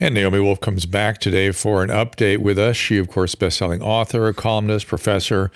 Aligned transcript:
And 0.00 0.14
Naomi 0.14 0.38
Wolf 0.38 0.60
comes 0.60 0.86
back 0.86 1.18
today 1.18 1.50
for 1.50 1.82
an 1.82 1.90
update 1.90 2.38
with 2.38 2.56
us. 2.56 2.76
She, 2.76 2.98
of 2.98 3.08
course, 3.08 3.34
best-selling 3.34 3.82
author, 3.82 4.32
columnist, 4.32 4.86
professor, 4.86 5.50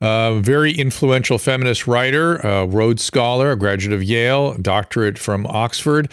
uh, 0.00 0.36
very 0.36 0.72
influential 0.72 1.36
feminist 1.36 1.86
writer, 1.86 2.40
Rhodes 2.66 3.04
Scholar, 3.04 3.52
a 3.52 3.56
graduate 3.56 3.92
of 3.94 4.02
Yale, 4.02 4.54
doctorate 4.54 5.18
from 5.18 5.46
Oxford. 5.46 6.10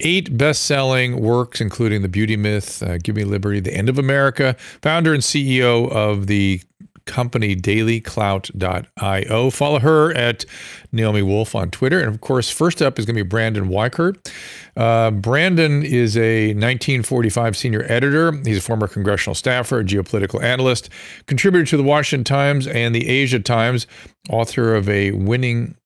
Eight 0.00 0.36
best 0.38 0.64
selling 0.64 1.20
works, 1.20 1.60
including 1.60 2.02
The 2.02 2.08
Beauty 2.08 2.36
Myth, 2.36 2.82
uh, 2.82 2.98
Give 2.98 3.16
Me 3.16 3.24
Liberty, 3.24 3.60
The 3.60 3.74
End 3.74 3.88
of 3.88 3.98
America, 3.98 4.56
founder 4.80 5.12
and 5.12 5.22
CEO 5.22 5.90
of 5.90 6.28
the 6.28 6.62
company 7.06 7.54
dailyclout.io. 7.56 9.50
Follow 9.50 9.78
her 9.78 10.12
at 10.14 10.44
Naomi 10.92 11.22
Wolf 11.22 11.54
on 11.54 11.70
Twitter. 11.70 12.00
And 12.00 12.08
of 12.08 12.20
course, 12.20 12.50
first 12.50 12.82
up 12.82 12.98
is 12.98 13.06
going 13.06 13.16
to 13.16 13.24
be 13.24 13.28
Brandon 13.28 13.68
Weichert. 13.68 14.30
Uh, 14.76 15.10
Brandon 15.10 15.82
is 15.82 16.16
a 16.16 16.54
19FortyFive 16.54 17.56
senior 17.56 17.84
editor. 17.88 18.32
He's 18.44 18.58
a 18.58 18.62
former 18.62 18.88
congressional 18.88 19.34
staffer, 19.34 19.80
a 19.80 19.84
geopolitical 19.84 20.42
analyst, 20.42 20.90
contributor 21.26 21.64
to 21.66 21.76
the 21.76 21.82
Washington 21.82 22.24
Times 22.24 22.66
and 22.66 22.94
the 22.94 23.08
Asia 23.08 23.40
Times, 23.40 23.86
author 24.30 24.74
of 24.74 24.88
a 24.88 25.12
winning 25.12 25.76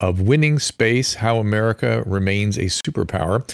of 0.00 0.20
winning 0.20 0.58
space, 0.58 1.14
how 1.14 1.38
America 1.38 2.02
remains 2.04 2.58
a 2.58 2.64
superpower. 2.64 3.48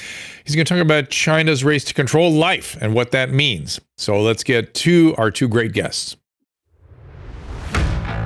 He's 0.45 0.54
going 0.54 0.64
to 0.64 0.74
talk 0.74 0.82
about 0.82 1.10
China's 1.10 1.62
race 1.62 1.84
to 1.84 1.95
control 1.95 2.32
life 2.32 2.76
and 2.80 2.95
what 2.95 3.10
that 3.12 3.30
means. 3.30 3.80
So 3.96 4.20
let's 4.20 4.42
get 4.42 4.74
to 4.74 5.14
our 5.18 5.30
two 5.30 5.48
great 5.48 5.73
guests. 5.73 6.16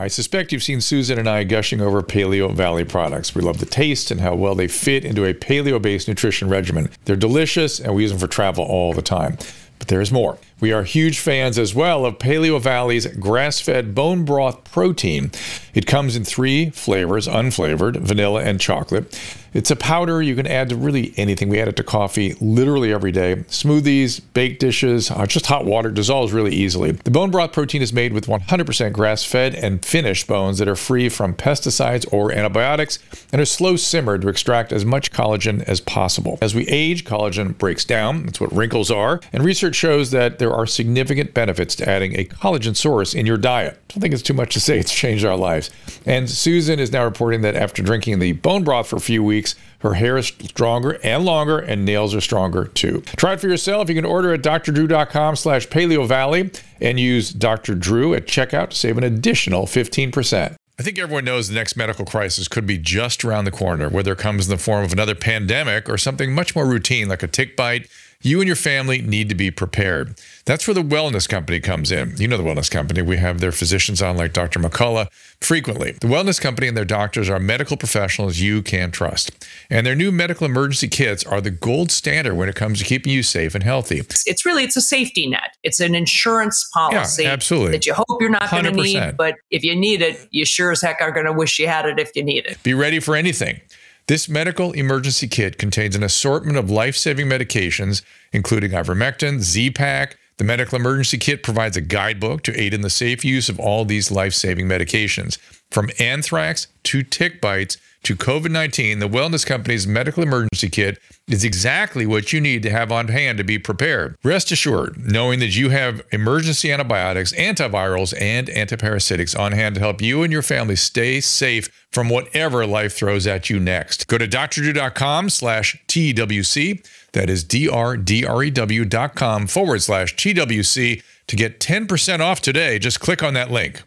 I 0.00 0.08
suspect 0.08 0.50
you've 0.50 0.62
seen 0.62 0.80
Susan 0.80 1.18
and 1.18 1.28
I 1.28 1.44
gushing 1.44 1.82
over 1.82 2.02
Paleovalley 2.02 2.88
products. 2.88 3.34
We 3.34 3.42
love 3.42 3.58
the 3.58 3.66
taste 3.66 4.10
and 4.10 4.18
how 4.18 4.34
well 4.34 4.54
they 4.54 4.66
fit 4.66 5.04
into 5.04 5.26
a 5.26 5.34
paleo 5.34 5.80
based 5.80 6.08
nutrition 6.08 6.48
regimen. 6.48 6.88
They're 7.04 7.16
delicious 7.16 7.80
and 7.80 7.94
we 7.94 8.00
use 8.02 8.10
them 8.10 8.18
for 8.18 8.26
travel 8.26 8.64
all 8.64 8.94
the 8.94 9.02
time. 9.02 9.36
But 9.78 9.88
there's 9.88 10.10
more. 10.10 10.38
We 10.60 10.72
are 10.72 10.82
huge 10.82 11.18
fans 11.18 11.58
as 11.58 11.74
well 11.74 12.04
of 12.04 12.18
Paleovalley's 12.18 13.06
grass 13.06 13.60
fed 13.60 13.94
bone 13.94 14.26
broth 14.26 14.62
protein. 14.64 15.30
It 15.72 15.86
comes 15.86 16.16
in 16.16 16.24
three 16.24 16.68
flavors 16.70 17.26
unflavored, 17.26 17.96
vanilla, 17.96 18.42
and 18.42 18.60
chocolate. 18.60 19.18
It's 19.52 19.70
a 19.70 19.76
powder 19.76 20.22
you 20.22 20.36
can 20.36 20.46
add 20.46 20.68
to 20.68 20.76
really 20.76 21.12
anything. 21.16 21.48
We 21.48 21.60
add 21.60 21.66
it 21.66 21.76
to 21.76 21.82
coffee 21.82 22.34
literally 22.40 22.92
every 22.92 23.10
day. 23.10 23.36
Smoothies, 23.48 24.20
baked 24.32 24.60
dishes, 24.60 25.10
uh, 25.10 25.26
just 25.26 25.46
hot 25.46 25.64
water 25.64 25.90
dissolves 25.90 26.32
really 26.32 26.54
easily. 26.54 26.92
The 26.92 27.10
bone 27.10 27.32
broth 27.32 27.52
protein 27.52 27.82
is 27.82 27.92
made 27.92 28.12
with 28.12 28.26
100% 28.26 28.92
grass 28.92 29.24
fed 29.24 29.56
and 29.56 29.84
finished 29.84 30.28
bones 30.28 30.58
that 30.58 30.68
are 30.68 30.76
free 30.76 31.08
from 31.08 31.34
pesticides 31.34 32.06
or 32.12 32.30
antibiotics 32.30 33.00
and 33.32 33.40
are 33.40 33.46
slow 33.46 33.74
simmered 33.74 34.22
to 34.22 34.28
extract 34.28 34.72
as 34.72 34.84
much 34.84 35.10
collagen 35.10 35.64
as 35.64 35.80
possible. 35.80 36.38
As 36.40 36.54
we 36.54 36.66
age, 36.68 37.04
collagen 37.04 37.58
breaks 37.58 37.84
down. 37.84 38.26
That's 38.26 38.40
what 38.40 38.52
wrinkles 38.52 38.90
are. 38.90 39.20
And 39.32 39.44
research 39.44 39.74
shows 39.74 40.12
that 40.12 40.38
there 40.38 40.49
are 40.52 40.66
significant 40.66 41.34
benefits 41.34 41.74
to 41.76 41.88
adding 41.88 42.18
a 42.18 42.24
collagen 42.24 42.76
source 42.76 43.14
in 43.14 43.26
your 43.26 43.38
diet. 43.38 43.74
I 43.74 43.92
don't 43.92 44.00
think 44.00 44.14
it's 44.14 44.22
too 44.22 44.34
much 44.34 44.54
to 44.54 44.60
say 44.60 44.78
it's 44.78 44.94
changed 44.94 45.24
our 45.24 45.36
lives. 45.36 45.70
And 46.06 46.30
Susan 46.30 46.78
is 46.78 46.92
now 46.92 47.04
reporting 47.04 47.40
that 47.40 47.56
after 47.56 47.82
drinking 47.82 48.18
the 48.18 48.32
bone 48.32 48.64
broth 48.64 48.88
for 48.88 48.96
a 48.96 49.00
few 49.00 49.24
weeks, 49.24 49.40
weeks. 49.40 49.54
Her 49.78 49.94
hair 49.94 50.18
is 50.18 50.26
stronger 50.26 50.98
and 51.02 51.24
longer, 51.24 51.58
and 51.58 51.84
nails 51.84 52.14
are 52.14 52.20
stronger 52.20 52.66
too. 52.66 53.02
Try 53.16 53.34
it 53.34 53.40
for 53.40 53.48
yourself. 53.48 53.88
You 53.88 53.94
can 53.94 54.04
order 54.04 54.34
at 54.34 54.42
drdrew.com 54.42 55.36
slash 55.36 55.68
paleovalley 55.68 56.60
and 56.80 57.00
use 57.00 57.32
Dr. 57.32 57.74
Drew 57.74 58.12
at 58.14 58.26
checkout 58.26 58.70
to 58.70 58.76
save 58.76 58.98
an 58.98 59.04
additional 59.04 59.66
15%. 59.66 60.56
I 60.78 60.82
think 60.82 60.98
everyone 60.98 61.24
knows 61.24 61.48
the 61.48 61.54
next 61.54 61.76
medical 61.76 62.04
crisis 62.04 62.48
could 62.48 62.66
be 62.66 62.78
just 62.78 63.24
around 63.24 63.44
the 63.44 63.50
corner, 63.50 63.88
whether 63.88 64.12
it 64.12 64.18
comes 64.18 64.48
in 64.48 64.50
the 64.50 64.62
form 64.62 64.82
of 64.82 64.92
another 64.92 65.14
pandemic 65.14 65.88
or 65.88 65.98
something 65.98 66.32
much 66.32 66.56
more 66.56 66.66
routine 66.66 67.08
like 67.08 67.22
a 67.22 67.28
tick 67.28 67.54
bite 67.54 67.86
you 68.22 68.40
and 68.40 68.46
your 68.46 68.56
family 68.56 69.00
need 69.00 69.28
to 69.30 69.34
be 69.34 69.50
prepared. 69.50 70.18
That's 70.44 70.66
where 70.66 70.74
the 70.74 70.82
wellness 70.82 71.28
company 71.28 71.60
comes 71.60 71.90
in. 71.90 72.16
You 72.18 72.28
know 72.28 72.36
the 72.36 72.42
wellness 72.42 72.70
company. 72.70 73.00
We 73.00 73.16
have 73.16 73.40
their 73.40 73.52
physicians 73.52 74.02
on, 74.02 74.16
like 74.16 74.32
Dr. 74.32 74.58
McCullough, 74.58 75.10
frequently. 75.40 75.92
The 75.92 76.06
wellness 76.06 76.40
company 76.40 76.68
and 76.68 76.76
their 76.76 76.84
doctors 76.84 77.30
are 77.30 77.38
medical 77.38 77.76
professionals 77.76 78.38
you 78.38 78.62
can 78.62 78.90
trust. 78.90 79.32
And 79.70 79.86
their 79.86 79.94
new 79.94 80.12
medical 80.12 80.44
emergency 80.44 80.88
kits 80.88 81.24
are 81.24 81.40
the 81.40 81.50
gold 81.50 81.90
standard 81.90 82.34
when 82.34 82.48
it 82.48 82.56
comes 82.56 82.78
to 82.80 82.84
keeping 82.84 83.12
you 83.12 83.22
safe 83.22 83.54
and 83.54 83.64
healthy. 83.64 84.00
It's 84.26 84.44
really 84.44 84.64
it's 84.64 84.76
a 84.76 84.82
safety 84.82 85.26
net. 85.26 85.56
It's 85.62 85.80
an 85.80 85.94
insurance 85.94 86.68
policy 86.74 87.22
yeah, 87.22 87.30
absolutely. 87.30 87.72
that 87.72 87.86
you 87.86 87.94
hope 87.94 88.20
you're 88.20 88.28
not 88.28 88.50
going 88.50 88.64
to 88.64 88.72
need, 88.72 89.16
but 89.16 89.36
if 89.50 89.64
you 89.64 89.74
need 89.74 90.02
it, 90.02 90.28
you 90.30 90.44
sure 90.44 90.72
as 90.72 90.82
heck 90.82 91.00
are 91.00 91.10
going 91.10 91.26
to 91.26 91.32
wish 91.32 91.58
you 91.58 91.68
had 91.68 91.86
it 91.86 91.98
if 91.98 92.14
you 92.14 92.22
need 92.22 92.44
it. 92.44 92.62
Be 92.62 92.74
ready 92.74 93.00
for 93.00 93.16
anything. 93.16 93.60
This 94.06 94.28
medical 94.28 94.72
emergency 94.72 95.28
kit 95.28 95.58
contains 95.58 95.94
an 95.94 96.02
assortment 96.02 96.58
of 96.58 96.70
life 96.70 96.96
saving 96.96 97.28
medications, 97.28 98.02
including 98.32 98.72
ivermectin, 98.72 99.40
Z 99.40 99.70
Pack. 99.70 100.16
The 100.38 100.44
medical 100.44 100.76
emergency 100.76 101.18
kit 101.18 101.42
provides 101.42 101.76
a 101.76 101.82
guidebook 101.82 102.42
to 102.44 102.60
aid 102.60 102.72
in 102.74 102.80
the 102.80 102.90
safe 102.90 103.24
use 103.24 103.48
of 103.48 103.60
all 103.60 103.84
these 103.84 104.10
life 104.10 104.34
saving 104.34 104.66
medications. 104.66 105.38
From 105.70 105.90
anthrax 105.98 106.66
to 106.84 107.02
tick 107.02 107.40
bites 107.40 107.76
to 108.02 108.16
COVID 108.16 108.50
19, 108.50 108.98
the 108.98 109.08
Wellness 109.08 109.44
Company's 109.44 109.86
medical 109.86 110.22
emergency 110.22 110.68
kit 110.68 110.98
is 111.28 111.44
exactly 111.44 112.06
what 112.06 112.32
you 112.32 112.40
need 112.40 112.62
to 112.62 112.70
have 112.70 112.90
on 112.90 113.08
hand 113.08 113.38
to 113.38 113.44
be 113.44 113.58
prepared. 113.58 114.16
Rest 114.24 114.50
assured, 114.50 114.96
knowing 114.98 115.38
that 115.40 115.56
you 115.56 115.68
have 115.70 116.02
emergency 116.10 116.72
antibiotics, 116.72 117.32
antivirals, 117.34 118.14
and 118.20 118.48
antiparasitics 118.48 119.38
on 119.38 119.52
hand 119.52 119.74
to 119.74 119.80
help 119.80 120.00
you 120.00 120.22
and 120.22 120.32
your 120.32 120.42
family 120.42 120.76
stay 120.76 121.20
safe 121.20 121.68
from 121.92 122.08
whatever 122.08 122.66
life 122.66 122.94
throws 122.94 123.26
at 123.26 123.50
you 123.50 123.60
next. 123.60 124.06
Go 124.06 124.18
to 124.18 124.26
drdrew.com 124.26 125.28
slash 125.28 125.76
TWC. 125.86 126.86
That 127.12 127.28
is 127.28 127.44
D-R-D-R-E-W 127.44 128.84
dot 128.84 129.14
com 129.14 129.46
forward 129.46 129.82
slash 129.82 130.14
TWC 130.16 131.02
to 131.26 131.36
get 131.36 131.60
10% 131.60 132.20
off 132.20 132.40
today. 132.40 132.78
Just 132.78 133.00
click 133.00 133.22
on 133.22 133.34
that 133.34 133.50
link. 133.50 133.82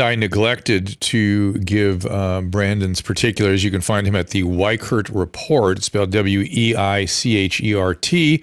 I 0.00 0.14
neglected 0.14 1.00
to 1.02 1.54
give 1.54 2.06
uh, 2.06 2.42
Brandon's 2.42 3.00
particulars. 3.00 3.64
You 3.64 3.70
can 3.70 3.80
find 3.80 4.06
him 4.06 4.16
at 4.16 4.30
the 4.30 4.42
Weichert 4.42 5.10
Report, 5.14 5.82
spelled 5.82 6.10
W 6.12 6.40
E 6.48 6.74
I 6.74 7.04
C 7.04 7.36
H 7.36 7.60
E 7.60 7.74
R 7.74 7.94
T. 7.94 8.42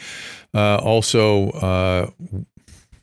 Uh, 0.53 0.77
also, 0.77 1.49
uh, 1.51 2.09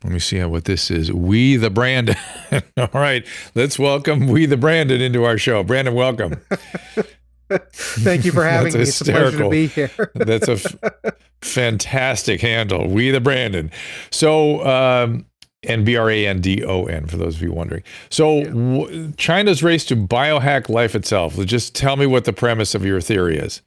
let 0.03 0.13
me 0.13 0.19
see 0.19 0.43
what 0.43 0.65
this 0.65 0.89
is. 0.89 1.11
We 1.11 1.57
the 1.57 1.69
Brandon. 1.69 2.15
All 2.77 2.89
right, 2.93 3.25
let's 3.55 3.77
welcome 3.77 4.27
We 4.27 4.45
the 4.45 4.57
Brandon 4.57 5.01
into 5.01 5.23
our 5.25 5.37
show. 5.37 5.63
Brandon, 5.63 5.93
welcome. 5.93 6.41
Thank 7.73 8.25
you 8.25 8.31
for 8.31 8.43
having 8.49 8.73
me. 8.73 8.81
It's 8.81 9.01
a 9.01 9.05
pleasure 9.05 9.37
to 9.37 9.49
be 9.49 9.67
here. 9.67 10.11
That's 10.15 10.47
a 10.47 10.53
f- 10.53 11.13
fantastic 11.41 12.41
handle. 12.41 12.87
We 12.87 13.11
the 13.11 13.19
Brandon. 13.19 13.71
So, 14.09 14.65
um, 14.65 15.25
and 15.63 15.85
B 15.85 15.95
R 15.95 16.09
A 16.09 16.27
N 16.27 16.41
D 16.41 16.63
O 16.63 16.85
N 16.85 17.05
for 17.07 17.17
those 17.17 17.35
of 17.35 17.41
you 17.41 17.51
wondering. 17.51 17.83
So, 18.09 18.39
yeah. 18.39 18.43
w- 18.45 19.13
China's 19.17 19.63
race 19.63 19.85
to 19.85 19.95
biohack 19.95 20.69
life 20.69 20.95
itself. 20.95 21.35
Just 21.45 21.75
tell 21.75 21.95
me 21.97 22.05
what 22.05 22.25
the 22.25 22.33
premise 22.33 22.73
of 22.75 22.85
your 22.85 23.01
theory 23.01 23.37
is. 23.37 23.61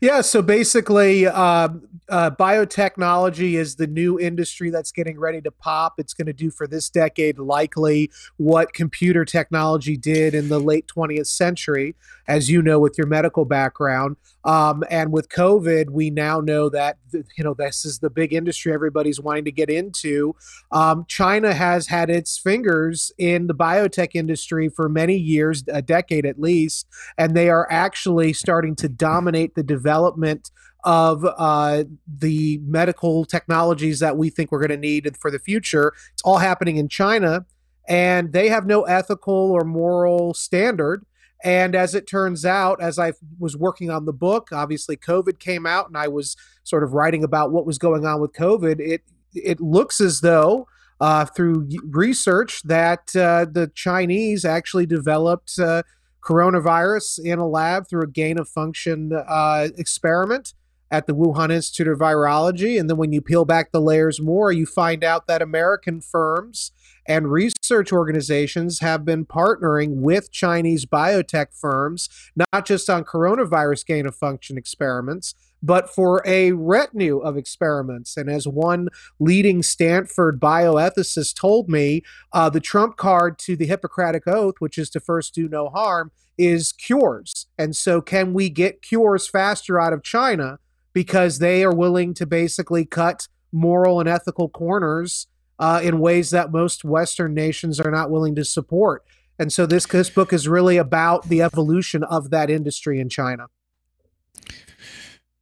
Yeah, 0.00 0.22
so 0.22 0.40
basically, 0.40 1.26
uh, 1.26 1.68
uh, 2.10 2.30
biotechnology 2.32 3.52
is 3.54 3.76
the 3.76 3.86
new 3.86 4.18
industry 4.18 4.70
that's 4.70 4.90
getting 4.90 5.18
ready 5.18 5.40
to 5.40 5.50
pop. 5.50 5.94
It's 5.98 6.12
going 6.12 6.26
to 6.26 6.32
do 6.32 6.50
for 6.50 6.66
this 6.66 6.90
decade 6.90 7.38
likely 7.38 8.10
what 8.36 8.72
computer 8.72 9.24
technology 9.24 9.96
did 9.96 10.34
in 10.34 10.48
the 10.48 10.58
late 10.58 10.86
20th 10.88 11.28
century, 11.28 11.94
as 12.26 12.50
you 12.50 12.62
know, 12.62 12.80
with 12.80 12.98
your 12.98 13.06
medical 13.06 13.44
background. 13.44 14.16
Um, 14.44 14.82
and 14.90 15.12
with 15.12 15.28
COVID, 15.28 15.90
we 15.90 16.10
now 16.10 16.40
know 16.40 16.68
that 16.70 16.96
you 17.12 17.44
know 17.44 17.54
this 17.54 17.84
is 17.84 17.98
the 17.98 18.10
big 18.10 18.32
industry 18.32 18.72
everybody's 18.72 19.20
wanting 19.20 19.44
to 19.44 19.52
get 19.52 19.70
into. 19.70 20.34
Um, 20.72 21.04
China 21.08 21.54
has 21.54 21.86
had 21.86 22.10
its 22.10 22.38
fingers 22.38 23.12
in 23.18 23.46
the 23.46 23.54
biotech 23.54 24.10
industry 24.14 24.68
for 24.68 24.88
many 24.88 25.16
years, 25.16 25.62
a 25.68 25.82
decade 25.82 26.26
at 26.26 26.40
least, 26.40 26.86
and 27.18 27.36
they 27.36 27.50
are 27.50 27.68
actually 27.70 28.32
starting 28.32 28.74
to 28.76 28.88
dominate 28.88 29.54
the 29.54 29.62
development 29.62 30.50
of 30.84 31.24
uh, 31.24 31.84
the 32.06 32.60
medical 32.64 33.24
technologies 33.24 34.00
that 34.00 34.16
we 34.16 34.30
think 34.30 34.50
we're 34.50 34.58
going 34.58 34.70
to 34.70 34.76
need 34.76 35.16
for 35.16 35.30
the 35.30 35.38
future. 35.38 35.92
It's 36.12 36.22
all 36.22 36.38
happening 36.38 36.76
in 36.76 36.88
China, 36.88 37.46
and 37.88 38.32
they 38.32 38.48
have 38.48 38.66
no 38.66 38.82
ethical 38.82 39.52
or 39.52 39.64
moral 39.64 40.34
standard. 40.34 41.04
And 41.42 41.74
as 41.74 41.94
it 41.94 42.06
turns 42.06 42.44
out, 42.44 42.82
as 42.82 42.98
I 42.98 43.12
was 43.38 43.56
working 43.56 43.90
on 43.90 44.04
the 44.04 44.12
book, 44.12 44.48
obviously 44.52 44.96
COVID 44.96 45.38
came 45.38 45.66
out, 45.66 45.88
and 45.88 45.96
I 45.96 46.08
was 46.08 46.36
sort 46.64 46.82
of 46.82 46.92
writing 46.92 47.24
about 47.24 47.50
what 47.50 47.66
was 47.66 47.78
going 47.78 48.04
on 48.04 48.20
with 48.20 48.32
COVID. 48.32 48.80
It 48.80 49.02
it 49.34 49.60
looks 49.60 50.00
as 50.00 50.20
though 50.20 50.66
uh, 51.00 51.24
through 51.24 51.68
research 51.88 52.62
that 52.64 53.14
uh, 53.16 53.46
the 53.50 53.70
Chinese 53.74 54.44
actually 54.44 54.86
developed 54.86 55.58
uh, 55.58 55.82
coronavirus 56.22 57.24
in 57.24 57.38
a 57.38 57.48
lab 57.48 57.88
through 57.88 58.02
a 58.02 58.06
gain 58.06 58.38
of 58.38 58.48
function 58.48 59.12
uh, 59.26 59.68
experiment 59.78 60.52
at 60.90 61.06
the 61.06 61.14
Wuhan 61.14 61.52
Institute 61.52 61.88
of 61.88 61.98
Virology. 61.98 62.78
And 62.78 62.90
then 62.90 62.96
when 62.96 63.12
you 63.12 63.20
peel 63.20 63.44
back 63.44 63.72
the 63.72 63.80
layers 63.80 64.20
more, 64.20 64.50
you 64.50 64.66
find 64.66 65.04
out 65.04 65.26
that 65.26 65.42
American 65.42 66.00
firms 66.00 66.72
and 67.06 67.30
research 67.30 67.92
organizations 67.92 68.80
have 68.80 69.04
been 69.04 69.24
partnering 69.24 69.96
with 69.96 70.30
Chinese 70.30 70.86
biotech 70.86 71.46
firms, 71.52 72.08
not 72.52 72.66
just 72.66 72.90
on 72.90 73.04
coronavirus 73.04 73.86
gain 73.86 74.06
of 74.06 74.14
function 74.14 74.58
experiments, 74.58 75.34
but 75.62 75.90
for 75.90 76.22
a 76.26 76.52
retinue 76.52 77.18
of 77.18 77.36
experiments. 77.36 78.16
And 78.16 78.30
as 78.30 78.46
one 78.46 78.88
leading 79.18 79.62
Stanford 79.62 80.40
bioethicist 80.40 81.34
told 81.34 81.68
me, 81.68 82.02
uh, 82.32 82.50
the 82.50 82.60
trump 82.60 82.96
card 82.96 83.38
to 83.40 83.56
the 83.56 83.66
Hippocratic 83.66 84.26
Oath, 84.26 84.56
which 84.58 84.78
is 84.78 84.90
to 84.90 85.00
first 85.00 85.34
do 85.34 85.48
no 85.48 85.68
harm, 85.68 86.12
is 86.38 86.72
cures. 86.72 87.46
And 87.58 87.76
so, 87.76 88.00
can 88.00 88.32
we 88.32 88.48
get 88.48 88.82
cures 88.82 89.28
faster 89.28 89.78
out 89.78 89.92
of 89.92 90.02
China 90.02 90.58
because 90.92 91.38
they 91.38 91.64
are 91.64 91.74
willing 91.74 92.14
to 92.14 92.26
basically 92.26 92.84
cut 92.84 93.28
moral 93.52 94.00
and 94.00 94.08
ethical 94.08 94.48
corners 94.48 95.26
uh, 95.58 95.80
in 95.82 95.98
ways 96.00 96.30
that 96.30 96.52
most 96.52 96.84
Western 96.84 97.34
nations 97.34 97.80
are 97.80 97.90
not 97.90 98.10
willing 98.10 98.34
to 98.34 98.44
support? 98.44 99.04
And 99.38 99.52
so, 99.52 99.64
this, 99.66 99.86
this 99.86 100.10
book 100.10 100.32
is 100.32 100.46
really 100.46 100.76
about 100.76 101.28
the 101.28 101.40
evolution 101.42 102.04
of 102.04 102.30
that 102.30 102.50
industry 102.50 103.00
in 103.00 103.08
China. 103.08 103.46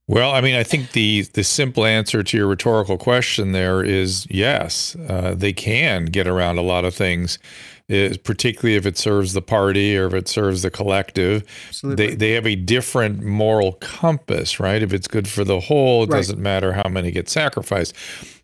Well, 0.09 0.33
I 0.33 0.41
mean, 0.41 0.55
I 0.55 0.63
think 0.63 0.93
the 0.93 1.23
the 1.35 1.45
simple 1.45 1.85
answer 1.85 2.23
to 2.23 2.37
your 2.37 2.47
rhetorical 2.47 2.97
question 2.97 3.53
there 3.53 3.85
is 3.85 4.27
yes. 4.31 4.97
Uh, 4.97 5.35
they 5.37 5.53
can 5.53 6.07
get 6.07 6.27
around 6.27 6.57
a 6.57 6.63
lot 6.63 6.87
of 6.87 6.95
things, 6.95 7.39
is 7.89 8.19
particularly 8.19 8.77
if 8.77 8.85
it 8.85 8.99
serves 8.99 9.33
the 9.33 9.43
party 9.43 9.97
or 9.97 10.07
if 10.07 10.15
it 10.15 10.29
serves 10.29 10.63
the 10.63 10.71
collective. 10.71 11.43
Absolutely. 11.69 12.07
They 12.07 12.15
they 12.15 12.31
have 12.33 12.47
a 12.47 12.55
different 12.55 13.23
moral 13.23 13.73
compass, 13.75 14.61
right? 14.61 14.83
If 14.83 14.93
it's 14.93 15.09
good 15.09 15.29
for 15.29 15.45
the 15.45 15.61
whole, 15.61 16.05
it 16.05 16.11
right. 16.11 16.19
doesn't 16.19 16.41
matter 16.41 16.73
how 16.73 16.89
many 16.89 17.11
get 17.11 17.29
sacrificed. 17.29 17.95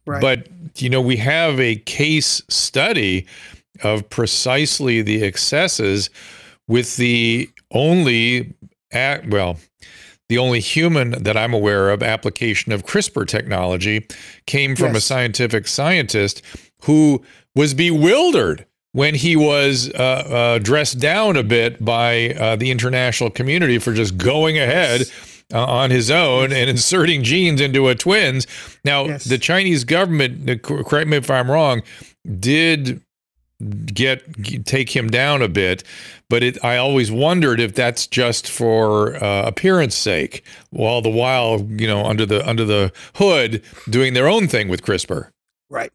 Right. 0.06 0.20
But 0.20 0.49
you 0.76 0.88
know, 0.88 1.00
we 1.00 1.17
have 1.17 1.61
a 1.61 1.76
case 1.76 2.43
study 2.49 3.26
of 3.82 4.08
precisely 4.08 5.02
the 5.02 5.23
excesses 5.23 6.08
with 6.69 6.96
the 6.96 7.50
only 7.70 8.55
at 8.93 9.29
well 9.29 9.58
the 10.31 10.38
only 10.38 10.61
human 10.61 11.11
that 11.23 11.37
I'm 11.37 11.52
aware 11.52 11.91
of 11.91 12.02
application 12.02 12.73
of 12.73 12.87
CRISPR 12.87 13.26
technology 13.26 14.06
came 14.46 14.75
from 14.75 14.94
yes. 14.94 14.96
a 14.96 15.00
scientific 15.02 15.67
scientist 15.69 16.41
who 16.82 17.23
was 17.55 17.75
bewildered 17.75 18.64
when 18.94 19.17
he 19.17 19.35
was 19.35 19.91
uh, 19.91 19.99
uh, 19.99 20.58
dressed 20.61 21.00
down 21.00 21.37
a 21.37 21.43
bit 21.43 21.85
by 21.85 22.31
uh, 22.31 22.55
the 22.55 22.70
international 22.70 23.29
community 23.29 23.76
for 23.76 23.93
just 23.93 24.17
going 24.17 24.56
ahead 24.56 25.02
uh, 25.52 25.64
on 25.64 25.91
his 25.91 26.12
own 26.12 26.52
and 26.52 26.70
inserting 26.70 27.25
genes 27.25 27.61
into 27.61 27.88
a 27.88 27.96
twins. 27.96 28.46
Now, 28.85 29.06
yes. 29.06 29.25
the 29.25 29.37
Chinese 29.37 29.82
government, 29.82 30.62
correct 30.62 31.08
me 31.08 31.17
if 31.17 31.29
I'm 31.29 31.50
wrong, 31.50 31.82
did 32.38 33.02
get 33.87 34.67
take 34.67 34.94
him 34.94 35.08
down 35.08 35.41
a 35.41 35.49
bit 35.49 35.85
but 36.29 36.43
it, 36.43 36.62
i 36.64 36.76
always 36.76 37.11
wondered 37.11 37.61
if 37.61 37.73
that's 37.73 38.06
just 38.06 38.50
for 38.50 39.14
uh, 39.23 39.46
appearance 39.46 39.94
sake 39.94 40.44
while 40.70 41.00
the 41.00 41.08
while 41.08 41.61
you 41.70 41.87
know 41.87 42.05
under 42.05 42.26
the 42.26 42.46
under 42.46 42.64
the 42.64 42.93
hood 43.14 43.62
doing 43.88 44.12
their 44.12 44.26
own 44.26 44.49
thing 44.49 44.69
with 44.69 44.82
crispr 44.82 45.31
right 45.70 45.93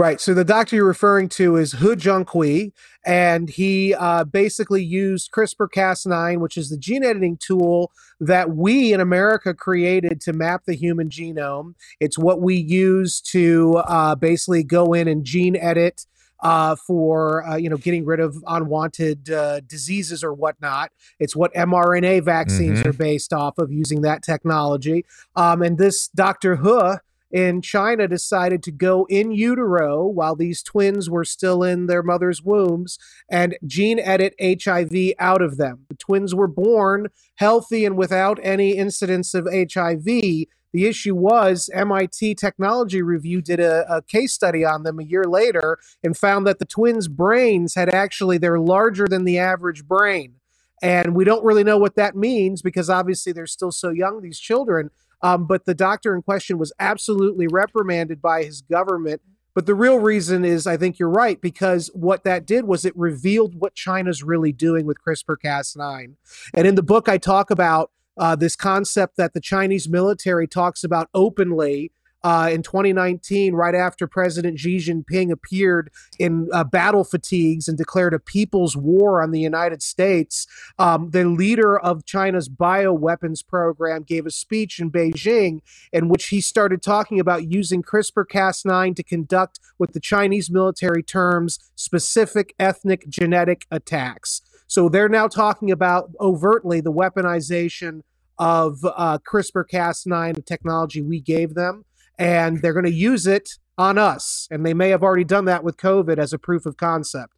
Right. 0.00 0.18
So 0.18 0.32
the 0.32 0.44
doctor 0.44 0.76
you're 0.76 0.86
referring 0.86 1.28
to 1.28 1.56
is 1.56 1.72
He 1.72 1.88
Jiankui, 1.88 2.72
and 3.04 3.50
he 3.50 3.94
uh, 3.94 4.24
basically 4.24 4.82
used 4.82 5.30
CRISPR 5.30 5.68
Cas9, 5.68 6.38
which 6.38 6.56
is 6.56 6.70
the 6.70 6.78
gene 6.78 7.04
editing 7.04 7.36
tool 7.36 7.92
that 8.18 8.56
we 8.56 8.94
in 8.94 9.00
America 9.02 9.52
created 9.52 10.22
to 10.22 10.32
map 10.32 10.64
the 10.64 10.72
human 10.72 11.10
genome. 11.10 11.74
It's 12.00 12.18
what 12.18 12.40
we 12.40 12.56
use 12.56 13.20
to 13.32 13.76
uh, 13.86 14.14
basically 14.14 14.62
go 14.62 14.94
in 14.94 15.06
and 15.06 15.22
gene 15.22 15.54
edit 15.54 16.06
uh, 16.42 16.76
for 16.76 17.46
uh, 17.46 17.56
you 17.56 17.68
know 17.68 17.76
getting 17.76 18.06
rid 18.06 18.20
of 18.20 18.42
unwanted 18.46 19.30
uh, 19.30 19.60
diseases 19.60 20.24
or 20.24 20.32
whatnot. 20.32 20.92
It's 21.18 21.36
what 21.36 21.52
mRNA 21.52 22.24
vaccines 22.24 22.78
mm-hmm. 22.78 22.88
are 22.88 22.94
based 22.94 23.34
off 23.34 23.58
of 23.58 23.70
using 23.70 24.00
that 24.00 24.22
technology. 24.22 25.04
Um, 25.36 25.60
and 25.60 25.76
this 25.76 26.08
Dr. 26.08 26.56
He 26.56 26.96
in 27.30 27.62
China 27.62 28.08
decided 28.08 28.62
to 28.64 28.70
go 28.70 29.06
in 29.08 29.30
utero 29.30 30.04
while 30.04 30.34
these 30.34 30.62
twins 30.62 31.08
were 31.08 31.24
still 31.24 31.62
in 31.62 31.86
their 31.86 32.02
mother's 32.02 32.42
wombs 32.42 32.98
and 33.28 33.56
gene 33.66 34.00
edit 34.00 34.34
HIV 34.40 35.12
out 35.18 35.42
of 35.42 35.56
them. 35.56 35.86
The 35.88 35.94
twins 35.94 36.34
were 36.34 36.48
born 36.48 37.08
healthy 37.36 37.84
and 37.84 37.96
without 37.96 38.38
any 38.42 38.76
incidence 38.76 39.34
of 39.34 39.46
HIV 39.52 40.46
the 40.72 40.86
issue 40.86 41.14
was 41.14 41.68
MIT 41.72 42.36
Technology 42.36 43.02
Review 43.02 43.40
did 43.40 43.60
a, 43.60 43.84
a, 43.92 44.02
case 44.02 44.32
study 44.32 44.64
on 44.64 44.82
them 44.82 45.00
a 45.00 45.04
year 45.04 45.24
later 45.24 45.78
and 46.04 46.16
found 46.16 46.46
that 46.46 46.58
the 46.58 46.64
twins' 46.64 47.08
brains 47.08 47.74
had 47.74 47.88
actually, 47.88 48.38
they're 48.38 48.60
larger 48.60 49.06
than 49.08 49.24
the 49.24 49.38
average 49.38 49.86
brain. 49.86 50.34
And 50.82 51.14
we 51.14 51.24
don't 51.24 51.44
really 51.44 51.64
know 51.64 51.78
what 51.78 51.96
that 51.96 52.16
means 52.16 52.62
because 52.62 52.88
obviously 52.88 53.32
they're 53.32 53.46
still 53.46 53.72
so 53.72 53.90
young, 53.90 54.22
these 54.22 54.38
children. 54.38 54.90
Um, 55.22 55.46
but 55.46 55.64
the 55.64 55.74
doctor 55.74 56.14
in 56.14 56.22
question 56.22 56.58
was 56.58 56.72
absolutely 56.78 57.46
reprimanded 57.46 58.22
by 58.22 58.44
his 58.44 58.62
government. 58.62 59.20
But 59.54 59.66
the 59.66 59.74
real 59.74 59.98
reason 59.98 60.44
is, 60.44 60.66
I 60.66 60.76
think 60.76 60.98
you're 60.98 61.10
right, 61.10 61.40
because 61.40 61.90
what 61.92 62.24
that 62.24 62.46
did 62.46 62.64
was 62.66 62.84
it 62.84 62.96
revealed 62.96 63.56
what 63.58 63.74
China's 63.74 64.22
really 64.22 64.52
doing 64.52 64.86
with 64.86 65.02
CRISPR 65.02 65.36
Cas9. 65.44 66.14
And 66.54 66.66
in 66.66 66.76
the 66.76 66.82
book, 66.82 67.08
I 67.08 67.18
talk 67.18 67.50
about 67.50 67.90
uh, 68.16 68.36
this 68.36 68.54
concept 68.54 69.16
that 69.16 69.34
the 69.34 69.40
Chinese 69.40 69.88
military 69.88 70.46
talks 70.46 70.84
about 70.84 71.08
openly 71.14 71.90
uh, 72.22 72.50
in 72.52 72.62
2019, 72.62 73.54
right 73.54 73.74
after 73.74 74.06
President 74.06 74.58
Xi 74.58 74.76
Jinping 74.76 75.30
appeared 75.30 75.90
in 76.18 76.48
uh, 76.52 76.64
battle 76.64 77.04
fatigues 77.04 77.66
and 77.66 77.78
declared 77.78 78.12
a 78.12 78.18
people's 78.18 78.76
war 78.76 79.22
on 79.22 79.30
the 79.30 79.40
United 79.40 79.82
States, 79.82 80.46
um, 80.78 81.10
the 81.10 81.24
leader 81.24 81.78
of 81.78 82.04
China's 82.04 82.48
bioweapons 82.48 83.46
program 83.46 84.02
gave 84.02 84.26
a 84.26 84.30
speech 84.30 84.78
in 84.80 84.90
Beijing 84.90 85.60
in 85.92 86.08
which 86.08 86.28
he 86.28 86.40
started 86.40 86.82
talking 86.82 87.18
about 87.18 87.50
using 87.50 87.82
CRISPR 87.82 88.26
Cas9 88.26 88.94
to 88.96 89.02
conduct 89.02 89.58
what 89.78 89.94
the 89.94 90.00
Chinese 90.00 90.50
military 90.50 91.02
terms 91.02 91.58
specific 91.74 92.54
ethnic 92.58 93.08
genetic 93.08 93.66
attacks. 93.70 94.42
So 94.66 94.88
they're 94.88 95.08
now 95.08 95.26
talking 95.26 95.70
about 95.70 96.10
overtly 96.20 96.80
the 96.80 96.92
weaponization 96.92 98.02
of 98.38 98.78
uh, 98.84 99.18
CRISPR 99.18 99.64
Cas9 99.70 100.34
the 100.34 100.42
technology 100.42 101.02
we 101.02 101.20
gave 101.20 101.54
them 101.54 101.84
and 102.20 102.60
they're 102.60 102.74
going 102.74 102.84
to 102.84 102.92
use 102.92 103.26
it 103.26 103.58
on 103.78 103.98
us. 103.98 104.46
And 104.50 104.64
they 104.64 104.74
may 104.74 104.90
have 104.90 105.02
already 105.02 105.24
done 105.24 105.46
that 105.46 105.64
with 105.64 105.78
COVID 105.78 106.18
as 106.18 106.32
a 106.32 106.38
proof 106.38 106.66
of 106.66 106.76
concept. 106.76 107.32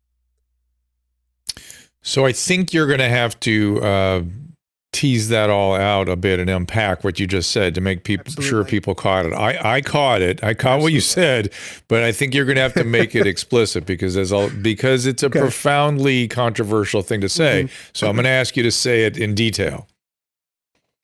So 2.03 2.27
I 2.27 2.33
think 2.33 2.75
you're 2.75 2.89
going 2.89 2.99
to 2.99 3.09
have 3.09 3.39
to 3.41 3.81
uh, 3.81 4.23
tease 4.91 5.29
that 5.29 5.51
all 5.51 5.77
out 5.77 6.09
a 6.09 6.17
bit 6.17 6.41
and 6.41 6.51
unpack 6.51 7.05
what 7.05 7.21
you 7.21 7.29
just 7.29 7.53
said 7.53 7.77
to 7.77 7.81
make 7.81 8.03
people 8.03 8.43
sure 8.43 8.65
people 8.65 8.97
caught 8.97 9.25
it. 9.25 9.33
I, 9.33 9.77
I 9.77 9.81
caught 9.83 10.21
it. 10.21 10.43
I 10.43 10.53
caught 10.53 10.73
Absolutely. 10.73 10.83
what 10.83 10.93
you 10.95 11.01
said, 11.01 11.53
but 11.87 12.03
I 12.03 12.11
think 12.11 12.35
you're 12.35 12.45
going 12.45 12.57
to 12.57 12.63
have 12.63 12.75
to 12.75 12.83
make 12.83 13.15
it 13.15 13.25
explicit 13.29 13.87
because 13.87 14.17
as 14.17 14.33
all 14.33 14.51
because 14.51 15.07
it's 15.07 15.23
a 15.23 15.27
okay. 15.27 15.39
profoundly 15.39 16.27
controversial 16.27 17.03
thing 17.03 17.21
to 17.21 17.29
say. 17.29 17.65
Mm-hmm. 17.65 17.91
So 17.93 18.09
I'm 18.09 18.17
going 18.17 18.25
to 18.25 18.31
ask 18.31 18.57
you 18.57 18.65
to 18.65 18.73
say 18.73 19.05
it 19.05 19.17
in 19.17 19.37
detail. 19.37 19.87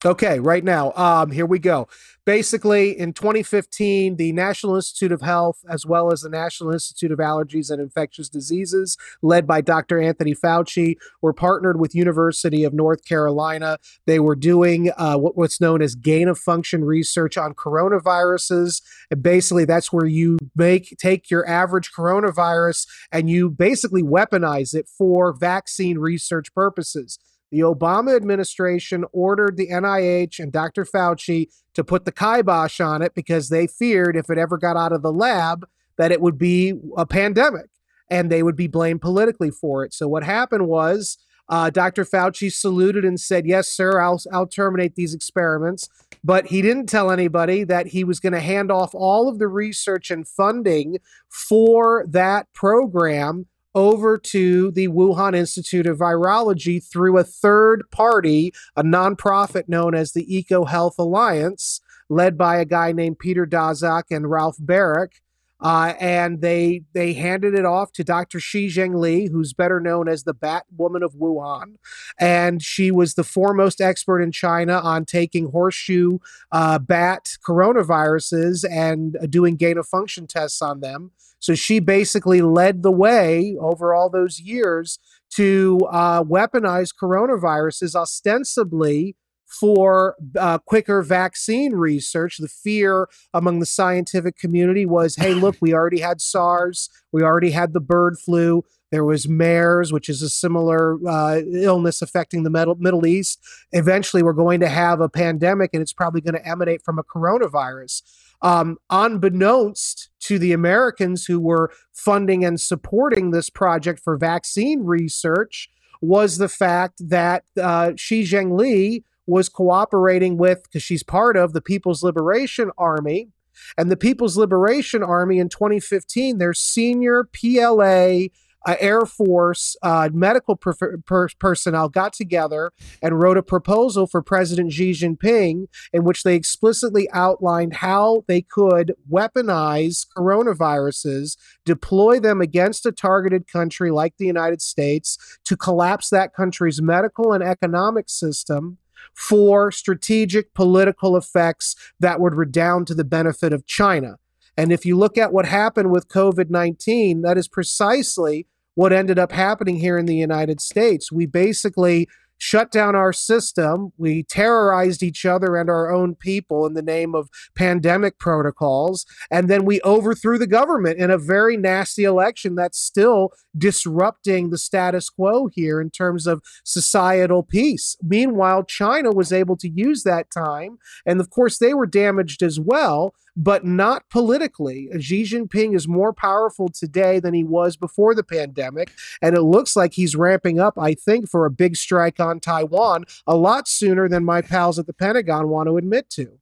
Okay, 0.05 0.41
right 0.41 0.63
now, 0.63 0.93
um, 0.95 1.31
here 1.31 1.47
we 1.47 1.61
go 1.61 1.89
basically 2.29 2.91
in 2.99 3.15
2015 3.15 4.17
the 4.17 4.33
national 4.33 4.77
institute 4.77 5.13
of 5.13 5.23
health 5.23 5.65
as 5.67 5.87
well 5.87 6.13
as 6.13 6.21
the 6.21 6.29
national 6.29 6.71
institute 6.71 7.11
of 7.11 7.19
allergies 7.19 7.71
and 7.71 7.81
infectious 7.81 8.29
diseases 8.29 8.99
led 9.23 9.47
by 9.47 9.63
dr 9.63 9.99
anthony 9.99 10.35
fauci 10.35 10.97
were 11.23 11.33
partnered 11.33 11.81
with 11.81 11.95
university 11.95 12.65
of 12.65 12.75
north 12.75 13.05
carolina. 13.05 13.79
They 14.07 14.21
were 14.21 14.37
doing 14.37 14.91
uh, 14.97 15.17
what, 15.17 15.37
what's 15.37 15.61
known 15.61 15.83
as 15.83 15.95
gain 15.95 16.29
of 16.29 16.39
function 16.39 16.85
research 16.85 17.37
on 17.37 17.55
coronaviruses. 17.55 18.83
And 19.11 19.23
basically 19.23 19.65
that's 19.65 19.93
where 19.93 20.07
you 20.07 20.39
make 20.55 20.97
take 20.99 21.31
your 21.31 21.49
average 21.49 21.93
coronavirus 21.93 22.87
and 23.11 23.29
you 23.31 23.51
basically 23.51 24.03
weaponize 24.03 24.75
it 24.75 24.89
for 24.89 25.33
vaccine 25.33 25.99
research 25.99 26.53
purposes 26.55 27.19
the 27.51 27.61
Obama 27.61 28.15
administration 28.15 29.05
ordered 29.13 29.57
the 29.57 29.69
NIH 29.69 30.39
and 30.39 30.53
Dr. 30.53 30.85
Fauci 30.85 31.49
to 31.75 31.85
put 31.85 32.05
the 32.05 32.13
kibosh 32.13 32.81
on 32.81 33.03
it 33.03 33.15
because 33.15 33.49
they 33.49 33.67
feared 33.67 34.17
if 34.17 34.31
it 34.31 34.39
ever 34.39 34.59
got 34.59 34.77
out 34.77 34.93
of 34.93 35.03
the 35.03 35.13
lab 35.13 35.67
that 35.97 36.13
it 36.13 36.21
would 36.21 36.39
be 36.39 36.75
a 36.97 37.07
pandemic 37.07 37.71
and 38.11 38.31
they 38.31 38.43
would 38.43 38.57
be 38.57 38.67
blamed 38.67 39.01
politically 39.01 39.51
for 39.51 39.85
it. 39.85 39.93
So 39.93 40.09
what 40.09 40.25
happened 40.25 40.67
was 40.67 41.19
uh, 41.49 41.71
Dr. 41.71 42.05
Fauci 42.05 42.53
saluted 42.53 43.05
and 43.05 43.19
said, 43.19 43.47
"Yes, 43.47 43.69
sir, 43.69 44.01
I'll 44.01 44.21
I'll 44.33 44.47
terminate 44.47 44.97
these 44.97 45.15
experiments." 45.15 45.89
But 46.23 46.47
he 46.47 46.61
didn't 46.61 46.89
tell 46.89 47.11
anybody 47.11 47.65
that 47.65 47.89
he 47.89 48.05
was 48.05 48.21
going 48.21 48.35
to 48.35 48.41
hand 48.41 48.71
off 48.71 48.95
all 48.95 49.29
of 49.29 49.39
the 49.39 49.49
research 49.49 50.11
and 50.11 50.29
funding 50.29 50.99
for 51.29 52.05
that 52.09 52.53
program 52.53 53.47
over 53.75 54.19
to 54.19 54.71
the 54.71 54.89
Wuhan 54.89 55.37
Institute 55.37 55.87
of 55.87 55.99
Virology 55.99 56.83
through 56.83 57.19
a 57.19 57.25
third 57.25 57.83
party, 57.91 58.53
a 58.77 58.83
nonprofit 58.83 59.69
known 59.69 59.95
as 59.95 60.13
the 60.13 60.27
EcoHealth 60.27 60.99
Alliance, 60.99 61.81
led 62.09 62.39
by 62.39 62.57
a 62.57 62.65
guy 62.65 62.93
named 62.93 63.19
Peter 63.19 63.47
Daszak 63.47 64.05
and 64.11 64.31
Ralph 64.31 64.57
Baric. 64.59 65.21
Uh, 65.61 65.95
and 65.99 66.41
they 66.41 66.83
they 66.93 67.13
handed 67.15 67.55
it 67.55 67.65
off 67.65 67.93
to 67.93 68.05
Dr. 68.05 68.39
Shi 68.39 68.69
Zhengli, 68.69 69.31
who's 69.31 69.53
better 69.53 69.81
known 69.81 70.09
as 70.09 70.23
the 70.23 70.35
Bat 70.35 70.67
Woman 70.77 71.03
of 71.03 71.15
Wuhan, 71.15 71.77
and 72.19 72.63
she 72.63 72.91
was 72.91 73.15
the 73.15 73.25
foremost 73.25 73.81
expert 73.81 74.21
in 74.21 74.31
China 74.31 74.79
on 74.79 75.05
taking 75.05 75.51
horseshoe 75.51 76.19
uh, 76.53 76.79
bat 76.79 77.31
coronaviruses 77.47 78.65
and 78.71 79.17
doing 79.29 79.57
gain 79.57 79.79
of 79.79 79.87
function 79.87 80.27
tests 80.27 80.63
on 80.63 80.81
them. 80.81 81.11
So 81.41 81.55
she 81.55 81.79
basically 81.81 82.43
led 82.43 82.83
the 82.83 82.93
way 82.93 83.57
over 83.61 83.95
all 83.95 84.11
those 84.11 84.41
years 84.41 84.99
to 85.31 85.81
uh, 85.91 86.23
weaponize 86.25 86.91
coronaviruses 86.95 87.95
ostensibly 87.95 89.17
for 89.49 90.15
uh, 90.39 90.59
quicker 90.59 91.03
vaccine 91.03 91.73
research. 91.73 92.37
The 92.39 92.49
fear 92.49 93.09
among 93.33 93.61
the 93.61 93.67
scientific 93.67 94.37
community 94.39 94.87
was 94.87 95.17
hey, 95.17 95.35
look, 95.35 95.57
we 95.61 95.73
already 95.79 96.01
had 96.01 96.21
SARS, 96.21 96.91
we 97.13 97.23
already 97.23 97.51
had 97.51 97.73
the 97.73 97.81
bird 97.81 98.19
flu. 98.19 98.65
There 98.91 99.05
was 99.05 99.29
MERS, 99.29 99.93
which 99.93 100.09
is 100.09 100.23
a 100.23 100.31
similar 100.31 100.99
uh, 101.07 101.43
illness 101.53 102.01
affecting 102.01 102.43
the 102.43 102.51
Middle, 102.51 102.77
Middle 102.77 103.07
East. 103.07 103.39
Eventually, 103.73 104.23
we're 104.23 104.33
going 104.33 104.61
to 104.61 104.69
have 104.69 105.03
a 105.03 105.11
pandemic, 105.11 105.71
and 105.75 105.83
it's 105.83 105.93
probably 105.93 106.23
going 106.23 106.35
to 106.35 106.49
emanate 106.49 106.83
from 106.83 106.99
a 106.99 107.05
coronavirus. 107.05 108.03
Um, 108.41 108.79
unbeknownst 108.89 110.09
to 110.21 110.39
the 110.39 110.53
Americans 110.53 111.27
who 111.27 111.39
were 111.39 111.71
funding 111.93 112.47
and 112.47 112.59
supporting 112.59 113.31
this 113.31 113.51
project 113.51 114.01
for 114.01 114.17
vaccine 114.17 114.85
research, 114.85 115.69
was 116.01 116.39
the 116.39 116.49
fact 116.49 117.09
that 117.09 117.45
uh, 117.61 117.93
Shi 117.97 118.23
Zhengli 118.23 119.03
was 119.29 119.49
cooperating 119.49 120.37
with, 120.39 120.63
because 120.65 120.83
she's 120.83 121.03
part 121.03 121.37
of 121.37 121.53
the 121.53 121.61
People's 121.61 122.03
Liberation 122.03 122.71
Army. 122.79 123.29
And 123.77 123.91
the 123.91 123.97
People's 123.97 124.37
Liberation 124.37 125.03
Army 125.03 125.39
in 125.39 125.49
2015, 125.49 126.39
their 126.39 126.55
senior 126.55 127.25
PLA 127.25 128.29
uh, 128.67 128.77
Air 128.81 129.07
Force 129.07 129.77
uh, 129.83 130.11
medical 130.13 130.57
per- 130.57 130.99
per- 131.05 131.29
personnel 131.39 131.89
got 131.89 132.13
together 132.13 132.73
and 133.03 133.21
wrote 133.21 133.37
a 133.37 133.43
proposal 133.43 134.07
for 134.07 134.23
President 134.23 134.73
Xi 134.73 134.93
Jinping 134.93 135.67
in 135.93 136.05
which 136.05 136.23
they 136.23 136.35
explicitly 136.35 137.09
outlined 137.13 137.75
how 137.75 138.25
they 138.27 138.43
could 138.43 138.95
weaponize 139.11 140.07
coronaviruses, 140.17 141.37
deploy 141.65 142.21
them 142.21 142.41
against 142.41 142.87
a 142.87 142.93
targeted 142.93 143.47
country 143.47 143.91
like 143.91 144.17
the 144.19 144.27
United 144.27 144.61
States 144.61 145.19
to 145.45 145.57
collapse 145.57 146.11
that 146.11 146.35
country's 146.35 146.83
medical 146.83 147.33
and 147.33 147.45
economic 147.45 148.09
system 148.09 148.79
for 149.15 149.71
strategic 149.71 150.55
political 150.55 151.17
effects 151.17 151.75
that 152.01 152.21
would 152.21 152.35
redound 152.35 152.87
to 152.87 152.95
the 152.95 153.05
benefit 153.05 153.53
of 153.53 153.67
China. 153.67 154.17
And 154.57 154.73
if 154.73 154.85
you 154.85 154.97
look 154.97 155.17
at 155.17 155.33
what 155.33 155.47
happened 155.47 155.91
with 155.91 156.09
COVID 156.09 156.51
19, 156.51 157.23
that 157.23 157.39
is 157.39 157.49
precisely 157.49 158.47
what 158.75 158.93
ended 158.93 159.19
up 159.19 159.33
happening 159.33 159.77
here 159.77 159.99
in 159.99 160.07
the 160.07 160.17
United 160.17 160.61
States. 160.61 161.11
We 161.11 161.27
basically 161.27 162.09
shut 162.39 162.71
down 162.71 162.95
our 162.95 163.13
system. 163.13 163.93
We 163.99 164.23
terrorized 164.23 165.03
each 165.03 165.27
other 165.27 165.57
and 165.57 165.69
our 165.69 165.93
own 165.93 166.15
people 166.15 166.67
in 166.67 166.75
the 166.75 166.83
name 166.83 167.15
of 167.15 167.29
pandemic 167.55 168.19
protocols. 168.19 169.05
And 169.31 169.49
then 169.49 169.65
we 169.65 169.81
overthrew 169.83 170.39
the 170.39 170.47
government 170.47 170.99
in 170.99 171.11
a 171.11 171.19
very 171.19 171.57
nasty 171.57 172.05
election 172.05 172.55
that's 172.55 172.79
still 172.79 173.31
disrupting 173.57 174.51
the 174.51 174.59
status 174.59 175.11
quo 175.11 175.49
here 175.53 175.81
in 175.81 175.91
terms 175.91 176.27
of 176.27 176.43
societal 176.65 177.43
peace. 177.43 177.97
Meanwhile, 178.03 178.65
China 178.65 179.11
was 179.11 179.33
able 179.33 179.57
to 179.57 179.69
use 179.69 180.05
that 180.05 180.31
time. 180.31 180.79
And 181.05 181.21
of 181.21 181.31
course, 181.31 181.59
they 181.59 181.75
were 181.75 181.87
damaged 181.87 182.43
as 182.43 182.61
well 182.61 183.15
but 183.39 183.65
not 183.65 184.03
politically. 184.11 184.91
Xi 184.99 185.23
Jinping 185.23 185.75
is 185.75 185.87
more 185.87 186.13
powerful 186.13 186.69
today 186.69 187.21
than 187.21 187.35
he 187.35 187.45
was 187.45 187.77
before 187.77 188.13
the 188.13 188.25
pandemic. 188.25 188.91
And 189.23 189.37
it 189.37 189.43
looks 189.43 189.77
like 189.77 189.95
he's 189.95 190.17
ramping 190.17 190.59
up, 190.59 190.75
I 190.77 190.95
think, 190.95 191.31
for 191.31 191.47
a 191.47 191.51
big 191.51 191.77
strike 191.77 192.19
on 192.19 192.41
Taiwan 192.41 193.05
a 193.29 193.37
lot 193.37 193.69
sooner 193.69 194.09
than 194.09 194.25
my 194.25 194.43
pals 194.43 194.79
at 194.79 194.87
the 194.87 194.93
Pentagon 194.93 195.49
want 195.49 195.69
to 195.69 195.77
admit 195.77 196.11
to. 196.11 196.41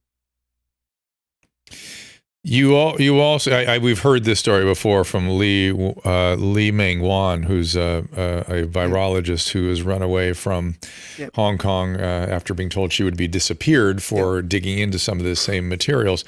You 2.49 2.75
all, 2.77 2.99
you 3.01 3.19
also, 3.19 3.51
I, 3.51 3.75
I, 3.75 3.77
we've 3.77 3.99
heard 3.99 4.23
this 4.23 4.39
story 4.39 4.63
before 4.63 5.03
from 5.03 5.37
Lee 5.37 5.69
uh, 6.05 6.35
Li-Meng 6.35 7.03
Yan, 7.03 7.43
who's 7.43 7.75
a, 7.75 8.05
a, 8.15 8.61
a, 8.61 8.65
virologist 8.65 9.49
who 9.49 9.67
has 9.67 9.81
run 9.81 10.01
away 10.01 10.31
from 10.31 10.77
yep. 11.17 11.35
Hong 11.35 11.57
Kong 11.57 11.97
uh, 11.97 12.27
after 12.29 12.53
being 12.53 12.69
told 12.69 12.93
she 12.93 13.03
would 13.03 13.17
be 13.17 13.27
disappeared 13.27 14.01
for 14.01 14.37
yep. 14.37 14.47
digging 14.47 14.79
into 14.79 14.97
some 14.97 15.19
of 15.19 15.25
the 15.25 15.35
same 15.35 15.67
materials. 15.67 16.23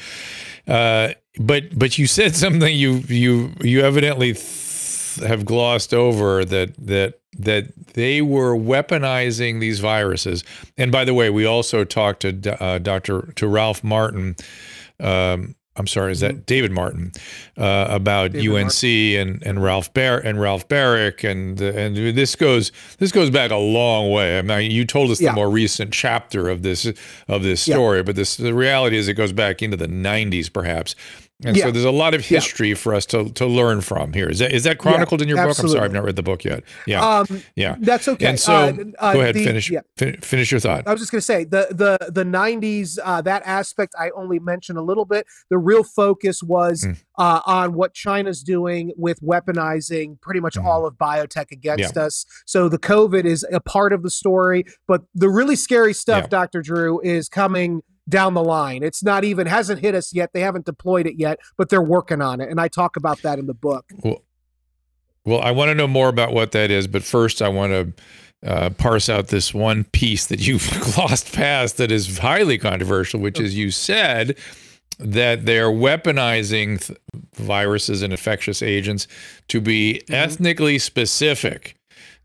Uh, 0.67 1.09
but 1.39 1.77
but 1.77 1.97
you 1.97 2.07
said 2.07 2.35
something 2.35 2.75
you 2.75 3.03
you 3.07 3.53
you 3.61 3.81
evidently 3.81 4.33
th- 4.33 5.27
have 5.27 5.45
glossed 5.45 5.93
over 5.93 6.45
that 6.45 6.73
that 6.77 7.19
that 7.37 7.93
they 7.93 8.21
were 8.21 8.55
weaponizing 8.55 9.59
these 9.59 9.79
viruses. 9.79 10.43
And 10.77 10.91
by 10.91 11.05
the 11.05 11.13
way, 11.13 11.29
we 11.29 11.45
also 11.45 11.83
talked 11.83 12.21
to 12.21 12.63
uh, 12.63 12.79
Dr. 12.79 13.31
to 13.35 13.47
Ralph 13.47 13.83
Martin. 13.83 14.35
Um, 14.99 15.55
I'm 15.79 15.87
sorry, 15.87 16.11
is 16.11 16.19
that 16.19 16.31
mm-hmm. 16.33 16.41
David 16.41 16.71
Martin 16.71 17.11
uh, 17.57 17.87
about 17.89 18.33
David 18.33 18.49
UNC 18.49 18.65
Martin. 18.65 19.15
and 19.15 19.43
and 19.43 19.63
Ralph 19.63 19.93
Bar- 19.93 20.19
and 20.19 20.39
Ralph 20.39 20.67
Baric 20.67 21.29
and 21.29 21.59
and 21.59 21.95
this 22.15 22.35
goes 22.35 22.71
this 22.99 23.11
goes 23.11 23.29
back 23.29 23.49
a 23.51 23.55
long 23.55 24.11
way. 24.11 24.37
I 24.37 24.41
mean, 24.41 24.71
you 24.71 24.85
told 24.85 25.09
us 25.09 25.19
yeah. 25.19 25.29
the 25.31 25.35
more 25.35 25.49
recent 25.49 25.93
chapter 25.93 26.49
of 26.49 26.61
this 26.61 26.85
of 27.27 27.43
this 27.43 27.61
story, 27.61 27.99
yeah. 27.99 28.03
but 28.03 28.15
this 28.15 28.37
the 28.37 28.53
reality 28.53 28.97
is 28.97 29.07
it 29.07 29.13
goes 29.13 29.33
back 29.33 29.61
into 29.63 29.77
the 29.77 29.87
90s 29.87 30.51
perhaps. 30.51 30.95
And 31.45 31.55
yeah. 31.55 31.65
so 31.65 31.71
there's 31.71 31.85
a 31.85 31.91
lot 31.91 32.13
of 32.13 32.25
history 32.25 32.69
yeah. 32.69 32.75
for 32.75 32.93
us 32.93 33.05
to, 33.07 33.29
to 33.29 33.45
learn 33.45 33.79
from 33.79 34.11
here. 34.11 34.27
Is 34.27 34.39
that 34.39 34.51
is 34.51 34.65
that 34.65 34.77
chronicled 34.77 35.21
yeah, 35.21 35.23
in 35.23 35.29
your 35.29 35.37
absolutely. 35.37 35.61
book? 35.61 35.63
I'm 35.63 35.71
sorry, 35.71 35.85
I've 35.85 35.93
not 35.93 36.03
read 36.03 36.15
the 36.17 36.23
book 36.23 36.43
yet. 36.43 36.63
Yeah, 36.85 37.19
um, 37.19 37.43
yeah, 37.55 37.77
that's 37.79 38.09
okay. 38.09 38.25
And 38.25 38.37
so, 38.37 38.53
uh, 38.53 38.73
uh, 38.99 39.13
go 39.13 39.21
ahead, 39.21 39.35
the, 39.35 39.45
finish 39.45 39.71
fin- 39.95 40.19
finish 40.19 40.51
your 40.51 40.59
thought. 40.59 40.85
I 40.85 40.91
was 40.91 40.99
just 40.99 41.13
going 41.13 41.19
to 41.19 41.25
say 41.25 41.45
the 41.45 41.67
the 41.71 42.11
the 42.11 42.25
90s 42.25 42.99
uh, 43.01 43.21
that 43.21 43.43
aspect 43.45 43.95
I 43.97 44.09
only 44.09 44.39
mentioned 44.39 44.77
a 44.77 44.81
little 44.81 45.05
bit. 45.05 45.27
The 45.49 45.57
real 45.57 45.83
focus 45.83 46.43
was 46.43 46.85
mm. 46.85 46.97
on 47.17 47.73
what 47.73 47.93
China's 47.93 48.43
doing 48.43 48.91
with 48.97 49.21
weaponizing 49.21 50.19
pretty 50.19 50.41
much 50.41 50.55
mm. 50.55 50.65
all 50.65 50.85
of 50.85 50.95
biotech 50.95 51.51
against 51.51 51.95
us. 51.95 52.25
So 52.47 52.67
the 52.67 52.79
COVID 52.79 53.23
is 53.23 53.45
a 53.49 53.61
part 53.61 53.93
of 53.93 54.03
the 54.03 54.09
story, 54.09 54.65
but 54.87 55.03
the 55.15 55.29
really 55.29 55.55
scary 55.55 55.93
stuff, 55.93 56.29
Dr. 56.29 56.61
Drew, 56.61 56.99
is 56.99 57.29
coming 57.29 57.81
down 58.09 58.33
the 58.33 58.43
line. 58.43 58.83
It's 58.83 59.03
not 59.03 59.23
even 59.23 59.47
hasn't 59.47 59.79
hit 59.79 59.95
us 59.95 60.13
yet. 60.13 60.31
They 60.33 60.41
haven't 60.41 60.65
deployed 60.65 61.07
it 61.07 61.15
yet, 61.17 61.39
but 61.57 61.69
they're 61.69 61.81
working 61.81 62.21
on 62.21 62.41
it, 62.41 62.49
and 62.49 62.59
I 62.59 62.67
talk 62.67 62.97
about 62.97 63.21
that 63.21 63.39
in 63.39 63.45
the 63.45 63.53
book. 63.53 63.85
Well, 64.03 64.23
well, 65.25 65.41
I 65.41 65.51
want 65.51 65.69
to 65.69 65.75
know 65.75 65.87
more 65.87 66.09
about 66.09 66.33
what 66.33 66.51
that 66.53 66.71
is, 66.71 66.87
but 66.87 67.03
first 67.03 67.41
I 67.41 67.49
want 67.49 67.71
to. 67.71 67.93
Uh, 68.41 68.69
parse 68.69 69.09
out 69.09 69.27
this 69.27 69.53
one 69.53 69.83
piece 69.83 70.27
that 70.27 70.39
you've 70.39 70.65
glossed 70.95 71.33
past 71.33 71.75
that 71.75 71.91
is 71.91 72.19
highly 72.19 72.57
controversial, 72.57 73.19
which 73.19 73.37
is 73.37 73.53
you 73.53 73.69
said 73.69 74.33
that 74.99 75.45
they're 75.45 75.71
weaponizing 75.71 76.85
th- 76.85 76.99
viruses 77.35 78.01
and 78.01 78.11
infectious 78.13 78.61
agents 78.61 79.07
to 79.47 79.61
be 79.61 80.01
mm-hmm. 80.03 80.13
ethnically 80.13 80.77
specific, 80.77 81.75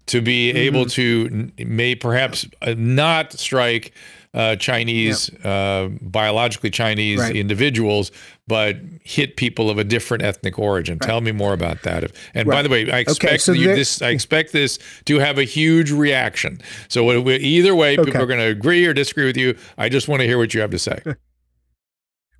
to 0.06 0.20
be 0.20 0.50
mm-hmm. 0.50 0.58
able 0.58 0.86
to 0.86 1.50
may 1.58 1.94
perhaps 1.94 2.46
uh, 2.62 2.74
not 2.76 3.32
strike 3.32 3.92
uh, 4.34 4.56
Chinese, 4.56 5.30
yep. 5.32 5.46
uh, 5.46 5.88
biologically 6.02 6.70
Chinese 6.70 7.20
right. 7.20 7.36
individuals, 7.36 8.10
but 8.46 8.76
hit 9.04 9.36
people 9.36 9.70
of 9.70 9.78
a 9.78 9.84
different 9.84 10.22
ethnic 10.22 10.58
origin. 10.58 10.98
Right. 11.00 11.06
Tell 11.06 11.20
me 11.20 11.32
more 11.32 11.52
about 11.52 11.82
that. 11.82 12.12
And 12.34 12.48
right. 12.48 12.56
by 12.56 12.62
the 12.62 12.68
way, 12.68 12.90
I 12.90 12.98
expect 12.98 13.24
okay, 13.24 13.38
so 13.38 13.52
you, 13.52 13.74
this. 13.74 14.02
I 14.02 14.10
expect 14.10 14.52
this 14.52 14.78
to 15.06 15.18
have 15.20 15.38
a 15.38 15.44
huge 15.44 15.90
reaction. 15.92 16.60
So 16.88 17.28
either 17.28 17.74
way, 17.74 17.96
okay. 17.96 18.04
people 18.04 18.22
are 18.22 18.26
going 18.26 18.40
to 18.40 18.46
agree 18.46 18.84
or 18.84 18.92
disagree 18.92 19.26
with 19.26 19.36
you. 19.36 19.56
I 19.78 19.88
just 19.88 20.08
want 20.08 20.20
to 20.20 20.26
hear 20.26 20.38
what 20.38 20.52
you 20.52 20.60
have 20.60 20.70
to 20.70 20.78
say. 20.78 21.00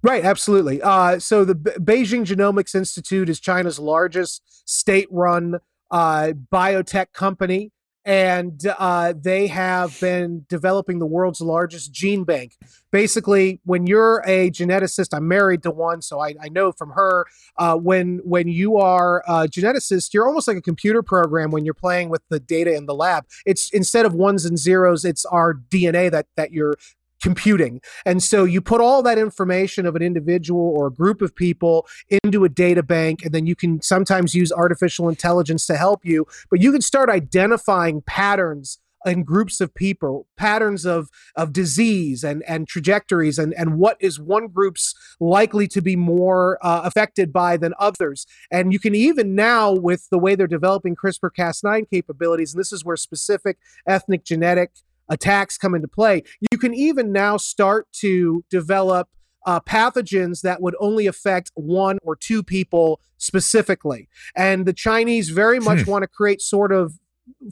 Right, 0.05 0.23
absolutely. 0.23 0.83
Uh, 0.83 1.19
so 1.19 1.47
the 1.47 1.55
Beijing 1.55 2.27
Genomics 2.27 2.75
Institute 2.75 3.31
is 3.31 3.41
China's 3.41 3.79
largest 3.79 4.43
state-run 4.69 5.61
uh, 5.91 6.33
biotech 6.53 7.15
company 7.15 7.73
and 8.05 8.61
uh, 8.79 9.15
they 9.17 9.47
have 9.47 9.99
been 10.01 10.45
developing 10.49 10.99
the 10.99 11.07
world's 11.07 11.41
largest 11.41 11.93
gene 11.93 12.25
bank. 12.25 12.57
Basically, 12.91 13.61
when 13.65 13.87
you're 13.87 14.23
a 14.27 14.51
geneticist, 14.51 15.17
I'm 15.17 15.27
married 15.27 15.63
to 15.63 15.71
one, 15.71 16.03
so 16.03 16.21
I, 16.21 16.35
I 16.41 16.49
know 16.49 16.71
from 16.73 16.91
her. 16.91 17.27
Uh, 17.57 17.77
when 17.77 18.21
when 18.25 18.49
you 18.49 18.77
are 18.77 19.23
a 19.27 19.49
geneticist, 19.49 20.13
you're 20.13 20.27
almost 20.27 20.47
like 20.47 20.57
a 20.57 20.63
computer 20.63 21.03
program 21.03 21.51
when 21.51 21.65
you're 21.65 21.75
playing 21.75 22.09
with 22.09 22.23
the 22.29 22.41
data 22.41 22.75
in 22.75 22.87
the 22.87 22.95
lab. 22.95 23.25
It's 23.47 23.71
instead 23.71 24.07
of 24.07 24.15
ones 24.15 24.45
and 24.45 24.59
zeros, 24.59 25.05
it's 25.05 25.25
our 25.25 25.55
DNA 25.55 26.11
that 26.11 26.27
that 26.37 26.53
you're 26.53 26.77
computing. 27.25 27.81
And 28.05 28.23
so 28.23 28.45
you 28.45 28.61
put 28.61 28.83
all 28.83 29.03
that 29.03 29.17
information 29.17 29.87
of 29.87 29.97
an 29.97 30.03
individual 30.03 30.61
or 30.61 30.89
a 30.89 30.93
group 30.93 31.23
of 31.23 31.35
people 31.35 31.87
into 32.23 32.45
a 32.45 32.51
data 32.51 32.83
bank, 32.83 33.25
and 33.25 33.33
then 33.33 33.47
you 33.47 33.57
can 33.57 33.81
sometimes 33.81 34.35
use 34.35 34.53
artificial 34.53 35.09
intelligence 35.09 35.67
to 35.69 35.77
help 35.77 36.05
you. 36.05 36.27
But 36.51 36.61
you 36.61 36.71
can 36.71 36.83
start 36.83 37.09
identifying 37.09 38.03
patterns 38.03 38.79
in 39.07 39.23
groups 39.23 39.61
of 39.61 39.75
people 39.75 40.27
patterns 40.37 40.87
of 40.87 41.11
of 41.37 41.53
disease 41.53 42.25
and 42.25 42.43
and 42.49 42.67
trajectories 42.67 43.39
and 43.39 43.53
and 43.53 43.79
what 43.79 43.99
is 44.01 44.19
one 44.19 44.49
group's 44.49 44.95
likely 45.21 45.69
to 45.69 45.83
be 45.83 45.95
more 45.95 46.59
uh, 46.63 46.81
affected 46.85 47.31
by 47.31 47.55
than 47.59 47.75
others 47.79 48.27
and 48.51 48.73
you 48.73 48.79
can 48.79 48.95
even 48.95 49.35
now 49.35 49.71
with 49.71 50.09
the 50.09 50.19
way 50.19 50.35
they're 50.35 50.47
developing 50.47 50.97
crispr 50.97 51.29
cas9 51.39 51.89
capabilities 51.91 52.55
and 52.55 52.61
this 52.61 52.73
is 52.73 52.83
where 52.83 52.97
specific 52.97 53.59
ethnic 53.87 54.25
genetic 54.25 54.71
attacks 55.09 55.59
come 55.59 55.75
into 55.75 55.89
play. 55.89 56.23
You 56.51 56.59
can 56.59 56.75
even 56.75 57.13
now 57.13 57.37
start 57.37 57.87
to 58.01 58.45
develop 58.51 59.09
uh, 59.47 59.61
pathogens 59.61 60.41
that 60.41 60.61
would 60.63 60.75
only 60.81 61.07
affect 61.07 61.51
one 61.55 61.99
or 62.03 62.17
two 62.17 62.43
people 62.43 63.01
specifically. 63.19 64.09
And 64.35 64.67
the 64.67 64.73
Chinese 64.73 65.31
very 65.31 65.61
much 65.61 65.83
hmm. 65.83 65.91
want 65.91 66.03
to 66.03 66.09
create 66.09 66.41
sort 66.41 66.73
of 66.73 66.99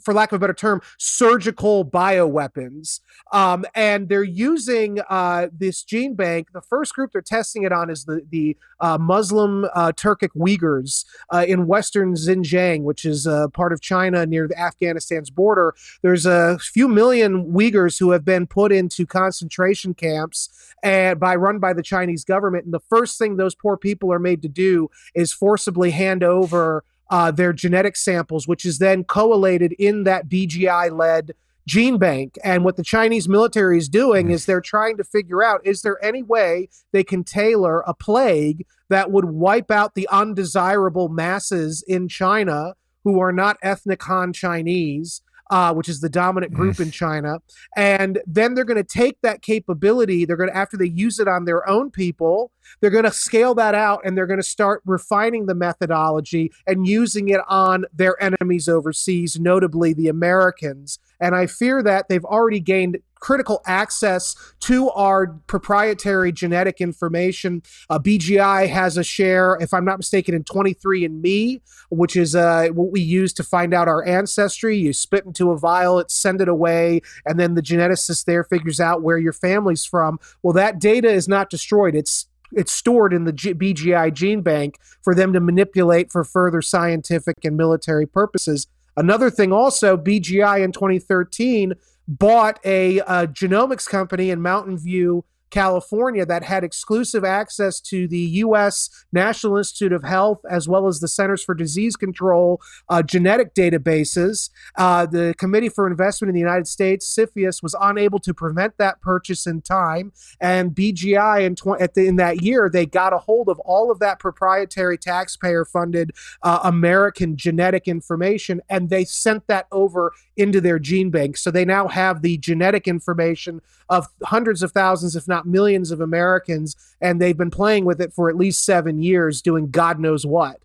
for 0.03 0.13
lack 0.13 0.31
of 0.31 0.37
a 0.37 0.39
better 0.39 0.53
term, 0.53 0.81
surgical 0.97 1.85
bioweapons. 1.85 2.99
Um, 3.31 3.65
and 3.75 4.09
they're 4.09 4.23
using 4.23 4.99
uh, 5.09 5.47
this 5.51 5.83
gene 5.83 6.15
bank. 6.15 6.49
The 6.53 6.61
first 6.61 6.93
group 6.93 7.11
they're 7.11 7.21
testing 7.21 7.63
it 7.63 7.71
on 7.71 7.89
is 7.89 8.05
the, 8.05 8.21
the 8.29 8.57
uh, 8.79 8.97
Muslim 8.97 9.65
uh, 9.73 9.91
Turkic 9.95 10.29
Uyghurs 10.35 11.05
uh, 11.31 11.45
in 11.47 11.67
western 11.67 12.15
Xinjiang, 12.15 12.83
which 12.83 13.05
is 13.05 13.27
uh, 13.27 13.47
part 13.49 13.73
of 13.73 13.81
China 13.81 14.25
near 14.25 14.49
Afghanistan's 14.55 15.29
border. 15.29 15.73
There's 16.01 16.25
a 16.25 16.57
few 16.59 16.87
million 16.87 17.51
Uyghurs 17.51 17.99
who 17.99 18.11
have 18.11 18.25
been 18.25 18.47
put 18.47 18.71
into 18.71 19.05
concentration 19.05 19.93
camps 19.93 20.73
and 20.83 21.19
by 21.19 21.35
run 21.35 21.59
by 21.59 21.73
the 21.73 21.83
Chinese 21.83 22.23
government. 22.23 22.65
And 22.65 22.73
the 22.73 22.79
first 22.79 23.17
thing 23.17 23.37
those 23.37 23.55
poor 23.55 23.77
people 23.77 24.11
are 24.11 24.19
made 24.19 24.41
to 24.41 24.49
do 24.49 24.89
is 25.15 25.31
forcibly 25.31 25.91
hand 25.91 26.23
over 26.23 26.83
uh, 27.09 27.31
their 27.31 27.53
genetic 27.53 27.95
samples, 27.95 28.47
which 28.47 28.65
is 28.65 28.79
then 28.79 29.03
collated 29.03 29.73
in 29.73 30.03
that 30.03 30.29
BGI 30.29 30.97
led 30.97 31.33
gene 31.65 31.97
bank. 31.97 32.37
And 32.43 32.63
what 32.63 32.75
the 32.75 32.83
Chinese 32.83 33.29
military 33.29 33.77
is 33.77 33.89
doing 33.89 34.29
is 34.29 34.45
they're 34.45 34.61
trying 34.61 34.97
to 34.97 35.03
figure 35.03 35.43
out 35.43 35.65
is 35.65 35.81
there 35.81 36.03
any 36.03 36.21
way 36.21 36.69
they 36.91 37.03
can 37.03 37.23
tailor 37.23 37.81
a 37.81 37.93
plague 37.93 38.65
that 38.89 39.11
would 39.11 39.25
wipe 39.25 39.71
out 39.71 39.95
the 39.95 40.07
undesirable 40.11 41.09
masses 41.09 41.83
in 41.87 42.07
China 42.07 42.75
who 43.03 43.19
are 43.19 43.31
not 43.31 43.57
ethnic 43.61 44.03
Han 44.03 44.33
Chinese 44.33 45.21
uh, 45.49 45.73
which 45.73 45.89
is 45.89 46.01
the 46.01 46.09
dominant 46.09 46.53
group 46.53 46.79
in 46.79 46.91
China. 46.91 47.39
And 47.75 48.19
then 48.25 48.53
they're 48.53 48.63
going 48.63 48.83
to 48.83 48.83
take 48.83 49.17
that 49.21 49.41
capability. 49.41 50.25
They're 50.25 50.37
going 50.37 50.49
to, 50.49 50.55
after 50.55 50.77
they 50.77 50.87
use 50.87 51.19
it 51.19 51.27
on 51.27 51.45
their 51.45 51.67
own 51.67 51.91
people, 51.91 52.51
they're 52.79 52.89
going 52.89 53.03
to 53.03 53.11
scale 53.11 53.53
that 53.55 53.75
out 53.75 54.01
and 54.05 54.17
they're 54.17 54.27
going 54.27 54.39
to 54.39 54.43
start 54.43 54.81
refining 54.85 55.45
the 55.45 55.55
methodology 55.55 56.51
and 56.65 56.87
using 56.87 57.29
it 57.29 57.41
on 57.47 57.85
their 57.93 58.21
enemies 58.21 58.69
overseas, 58.69 59.39
notably 59.39 59.93
the 59.93 60.07
Americans. 60.07 60.99
And 61.19 61.35
I 61.35 61.47
fear 61.47 61.83
that 61.83 62.07
they've 62.09 62.25
already 62.25 62.59
gained 62.59 62.97
critical 63.23 63.61
access 63.65 64.35
to 64.59 64.89
our 64.89 65.27
proprietary 65.47 66.29
genetic 66.29 66.81
information. 66.81 67.63
Uh, 67.89 67.97
BGI 67.97 68.67
has 68.67 68.97
a 68.97 69.03
share, 69.03 69.57
if 69.61 69.73
I'm 69.73 69.85
not 69.85 69.97
mistaken, 69.97 70.35
in 70.35 70.43
23andMe, 70.43 71.61
which 71.89 72.17
is 72.17 72.35
uh, 72.35 72.67
what 72.73 72.91
we 72.91 72.99
use 72.99 73.31
to 73.33 73.43
find 73.43 73.73
out 73.73 73.87
our 73.87 74.05
ancestry. 74.05 74.77
You 74.77 74.91
spit 74.91 75.23
into 75.25 75.51
a 75.51 75.57
vial, 75.57 75.99
it 75.99 76.11
send 76.11 76.41
it 76.41 76.49
away, 76.49 76.99
and 77.25 77.39
then 77.39 77.55
the 77.55 77.61
geneticist 77.61 78.25
there 78.25 78.43
figures 78.43 78.81
out 78.81 79.01
where 79.01 79.17
your 79.17 79.31
family's 79.31 79.85
from. 79.85 80.19
Well, 80.41 80.53
that 80.55 80.79
data 80.79 81.09
is 81.09 81.29
not 81.29 81.49
destroyed. 81.49 81.95
It's 81.95 82.27
it's 82.51 82.73
stored 82.73 83.13
in 83.13 83.23
the 83.23 83.33
G- 83.33 83.53
BGI 83.53 84.13
gene 84.13 84.41
bank 84.41 84.77
for 85.01 85.15
them 85.15 85.33
to 85.33 85.39
manipulate 85.39 86.11
for 86.11 86.23
further 86.23 86.61
scientific 86.61 87.37
and 87.45 87.57
military 87.57 88.05
purposes. 88.05 88.67
Another 88.95 89.31
thing, 89.31 89.51
also, 89.51 89.97
BGI 89.97 90.63
in 90.63 90.71
2013 90.71 91.73
bought 92.07 92.59
a, 92.65 92.99
a 92.99 93.27
genomics 93.27 93.87
company 93.87 94.29
in 94.29 94.41
Mountain 94.41 94.77
View, 94.77 95.25
California 95.53 96.25
that 96.25 96.43
had 96.43 96.63
exclusive 96.63 97.23
access 97.23 97.79
to 97.79 98.07
the 98.07 98.17
U.S. 98.17 98.89
National 99.11 99.55
Institute 99.55 99.93
of 99.93 100.03
Health 100.03 100.41
as 100.49 100.67
well 100.67 100.87
as 100.87 100.99
the 100.99 101.07
Centers 101.07 101.43
for 101.43 101.53
Disease 101.53 101.95
Control 101.95 102.59
uh, 102.89 103.03
genetic 103.03 103.53
databases. 103.53 104.49
Uh, 104.75 105.05
the 105.05 105.35
Committee 105.37 105.69
for 105.69 105.85
Investment 105.85 106.29
in 106.29 106.33
the 106.33 106.39
United 106.39 106.67
States, 106.67 107.15
CFIUS, 107.15 107.61
was 107.61 107.75
unable 107.79 108.17
to 108.17 108.33
prevent 108.33 108.79
that 108.79 108.99
purchase 108.99 109.45
in 109.45 109.61
time, 109.61 110.11
and 110.41 110.71
BGI 110.71 111.43
in, 111.43 111.53
tw- 111.55 111.93
the, 111.93 112.07
in 112.07 112.15
that 112.15 112.41
year 112.41 112.67
they 112.67 112.87
got 112.87 113.13
a 113.13 113.19
hold 113.19 113.47
of 113.47 113.59
all 113.59 113.91
of 113.91 113.99
that 113.99 114.17
proprietary 114.17 114.97
taxpayer-funded 114.97 116.13
uh, 116.41 116.61
American 116.63 117.37
genetic 117.37 117.87
information, 117.87 118.59
and 118.69 118.89
they 118.89 119.05
sent 119.05 119.45
that 119.45 119.67
over 119.71 120.13
into 120.35 120.59
their 120.59 120.79
gene 120.79 121.11
bank. 121.11 121.37
So 121.37 121.51
they 121.51 121.63
now 121.63 121.87
have 121.89 122.23
the 122.23 122.39
genetic 122.39 122.87
information 122.87 123.61
of 123.89 124.07
hundreds 124.23 124.63
of 124.63 124.71
thousands, 124.71 125.15
if 125.15 125.27
not 125.27 125.42
millions, 125.45 125.91
of 125.91 126.01
Americans, 126.01 126.75
and 127.01 127.21
they've 127.21 127.37
been 127.37 127.51
playing 127.51 127.85
with 127.85 128.01
it 128.01 128.13
for 128.13 128.29
at 128.29 128.35
least 128.35 128.65
seven 128.65 129.01
years, 129.01 129.41
doing 129.41 129.69
God 129.69 129.99
knows 129.99 130.25
what. 130.25 130.59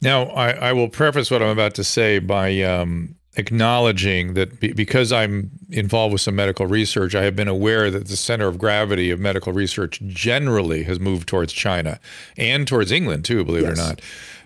Now, 0.00 0.24
I, 0.24 0.50
I 0.50 0.72
will 0.72 0.88
preface 0.88 1.30
what 1.30 1.42
I'm 1.42 1.48
about 1.48 1.74
to 1.74 1.84
say 1.84 2.18
by 2.18 2.62
um, 2.62 3.16
acknowledging 3.36 4.34
that 4.34 4.60
be, 4.60 4.72
because 4.72 5.12
I'm 5.12 5.50
involved 5.70 6.12
with 6.12 6.20
some 6.20 6.36
medical 6.36 6.66
research, 6.66 7.14
I 7.14 7.22
have 7.22 7.36
been 7.36 7.48
aware 7.48 7.90
that 7.90 8.08
the 8.08 8.16
center 8.16 8.46
of 8.46 8.58
gravity 8.58 9.10
of 9.10 9.20
medical 9.20 9.52
research 9.52 10.00
generally 10.06 10.82
has 10.84 11.00
moved 11.00 11.28
towards 11.28 11.52
China 11.52 12.00
and 12.36 12.66
towards 12.66 12.92
England 12.92 13.24
too, 13.24 13.44
believe 13.44 13.62
yes. 13.62 13.78
it 13.78 13.80
or 13.80 13.84
not, 13.84 14.00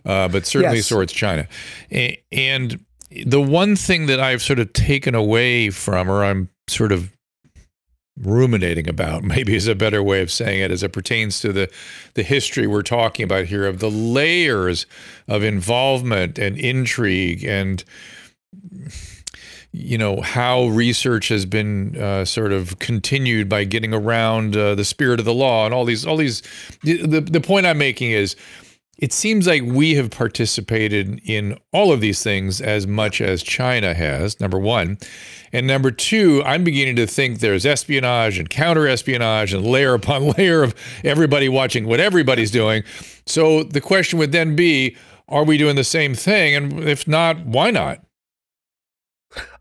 uh, 0.04 0.28
but 0.28 0.46
certainly 0.46 0.78
yes. 0.78 0.88
towards 0.88 1.12
China. 1.12 1.48
and 1.90 2.84
the 3.26 3.40
one 3.40 3.76
thing 3.76 4.06
that 4.06 4.20
I've 4.20 4.42
sort 4.42 4.58
of 4.58 4.72
taken 4.72 5.14
away 5.14 5.70
from, 5.70 6.10
or 6.10 6.24
I'm 6.24 6.48
sort 6.68 6.92
of 6.92 7.10
ruminating 8.20 8.88
about, 8.88 9.22
maybe 9.24 9.54
is 9.54 9.66
a 9.66 9.74
better 9.74 10.02
way 10.02 10.20
of 10.20 10.30
saying 10.30 10.60
it, 10.60 10.70
as 10.70 10.82
it 10.82 10.92
pertains 10.92 11.40
to 11.40 11.52
the 11.52 11.70
the 12.14 12.22
history 12.22 12.66
we're 12.66 12.82
talking 12.82 13.24
about 13.24 13.46
here 13.46 13.66
of 13.66 13.78
the 13.78 13.90
layers 13.90 14.86
of 15.28 15.42
involvement 15.42 16.38
and 16.38 16.56
intrigue 16.58 17.44
and 17.44 17.84
you 19.72 19.96
know 19.96 20.20
how 20.20 20.66
research 20.66 21.28
has 21.28 21.46
been 21.46 21.96
uh, 21.96 22.24
sort 22.24 22.52
of 22.52 22.78
continued 22.78 23.48
by 23.48 23.64
getting 23.64 23.94
around 23.94 24.54
uh, 24.54 24.74
the 24.74 24.84
spirit 24.84 25.18
of 25.18 25.24
the 25.24 25.32
law 25.32 25.64
and 25.64 25.72
all 25.72 25.86
these 25.86 26.06
all 26.06 26.18
these 26.18 26.42
the 26.82 27.20
the 27.20 27.40
point 27.40 27.64
I'm 27.64 27.78
making 27.78 28.10
is 28.10 28.36
it 29.02 29.12
seems 29.12 29.48
like 29.48 29.62
we 29.64 29.96
have 29.96 30.12
participated 30.12 31.20
in 31.24 31.58
all 31.72 31.90
of 31.90 32.00
these 32.00 32.22
things 32.22 32.60
as 32.60 32.86
much 32.86 33.20
as 33.20 33.42
China 33.42 33.94
has, 33.94 34.38
number 34.38 34.60
one. 34.60 34.96
And 35.52 35.66
number 35.66 35.90
two, 35.90 36.40
I'm 36.44 36.62
beginning 36.62 36.94
to 36.96 37.06
think 37.08 37.40
there's 37.40 37.66
espionage 37.66 38.38
and 38.38 38.48
counter 38.48 38.86
espionage 38.86 39.52
and 39.52 39.66
layer 39.66 39.94
upon 39.94 40.28
layer 40.38 40.62
of 40.62 40.76
everybody 41.02 41.48
watching 41.48 41.88
what 41.88 41.98
everybody's 41.98 42.52
doing. 42.52 42.84
So 43.26 43.64
the 43.64 43.80
question 43.80 44.20
would 44.20 44.30
then 44.30 44.54
be 44.54 44.96
are 45.28 45.42
we 45.44 45.58
doing 45.58 45.74
the 45.74 45.82
same 45.82 46.14
thing? 46.14 46.54
And 46.54 46.88
if 46.88 47.08
not, 47.08 47.44
why 47.44 47.72
not? 47.72 48.04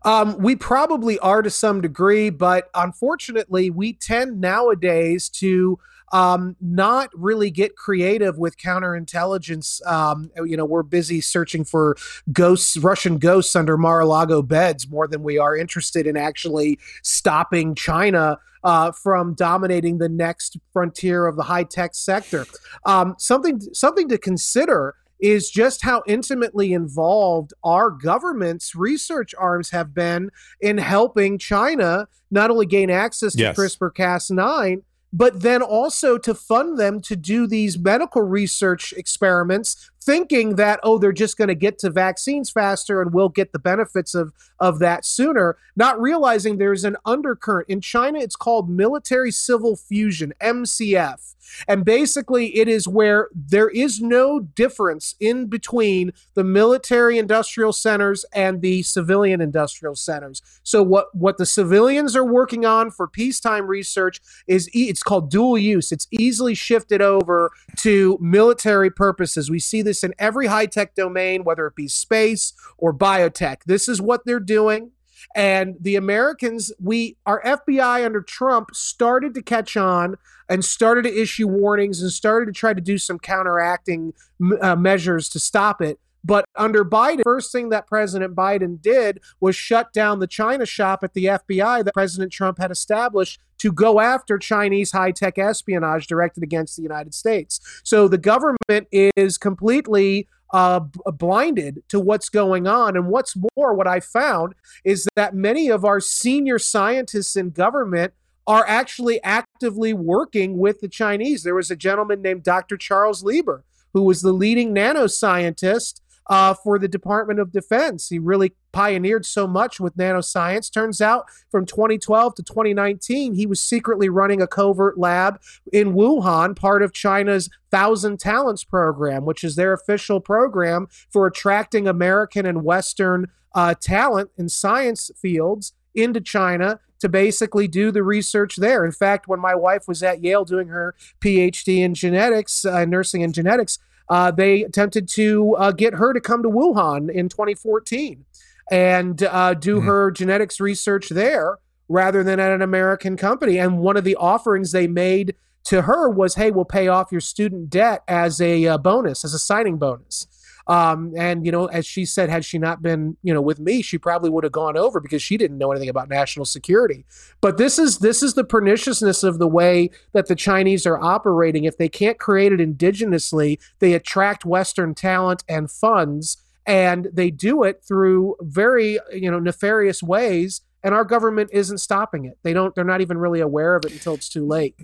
Um, 0.04 0.38
we 0.38 0.54
probably 0.54 1.18
are 1.18 1.42
to 1.42 1.50
some 1.50 1.80
degree, 1.80 2.30
but 2.30 2.70
unfortunately, 2.74 3.70
we 3.70 3.94
tend 3.94 4.40
nowadays 4.40 5.28
to 5.30 5.80
um, 6.12 6.56
not 6.60 7.10
really 7.14 7.50
get 7.50 7.76
creative 7.76 8.38
with 8.38 8.56
counterintelligence. 8.58 9.84
Um, 9.86 10.30
you 10.44 10.56
know, 10.56 10.64
we're 10.64 10.82
busy 10.82 11.20
searching 11.20 11.64
for 11.64 11.96
ghosts, 12.32 12.76
Russian 12.76 13.18
ghosts 13.18 13.56
under 13.56 13.76
Mar-a-Lago 13.76 14.42
beds 14.42 14.88
more 14.88 15.08
than 15.08 15.22
we 15.22 15.38
are 15.38 15.56
interested 15.56 16.06
in 16.06 16.16
actually 16.16 16.78
stopping 17.02 17.74
China 17.74 18.38
uh, 18.64 18.92
from 18.92 19.34
dominating 19.34 19.98
the 19.98 20.08
next 20.08 20.56
frontier 20.72 21.26
of 21.26 21.36
the 21.36 21.42
high 21.42 21.64
tech 21.64 21.94
sector. 21.94 22.46
Um, 22.84 23.16
something 23.18 23.60
something 23.72 24.08
to 24.08 24.18
consider 24.18 24.94
is 25.18 25.50
just 25.50 25.82
how 25.82 26.02
intimately 26.06 26.72
involved 26.72 27.52
our 27.62 27.90
government's 27.90 28.74
research 28.74 29.34
arms 29.38 29.70
have 29.70 29.94
been 29.94 30.30
in 30.60 30.76
helping 30.78 31.38
China 31.38 32.08
not 32.30 32.50
only 32.50 32.66
gain 32.66 32.90
access 32.90 33.32
to 33.34 33.38
yes. 33.38 33.56
CRISPR 33.56 33.92
Cas9, 33.92 34.82
but 35.12 35.40
then 35.40 35.62
also 35.62 36.16
to 36.18 36.34
fund 36.34 36.78
them 36.78 37.00
to 37.02 37.16
do 37.16 37.46
these 37.46 37.78
medical 37.78 38.22
research 38.22 38.92
experiments 38.96 39.90
thinking 40.04 40.56
that 40.56 40.80
oh 40.82 40.98
they're 40.98 41.12
just 41.12 41.36
going 41.36 41.48
to 41.48 41.54
get 41.54 41.78
to 41.78 41.90
vaccines 41.90 42.50
faster 42.50 43.00
and 43.00 43.12
we'll 43.12 43.28
get 43.28 43.52
the 43.52 43.58
benefits 43.58 44.14
of 44.14 44.32
of 44.58 44.78
that 44.78 45.04
sooner 45.04 45.56
not 45.76 46.00
realizing 46.00 46.58
there's 46.58 46.84
an 46.84 46.96
undercurrent. 47.04 47.68
In 47.68 47.80
China 47.80 48.18
it's 48.18 48.36
called 48.36 48.68
military 48.68 49.30
civil 49.30 49.76
fusion 49.76 50.32
MCF 50.40 51.34
and 51.68 51.84
basically 51.84 52.56
it 52.56 52.68
is 52.68 52.88
where 52.88 53.28
there 53.34 53.68
is 53.68 54.00
no 54.00 54.40
difference 54.40 55.14
in 55.20 55.46
between 55.46 56.12
the 56.34 56.44
military 56.44 57.18
industrial 57.18 57.72
centers 57.72 58.24
and 58.32 58.60
the 58.62 58.82
civilian 58.82 59.40
industrial 59.40 59.94
centers. 59.94 60.42
So 60.62 60.82
what 60.82 61.14
what 61.14 61.38
the 61.38 61.46
civilians 61.46 62.16
are 62.16 62.24
working 62.24 62.64
on 62.64 62.90
for 62.90 63.06
peacetime 63.06 63.66
research 63.66 64.20
is 64.46 64.74
e- 64.74 64.88
it's 64.88 65.02
called 65.02 65.30
dual 65.30 65.58
use. 65.58 65.92
It's 65.92 66.06
easily 66.10 66.54
shifted 66.54 67.02
over 67.02 67.50
to 67.78 68.18
military 68.20 68.90
purposes. 68.90 69.50
We 69.50 69.58
see 69.58 69.82
this 69.82 69.91
in 70.04 70.14
every 70.18 70.46
high 70.46 70.66
tech 70.66 70.94
domain, 70.94 71.44
whether 71.44 71.66
it 71.66 71.74
be 71.74 71.88
space 71.88 72.52
or 72.78 72.92
biotech. 72.94 73.64
This 73.66 73.88
is 73.88 74.00
what 74.00 74.24
they're 74.24 74.40
doing. 74.40 74.92
And 75.34 75.76
the 75.80 75.96
Americans, 75.96 76.72
we, 76.80 77.16
our 77.26 77.42
FBI 77.42 78.04
under 78.04 78.20
Trump 78.20 78.74
started 78.74 79.34
to 79.34 79.42
catch 79.42 79.76
on 79.76 80.16
and 80.48 80.64
started 80.64 81.02
to 81.02 81.20
issue 81.20 81.48
warnings 81.48 82.02
and 82.02 82.10
started 82.10 82.46
to 82.46 82.52
try 82.52 82.74
to 82.74 82.80
do 82.80 82.98
some 82.98 83.18
counteracting 83.18 84.12
uh, 84.60 84.76
measures 84.76 85.28
to 85.30 85.38
stop 85.38 85.80
it. 85.80 85.98
But 86.24 86.44
under 86.54 86.84
Biden, 86.84 87.22
first 87.24 87.52
thing 87.52 87.70
that 87.70 87.86
President 87.86 88.34
Biden 88.34 88.80
did 88.80 89.20
was 89.40 89.56
shut 89.56 89.92
down 89.92 90.20
the 90.20 90.26
China 90.26 90.64
shop 90.64 91.02
at 91.02 91.14
the 91.14 91.24
FBI 91.24 91.84
that 91.84 91.94
President 91.94 92.32
Trump 92.32 92.58
had 92.58 92.70
established 92.70 93.40
to 93.58 93.72
go 93.72 94.00
after 94.00 94.38
Chinese 94.38 94.92
high 94.92 95.12
tech 95.12 95.38
espionage 95.38 96.06
directed 96.06 96.42
against 96.42 96.76
the 96.76 96.82
United 96.82 97.14
States. 97.14 97.60
So 97.82 98.08
the 98.08 98.18
government 98.18 98.88
is 98.90 99.38
completely 99.38 100.28
uh, 100.52 100.80
blinded 101.06 101.82
to 101.88 101.98
what's 101.98 102.28
going 102.28 102.66
on. 102.66 102.96
And 102.96 103.08
what's 103.08 103.34
more, 103.56 103.74
what 103.74 103.86
I 103.86 104.00
found 104.00 104.54
is 104.84 105.08
that 105.16 105.34
many 105.34 105.70
of 105.70 105.84
our 105.84 106.00
senior 106.00 106.58
scientists 106.58 107.36
in 107.36 107.50
government 107.50 108.12
are 108.46 108.64
actually 108.66 109.22
actively 109.22 109.92
working 109.92 110.58
with 110.58 110.80
the 110.80 110.88
Chinese. 110.88 111.42
There 111.42 111.54
was 111.54 111.70
a 111.70 111.76
gentleman 111.76 112.20
named 112.20 112.42
Dr. 112.42 112.76
Charles 112.76 113.22
Lieber, 113.22 113.64
who 113.92 114.02
was 114.02 114.22
the 114.22 114.32
leading 114.32 114.74
nanoscientist 114.74 116.00
uh, 116.28 116.54
for 116.54 116.78
the 116.78 116.88
Department 116.88 117.40
of 117.40 117.52
Defense. 117.52 118.08
He 118.08 118.18
really 118.18 118.52
pioneered 118.72 119.26
so 119.26 119.46
much 119.46 119.80
with 119.80 119.96
nanoscience. 119.96 120.72
Turns 120.72 121.00
out 121.00 121.26
from 121.50 121.66
2012 121.66 122.34
to 122.36 122.42
2019, 122.42 123.34
he 123.34 123.46
was 123.46 123.60
secretly 123.60 124.08
running 124.08 124.40
a 124.40 124.46
covert 124.46 124.98
lab 124.98 125.40
in 125.72 125.94
Wuhan, 125.94 126.56
part 126.56 126.82
of 126.82 126.92
China's 126.92 127.50
Thousand 127.70 128.18
Talents 128.20 128.64
program, 128.64 129.24
which 129.24 129.44
is 129.44 129.56
their 129.56 129.72
official 129.72 130.20
program 130.20 130.88
for 131.10 131.26
attracting 131.26 131.86
American 131.86 132.46
and 132.46 132.64
Western 132.64 133.28
uh, 133.54 133.74
talent 133.74 134.30
in 134.38 134.48
science 134.48 135.10
fields 135.16 135.72
into 135.94 136.20
China 136.20 136.80
to 137.00 137.08
basically 137.08 137.66
do 137.66 137.90
the 137.90 138.02
research 138.02 138.56
there. 138.56 138.84
In 138.84 138.92
fact, 138.92 139.26
when 139.26 139.40
my 139.40 139.54
wife 139.54 139.88
was 139.88 140.02
at 140.02 140.22
Yale 140.22 140.44
doing 140.44 140.68
her 140.68 140.94
PhD 141.20 141.78
in 141.78 141.94
genetics, 141.94 142.64
uh, 142.64 142.84
nursing 142.84 143.22
and 143.22 143.34
genetics, 143.34 143.78
uh, 144.08 144.30
they 144.30 144.62
attempted 144.62 145.08
to 145.10 145.54
uh, 145.56 145.72
get 145.72 145.94
her 145.94 146.12
to 146.12 146.20
come 146.20 146.42
to 146.42 146.48
Wuhan 146.48 147.10
in 147.10 147.28
2014 147.28 148.24
and 148.70 149.22
uh, 149.22 149.54
do 149.54 149.76
mm-hmm. 149.76 149.86
her 149.86 150.10
genetics 150.10 150.60
research 150.60 151.08
there 151.08 151.58
rather 151.88 152.22
than 152.22 152.40
at 152.40 152.52
an 152.52 152.62
American 152.62 153.16
company. 153.16 153.58
And 153.58 153.78
one 153.78 153.96
of 153.96 154.04
the 154.04 154.16
offerings 154.16 154.72
they 154.72 154.86
made 154.86 155.34
to 155.64 155.82
her 155.82 156.08
was, 156.08 156.34
"Hey, 156.34 156.50
we'll 156.50 156.64
pay 156.64 156.88
off 156.88 157.12
your 157.12 157.20
student 157.20 157.70
debt 157.70 158.02
as 158.08 158.40
a 158.40 158.66
uh, 158.66 158.78
bonus, 158.78 159.24
as 159.24 159.34
a 159.34 159.38
signing 159.38 159.78
bonus." 159.78 160.26
Um, 160.66 161.12
and 161.16 161.44
you 161.44 161.52
know, 161.52 161.66
as 161.66 161.86
she 161.86 162.04
said, 162.04 162.30
had 162.30 162.44
she 162.44 162.58
not 162.58 162.82
been, 162.82 163.16
you 163.22 163.34
know, 163.34 163.40
with 163.40 163.58
me, 163.58 163.82
she 163.82 163.98
probably 163.98 164.30
would 164.30 164.44
have 164.44 164.52
gone 164.52 164.76
over 164.76 165.00
because 165.00 165.22
she 165.22 165.36
didn't 165.36 165.58
know 165.58 165.70
anything 165.70 165.88
about 165.88 166.08
national 166.08 166.46
security. 166.46 167.04
But 167.40 167.56
this 167.58 167.78
is 167.78 167.98
this 167.98 168.22
is 168.22 168.34
the 168.34 168.44
perniciousness 168.44 169.22
of 169.22 169.38
the 169.38 169.48
way 169.48 169.90
that 170.12 170.26
the 170.26 170.36
Chinese 170.36 170.86
are 170.86 171.00
operating. 171.00 171.64
If 171.64 171.76
they 171.76 171.88
can't 171.88 172.18
create 172.18 172.52
it 172.52 172.60
indigenously, 172.60 173.58
they 173.80 173.94
attract 173.94 174.44
Western 174.44 174.94
talent 174.94 175.44
and 175.48 175.70
funds, 175.70 176.36
and 176.66 177.08
they 177.12 177.30
do 177.30 177.62
it 177.64 177.82
through 177.86 178.36
very, 178.40 178.98
you 179.12 179.30
know, 179.30 179.40
nefarious 179.40 180.02
ways. 180.02 180.60
And 180.84 180.94
our 180.94 181.04
government 181.04 181.50
isn't 181.52 181.78
stopping 181.78 182.24
it. 182.24 182.38
They 182.42 182.52
don't. 182.52 182.74
They're 182.74 182.84
not 182.84 183.00
even 183.00 183.18
really 183.18 183.40
aware 183.40 183.76
of 183.76 183.84
it 183.84 183.92
until 183.92 184.14
it's 184.14 184.28
too 184.28 184.44
late. 184.44 184.74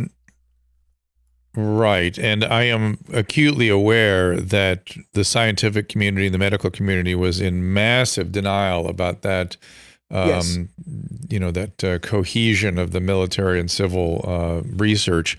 Right. 1.60 2.16
And 2.16 2.44
I 2.44 2.62
am 2.64 2.98
acutely 3.12 3.68
aware 3.68 4.36
that 4.36 4.94
the 5.14 5.24
scientific 5.24 5.88
community, 5.88 6.28
the 6.28 6.38
medical 6.38 6.70
community 6.70 7.16
was 7.16 7.40
in 7.40 7.72
massive 7.72 8.30
denial 8.30 8.86
about 8.86 9.22
that. 9.22 9.56
Um, 10.08 10.28
yes. 10.28 10.58
You 11.28 11.40
know, 11.40 11.50
that 11.50 11.82
uh, 11.82 11.98
cohesion 11.98 12.78
of 12.78 12.92
the 12.92 13.00
military 13.00 13.58
and 13.58 13.68
civil 13.68 14.24
uh, 14.24 14.62
research 14.76 15.36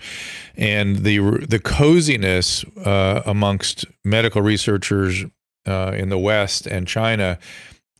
and 0.56 0.98
the, 0.98 1.20
the 1.48 1.58
coziness 1.58 2.66
uh, 2.84 3.22
amongst 3.24 3.86
medical 4.04 4.42
researchers 4.42 5.24
uh, 5.66 5.92
in 5.96 6.10
the 6.10 6.18
West 6.18 6.66
and 6.66 6.86
China 6.86 7.38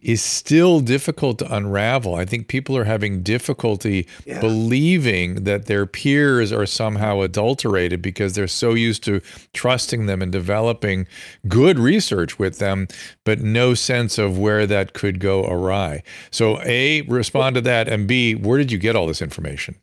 is 0.02 0.22
still 0.22 0.80
difficult 0.80 1.38
to 1.38 1.54
unravel. 1.54 2.14
I 2.14 2.24
think 2.24 2.48
people 2.48 2.76
are 2.76 2.84
having 2.84 3.22
difficulty 3.22 4.06
yeah. 4.24 4.40
believing 4.40 5.44
that 5.44 5.66
their 5.66 5.86
peers 5.86 6.52
are 6.52 6.66
somehow 6.66 7.20
adulterated 7.20 8.00
because 8.00 8.34
they're 8.34 8.48
so 8.48 8.74
used 8.74 9.04
to 9.04 9.20
trusting 9.52 10.06
them 10.06 10.22
and 10.22 10.32
developing 10.32 11.06
good 11.48 11.78
research 11.78 12.38
with 12.38 12.58
them, 12.58 12.88
but 13.24 13.40
no 13.40 13.74
sense 13.74 14.18
of 14.18 14.38
where 14.38 14.66
that 14.66 14.94
could 14.94 15.20
go 15.20 15.44
awry. 15.44 16.02
So, 16.30 16.60
A, 16.62 17.02
respond 17.02 17.54
to 17.56 17.60
that, 17.62 17.88
and 17.88 18.06
B, 18.06 18.34
where 18.34 18.58
did 18.58 18.72
you 18.72 18.78
get 18.78 18.96
all 18.96 19.06
this 19.06 19.22
information? 19.22 19.76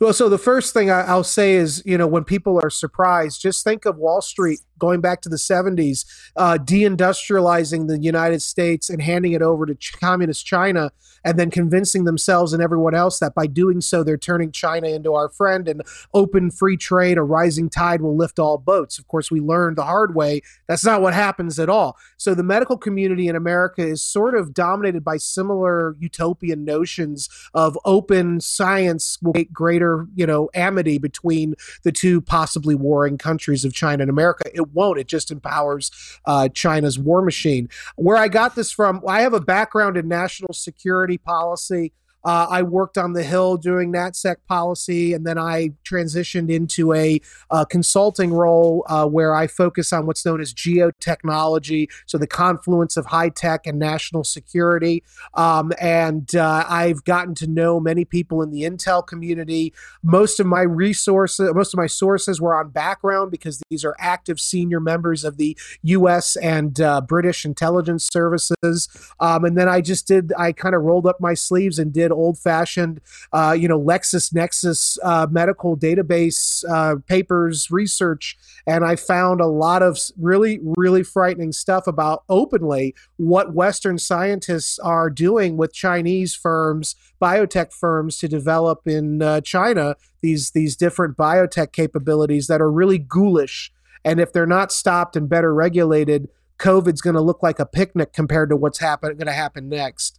Well, 0.00 0.12
so 0.12 0.28
the 0.28 0.38
first 0.38 0.72
thing 0.72 0.90
I, 0.90 1.14
will 1.14 1.24
say 1.24 1.54
is, 1.54 1.82
you 1.84 1.98
know, 1.98 2.06
when 2.06 2.22
people 2.22 2.60
are 2.62 2.70
surprised, 2.70 3.40
just 3.40 3.64
think 3.64 3.84
of 3.84 3.96
Wall 3.96 4.22
Street 4.22 4.60
going 4.78 5.00
back 5.00 5.20
to 5.22 5.28
the 5.28 5.36
70s, 5.36 6.04
uh, 6.36 6.58
deindustrializing 6.60 7.88
the 7.88 7.98
United 7.98 8.42
States 8.42 8.90
and 8.90 9.02
handing 9.02 9.32
it 9.32 9.42
over 9.42 9.66
to 9.66 9.76
communist 10.00 10.46
China, 10.46 10.90
and 11.24 11.38
then 11.38 11.50
convincing 11.50 12.04
themselves 12.04 12.52
and 12.52 12.62
everyone 12.62 12.94
else 12.94 13.18
that 13.18 13.34
by 13.34 13.46
doing 13.46 13.80
so, 13.80 14.02
they're 14.02 14.16
turning 14.16 14.52
China 14.52 14.88
into 14.88 15.14
our 15.14 15.28
friend 15.28 15.68
and 15.68 15.82
open 16.14 16.50
free 16.50 16.76
trade, 16.76 17.18
a 17.18 17.22
rising 17.22 17.68
tide 17.68 18.00
will 18.00 18.16
lift 18.16 18.38
all 18.38 18.58
boats. 18.58 18.98
Of 18.98 19.08
course, 19.08 19.30
we 19.30 19.40
learned 19.40 19.76
the 19.76 19.84
hard 19.84 20.14
way 20.14 20.42
that's 20.66 20.84
not 20.84 21.02
what 21.02 21.14
happens 21.14 21.58
at 21.58 21.68
all. 21.68 21.96
So 22.16 22.34
the 22.34 22.42
medical 22.42 22.76
community 22.76 23.28
in 23.28 23.36
America 23.36 23.82
is 23.82 24.04
sort 24.04 24.34
of 24.34 24.54
dominated 24.54 25.04
by 25.04 25.16
similar 25.16 25.96
utopian 25.98 26.64
notions 26.64 27.28
of 27.54 27.78
open 27.84 28.40
science 28.40 29.18
will 29.22 29.32
make 29.34 29.52
greater 29.52 30.06
you 30.14 30.26
know, 30.26 30.48
amity 30.54 30.98
between 30.98 31.54
the 31.82 31.92
two 31.92 32.20
possibly 32.20 32.74
warring 32.74 33.18
countries 33.18 33.64
of 33.64 33.72
China 33.72 34.02
and 34.02 34.10
America. 34.10 34.44
It 34.54 34.67
won't. 34.72 34.98
It 34.98 35.08
just 35.08 35.30
empowers 35.30 35.90
uh, 36.24 36.48
China's 36.48 36.98
war 36.98 37.22
machine. 37.22 37.68
Where 37.96 38.16
I 38.16 38.28
got 38.28 38.54
this 38.54 38.70
from, 38.70 39.02
I 39.06 39.22
have 39.22 39.34
a 39.34 39.40
background 39.40 39.96
in 39.96 40.08
national 40.08 40.52
security 40.52 41.18
policy. 41.18 41.92
Uh, 42.28 42.46
I 42.50 42.62
worked 42.62 42.98
on 42.98 43.14
the 43.14 43.22
Hill 43.22 43.56
doing 43.56 43.90
NatSec 43.90 44.36
policy, 44.46 45.14
and 45.14 45.26
then 45.26 45.38
I 45.38 45.70
transitioned 45.82 46.50
into 46.50 46.92
a 46.92 47.22
uh, 47.50 47.64
consulting 47.64 48.34
role 48.34 48.84
uh, 48.86 49.06
where 49.06 49.34
I 49.34 49.46
focus 49.46 49.94
on 49.94 50.04
what's 50.04 50.26
known 50.26 50.38
as 50.38 50.52
geotechnology, 50.52 51.88
so 52.04 52.18
the 52.18 52.26
confluence 52.26 52.98
of 52.98 53.06
high 53.06 53.30
tech 53.30 53.66
and 53.66 53.78
national 53.78 54.24
security. 54.24 55.02
Um, 55.32 55.72
and 55.80 56.34
uh, 56.34 56.66
I've 56.68 57.02
gotten 57.04 57.34
to 57.36 57.46
know 57.46 57.80
many 57.80 58.04
people 58.04 58.42
in 58.42 58.50
the 58.50 58.64
intel 58.64 59.06
community. 59.06 59.72
Most 60.02 60.38
of 60.38 60.44
my 60.44 60.60
resources, 60.60 61.50
most 61.54 61.72
of 61.72 61.78
my 61.78 61.86
sources 61.86 62.42
were 62.42 62.54
on 62.54 62.68
background 62.68 63.30
because 63.30 63.62
these 63.70 63.86
are 63.86 63.96
active 63.98 64.38
senior 64.38 64.80
members 64.80 65.24
of 65.24 65.38
the 65.38 65.56
U.S. 65.84 66.36
and 66.36 66.78
uh, 66.78 67.00
British 67.00 67.46
intelligence 67.46 68.06
services. 68.12 68.86
Um, 69.18 69.46
and 69.46 69.56
then 69.56 69.70
I 69.70 69.80
just 69.80 70.06
did, 70.06 70.34
I 70.36 70.52
kind 70.52 70.74
of 70.74 70.82
rolled 70.82 71.06
up 71.06 71.22
my 71.22 71.32
sleeves 71.32 71.78
and 71.78 71.90
did 71.90 72.12
old 72.18 72.38
fashioned, 72.38 73.00
uh, 73.32 73.56
you 73.58 73.68
know, 73.68 73.80
LexisNexis 73.80 74.98
uh, 75.02 75.26
medical 75.30 75.76
database 75.76 76.64
uh, 76.68 76.96
papers 77.06 77.70
research, 77.70 78.36
and 78.66 78.84
I 78.84 78.96
found 78.96 79.40
a 79.40 79.46
lot 79.46 79.82
of 79.82 79.98
really, 80.18 80.60
really 80.62 81.02
frightening 81.02 81.52
stuff 81.52 81.86
about 81.86 82.24
openly 82.28 82.94
what 83.16 83.54
Western 83.54 83.98
scientists 83.98 84.78
are 84.78 85.10
doing 85.10 85.56
with 85.56 85.72
Chinese 85.72 86.34
firms, 86.34 86.96
biotech 87.20 87.72
firms, 87.72 88.18
to 88.18 88.28
develop 88.28 88.86
in 88.86 89.22
uh, 89.22 89.40
China 89.40 89.96
these 90.20 90.50
these 90.50 90.76
different 90.76 91.16
biotech 91.16 91.72
capabilities 91.72 92.46
that 92.48 92.60
are 92.60 92.70
really 92.70 92.98
ghoulish. 92.98 93.72
And 94.04 94.20
if 94.20 94.32
they're 94.32 94.46
not 94.46 94.72
stopped 94.72 95.16
and 95.16 95.28
better 95.28 95.54
regulated, 95.54 96.28
COVID's 96.58 97.00
going 97.00 97.14
to 97.14 97.22
look 97.22 97.42
like 97.42 97.58
a 97.58 97.66
picnic 97.66 98.12
compared 98.12 98.50
to 98.50 98.56
what's 98.56 98.78
happen, 98.78 99.16
going 99.16 99.26
to 99.26 99.32
happen 99.32 99.68
next. 99.68 100.17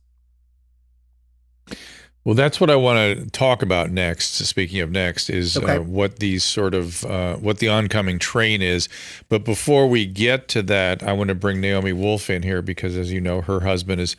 Well, 2.25 2.35
that's 2.35 2.59
what 2.59 2.69
I 2.69 2.75
want 2.75 3.17
to 3.17 3.29
talk 3.31 3.61
about 3.61 3.91
next. 3.91 4.33
Speaking 4.45 4.81
of 4.81 4.91
next, 4.91 5.29
is 5.29 5.55
Okay. 5.57 5.77
uh, 5.77 5.81
what 5.81 6.19
these 6.19 6.43
sort 6.43 6.73
of 6.73 7.03
uh, 7.05 7.35
what 7.37 7.59
the 7.59 7.69
oncoming 7.69 8.19
train 8.19 8.61
is. 8.61 8.89
But 9.29 9.45
before 9.45 9.87
we 9.87 10.05
get 10.05 10.47
to 10.49 10.61
that, 10.63 11.01
I 11.01 11.13
want 11.13 11.29
to 11.29 11.35
bring 11.35 11.61
Naomi 11.61 11.93
Wolf 11.93 12.29
in 12.29 12.43
here 12.43 12.61
because, 12.61 12.97
as 12.97 13.11
you 13.11 13.21
know, 13.21 13.41
her 13.41 13.61
husband 13.61 14.01
is 14.01 14.15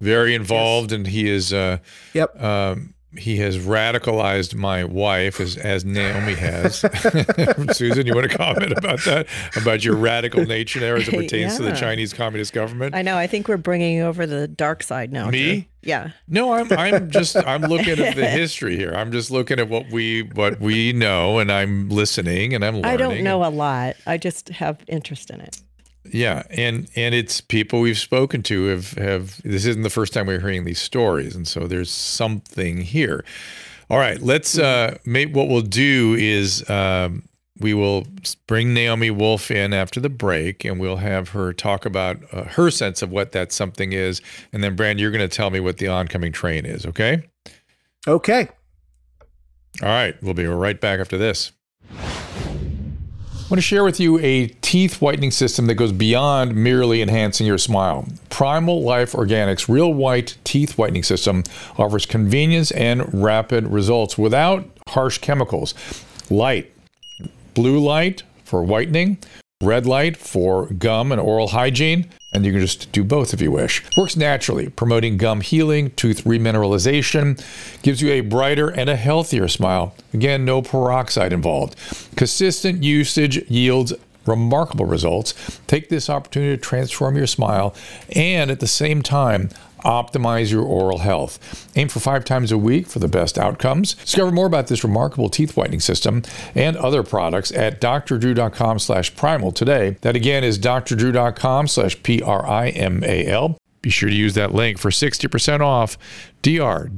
very 0.00 0.34
involved, 0.34 0.92
and 0.92 1.06
he 1.06 1.28
is. 1.28 1.52
Uh, 1.52 1.78
Yep. 2.14 2.42
um, 2.42 2.94
he 3.16 3.36
has 3.38 3.58
radicalized 3.58 4.54
my 4.54 4.84
wife 4.84 5.40
as, 5.40 5.56
as 5.56 5.84
Naomi 5.84 6.34
has. 6.34 6.78
Susan, 7.76 8.06
you 8.06 8.14
want 8.14 8.30
to 8.30 8.36
comment 8.36 8.72
about 8.72 9.00
that? 9.04 9.26
About 9.56 9.84
your 9.84 9.96
radical 9.96 10.44
nature 10.44 10.80
there 10.80 10.96
as 10.96 11.08
it 11.08 11.14
pertains 11.16 11.56
to 11.56 11.62
the 11.62 11.72
Chinese 11.72 12.12
Communist 12.12 12.52
government? 12.52 12.94
I 12.94 13.02
know. 13.02 13.16
I 13.16 13.26
think 13.26 13.48
we're 13.48 13.58
bringing 13.58 14.00
over 14.00 14.26
the 14.26 14.48
dark 14.48 14.82
side 14.82 15.12
now. 15.12 15.28
Me? 15.28 15.52
Drew. 15.52 15.64
Yeah. 15.82 16.10
No, 16.28 16.52
I'm 16.52 16.72
I'm 16.72 17.10
just 17.10 17.36
I'm 17.36 17.62
looking 17.62 17.98
at 17.98 18.14
the 18.14 18.26
history 18.28 18.76
here. 18.76 18.92
I'm 18.94 19.10
just 19.10 19.30
looking 19.30 19.58
at 19.58 19.68
what 19.68 19.90
we 19.90 20.22
what 20.22 20.60
we 20.60 20.92
know 20.92 21.38
and 21.38 21.50
I'm 21.50 21.88
listening 21.88 22.54
and 22.54 22.64
I'm 22.64 22.74
learning. 22.76 22.90
I 22.90 22.96
don't 22.96 23.22
know 23.22 23.44
a 23.44 23.50
lot. 23.50 23.96
I 24.06 24.16
just 24.16 24.48
have 24.50 24.78
interest 24.86 25.30
in 25.30 25.40
it. 25.40 25.60
Yeah, 26.04 26.42
and 26.50 26.88
and 26.96 27.14
it's 27.14 27.40
people 27.40 27.80
we've 27.80 27.98
spoken 27.98 28.42
to 28.44 28.66
have 28.66 28.92
have 28.92 29.40
this 29.42 29.64
isn't 29.66 29.82
the 29.82 29.90
first 29.90 30.12
time 30.12 30.26
we're 30.26 30.40
hearing 30.40 30.64
these 30.64 30.80
stories 30.80 31.36
and 31.36 31.46
so 31.46 31.66
there's 31.66 31.90
something 31.90 32.78
here. 32.78 33.24
All 33.88 33.98
right, 33.98 34.20
let's 34.20 34.58
uh 34.58 34.98
maybe 35.04 35.32
what 35.32 35.48
we'll 35.48 35.62
do 35.62 36.14
is 36.18 36.68
um 36.68 37.22
we 37.60 37.74
will 37.74 38.06
bring 38.46 38.74
Naomi 38.74 39.10
Wolf 39.10 39.50
in 39.50 39.72
after 39.72 40.00
the 40.00 40.08
break 40.08 40.64
and 40.64 40.80
we'll 40.80 40.96
have 40.96 41.28
her 41.30 41.52
talk 41.52 41.86
about 41.86 42.16
uh, 42.32 42.44
her 42.44 42.70
sense 42.70 43.02
of 43.02 43.10
what 43.10 43.32
that 43.32 43.52
something 43.52 43.92
is 43.92 44.20
and 44.52 44.64
then 44.64 44.74
Brand 44.74 44.98
you're 44.98 45.10
going 45.10 45.28
to 45.28 45.34
tell 45.34 45.50
me 45.50 45.60
what 45.60 45.78
the 45.78 45.86
oncoming 45.88 46.32
train 46.32 46.66
is, 46.66 46.84
okay? 46.86 47.22
Okay. 48.08 48.48
All 49.80 49.88
right, 49.88 50.20
we'll 50.22 50.34
be 50.34 50.46
right 50.46 50.80
back 50.80 50.98
after 50.98 51.16
this. 51.16 51.52
I 53.52 53.54
want 53.54 53.58
to 53.64 53.66
share 53.68 53.84
with 53.84 54.00
you 54.00 54.18
a 54.20 54.46
teeth 54.62 55.02
whitening 55.02 55.30
system 55.30 55.66
that 55.66 55.74
goes 55.74 55.92
beyond 55.92 56.56
merely 56.56 57.02
enhancing 57.02 57.46
your 57.46 57.58
smile. 57.58 58.08
Primal 58.30 58.82
Life 58.82 59.12
Organics 59.12 59.68
Real 59.68 59.92
White 59.92 60.38
Teeth 60.42 60.78
Whitening 60.78 61.02
System 61.02 61.44
offers 61.76 62.06
convenience 62.06 62.70
and 62.70 63.12
rapid 63.12 63.66
results 63.66 64.16
without 64.16 64.66
harsh 64.88 65.18
chemicals. 65.18 65.74
Light, 66.30 66.72
blue 67.52 67.78
light 67.78 68.22
for 68.42 68.62
whitening, 68.62 69.18
red 69.62 69.86
light 69.86 70.16
for 70.16 70.66
gum 70.66 71.12
and 71.12 71.20
oral 71.20 71.48
hygiene, 71.48 72.08
and 72.32 72.44
you 72.44 72.52
can 72.52 72.60
just 72.60 72.90
do 72.92 73.04
both 73.04 73.32
if 73.32 73.40
you 73.40 73.50
wish. 73.50 73.82
Works 73.96 74.16
naturally, 74.16 74.68
promoting 74.68 75.16
gum 75.16 75.40
healing, 75.40 75.90
tooth 75.92 76.24
remineralization, 76.24 77.42
gives 77.82 78.02
you 78.02 78.10
a 78.10 78.20
brighter 78.22 78.68
and 78.68 78.90
a 78.90 78.96
healthier 78.96 79.48
smile. 79.48 79.94
Again, 80.12 80.44
no 80.44 80.62
peroxide 80.62 81.32
involved. 81.32 81.76
Consistent 82.16 82.82
usage 82.82 83.48
yields 83.50 83.92
remarkable 84.26 84.86
results. 84.86 85.60
Take 85.66 85.88
this 85.88 86.08
opportunity 86.08 86.56
to 86.56 86.62
transform 86.62 87.16
your 87.16 87.26
smile 87.26 87.74
and 88.14 88.50
at 88.50 88.60
the 88.60 88.66
same 88.66 89.02
time 89.02 89.50
optimize 89.84 90.50
your 90.50 90.62
oral 90.62 90.98
health. 90.98 91.68
Aim 91.76 91.88
for 91.88 92.00
five 92.00 92.24
times 92.24 92.52
a 92.52 92.58
week 92.58 92.86
for 92.86 92.98
the 92.98 93.08
best 93.08 93.38
outcomes. 93.38 93.94
Discover 93.94 94.32
more 94.32 94.46
about 94.46 94.66
this 94.68 94.84
remarkable 94.84 95.28
teeth 95.28 95.56
whitening 95.56 95.80
system 95.80 96.22
and 96.54 96.76
other 96.76 97.02
products 97.02 97.52
at 97.52 97.80
drdrew.com 97.80 98.78
slash 98.78 99.14
primal 99.14 99.52
today. 99.52 99.96
That 100.02 100.16
again 100.16 100.44
is 100.44 100.58
drdrew.com 100.58 101.68
slash 101.68 102.02
P-R-I-M-A-L. 102.02 103.58
Be 103.82 103.90
sure 103.90 104.08
to 104.08 104.14
use 104.14 104.34
that 104.34 104.54
link 104.54 104.78
for 104.78 104.90
60% 104.90 105.60
off. 105.60 105.98
drdrew.com 106.42 106.96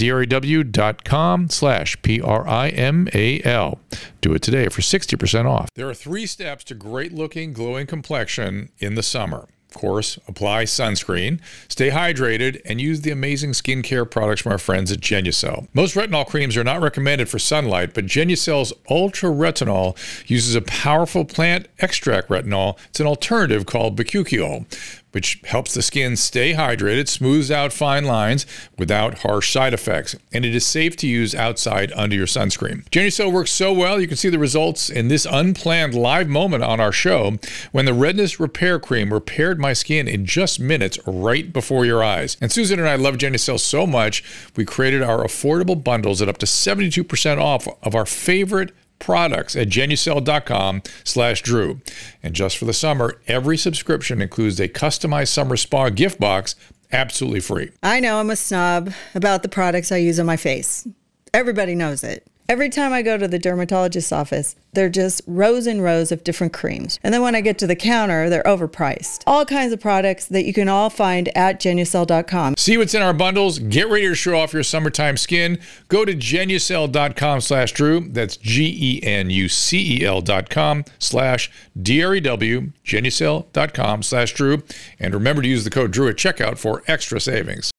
slash 1.48 2.02
P-R-I-M-A-L. 2.02 3.80
Do 4.20 4.34
it 4.34 4.42
today 4.42 4.68
for 4.68 4.82
60% 4.82 5.46
off. 5.46 5.70
There 5.74 5.88
are 5.88 5.94
three 5.94 6.26
steps 6.26 6.62
to 6.64 6.74
great 6.74 7.12
looking, 7.12 7.54
glowing 7.54 7.86
complexion 7.86 8.68
in 8.78 8.96
the 8.96 9.02
summer. 9.02 9.48
Course, 9.74 10.18
apply 10.26 10.64
sunscreen, 10.64 11.40
stay 11.68 11.90
hydrated, 11.90 12.60
and 12.64 12.80
use 12.80 13.02
the 13.02 13.10
amazing 13.10 13.50
skincare 13.50 14.08
products 14.08 14.40
from 14.40 14.52
our 14.52 14.58
friends 14.58 14.90
at 14.90 15.00
Genucel. 15.00 15.66
Most 15.74 15.94
retinol 15.94 16.26
creams 16.26 16.56
are 16.56 16.64
not 16.64 16.80
recommended 16.80 17.28
for 17.28 17.38
sunlight, 17.38 17.92
but 17.92 18.06
Genucel's 18.06 18.72
Ultra 18.88 19.30
Retinol 19.30 19.96
uses 20.28 20.54
a 20.54 20.62
powerful 20.62 21.24
plant 21.24 21.66
extract 21.80 22.28
retinol. 22.28 22.78
It's 22.88 23.00
an 23.00 23.06
alternative 23.06 23.66
called 23.66 23.98
bakuchiol, 23.98 24.64
which 25.14 25.40
helps 25.44 25.74
the 25.74 25.82
skin 25.82 26.16
stay 26.16 26.54
hydrated, 26.54 27.06
smooths 27.06 27.50
out 27.50 27.72
fine 27.72 28.04
lines 28.04 28.44
without 28.76 29.18
harsh 29.18 29.52
side 29.52 29.72
effects, 29.72 30.16
and 30.32 30.44
it 30.44 30.54
is 30.54 30.66
safe 30.66 30.96
to 30.96 31.06
use 31.06 31.34
outside 31.34 31.92
under 31.94 32.16
your 32.16 32.26
sunscreen. 32.26 32.84
Genucel 32.90 33.32
works 33.32 33.52
so 33.52 33.72
well, 33.72 34.00
you 34.00 34.08
can 34.08 34.16
see 34.16 34.28
the 34.28 34.38
results 34.38 34.90
in 34.90 35.06
this 35.06 35.26
unplanned 35.30 35.94
live 35.94 36.28
moment 36.28 36.64
on 36.64 36.80
our 36.80 36.90
show 36.90 37.38
when 37.70 37.84
the 37.84 37.94
redness 37.94 38.40
repair 38.40 38.80
cream 38.80 39.12
repaired 39.12 39.60
my 39.60 39.72
skin 39.72 40.08
in 40.08 40.26
just 40.26 40.58
minutes 40.58 40.98
right 41.06 41.52
before 41.52 41.86
your 41.86 42.02
eyes. 42.02 42.36
And 42.40 42.50
Susan 42.50 42.80
and 42.80 42.88
I 42.88 42.96
love 42.96 43.16
Genucel 43.16 43.60
so 43.60 43.86
much, 43.86 44.24
we 44.56 44.64
created 44.64 45.02
our 45.02 45.18
affordable 45.22 45.82
bundles 45.82 46.20
at 46.20 46.28
up 46.28 46.38
to 46.38 46.46
72% 46.46 47.40
off 47.40 47.68
of 47.84 47.94
our 47.94 48.06
favorite 48.06 48.72
products 49.04 49.54
at 49.54 49.68
genucel.com 49.68 50.82
slash 51.04 51.42
drew 51.42 51.80
and 52.22 52.34
just 52.34 52.56
for 52.56 52.64
the 52.64 52.72
summer 52.72 53.20
every 53.28 53.56
subscription 53.56 54.22
includes 54.22 54.58
a 54.58 54.68
customized 54.68 55.28
summer 55.28 55.56
spa 55.56 55.90
gift 55.90 56.18
box 56.18 56.54
absolutely 56.90 57.40
free 57.40 57.70
I 57.82 58.00
know 58.00 58.18
I'm 58.18 58.30
a 58.30 58.36
snob 58.36 58.92
about 59.14 59.42
the 59.42 59.48
products 59.48 59.92
I 59.92 59.98
use 59.98 60.18
on 60.18 60.26
my 60.26 60.36
face. 60.36 60.86
Everybody 61.32 61.74
knows 61.74 62.04
it. 62.04 62.26
Every 62.46 62.68
time 62.68 62.92
I 62.92 63.00
go 63.00 63.16
to 63.16 63.26
the 63.26 63.38
dermatologist's 63.38 64.12
office, 64.12 64.54
they're 64.74 64.90
just 64.90 65.22
rows 65.26 65.66
and 65.66 65.82
rows 65.82 66.12
of 66.12 66.24
different 66.24 66.52
creams. 66.52 67.00
And 67.02 67.14
then 67.14 67.22
when 67.22 67.34
I 67.34 67.40
get 67.40 67.56
to 67.58 67.66
the 67.66 67.74
counter, 67.74 68.28
they're 68.28 68.42
overpriced. 68.42 69.22
All 69.26 69.46
kinds 69.46 69.72
of 69.72 69.80
products 69.80 70.26
that 70.26 70.44
you 70.44 70.52
can 70.52 70.68
all 70.68 70.90
find 70.90 71.34
at 71.34 71.58
genucel.com. 71.58 72.56
see 72.58 72.76
what's 72.76 72.92
in 72.92 73.00
our 73.00 73.14
bundles 73.14 73.58
get 73.58 73.88
ready 73.88 74.06
to 74.08 74.14
show 74.14 74.38
off 74.38 74.52
your 74.52 74.62
summertime 74.62 75.16
skin 75.16 75.58
go 75.88 76.04
to 76.04 76.14
genucel.com 76.14 77.40
slash 77.40 77.72
drew 77.72 78.08
that's 78.08 78.36
g-e-n-u-c-e-l 78.36 80.20
dot 80.20 80.50
com 80.50 80.84
slash 80.98 81.50
d-r-e-w 81.80 82.72
genucel.com 82.84 84.02
slash 84.02 84.34
drew 84.34 84.62
and 84.98 85.14
remember 85.14 85.42
to 85.42 85.48
use 85.48 85.64
the 85.64 85.70
code 85.70 85.90
drew 85.90 86.08
at 86.08 86.16
checkout 86.16 86.58
for 86.58 86.82
extra 86.86 87.20
savings 87.20 87.70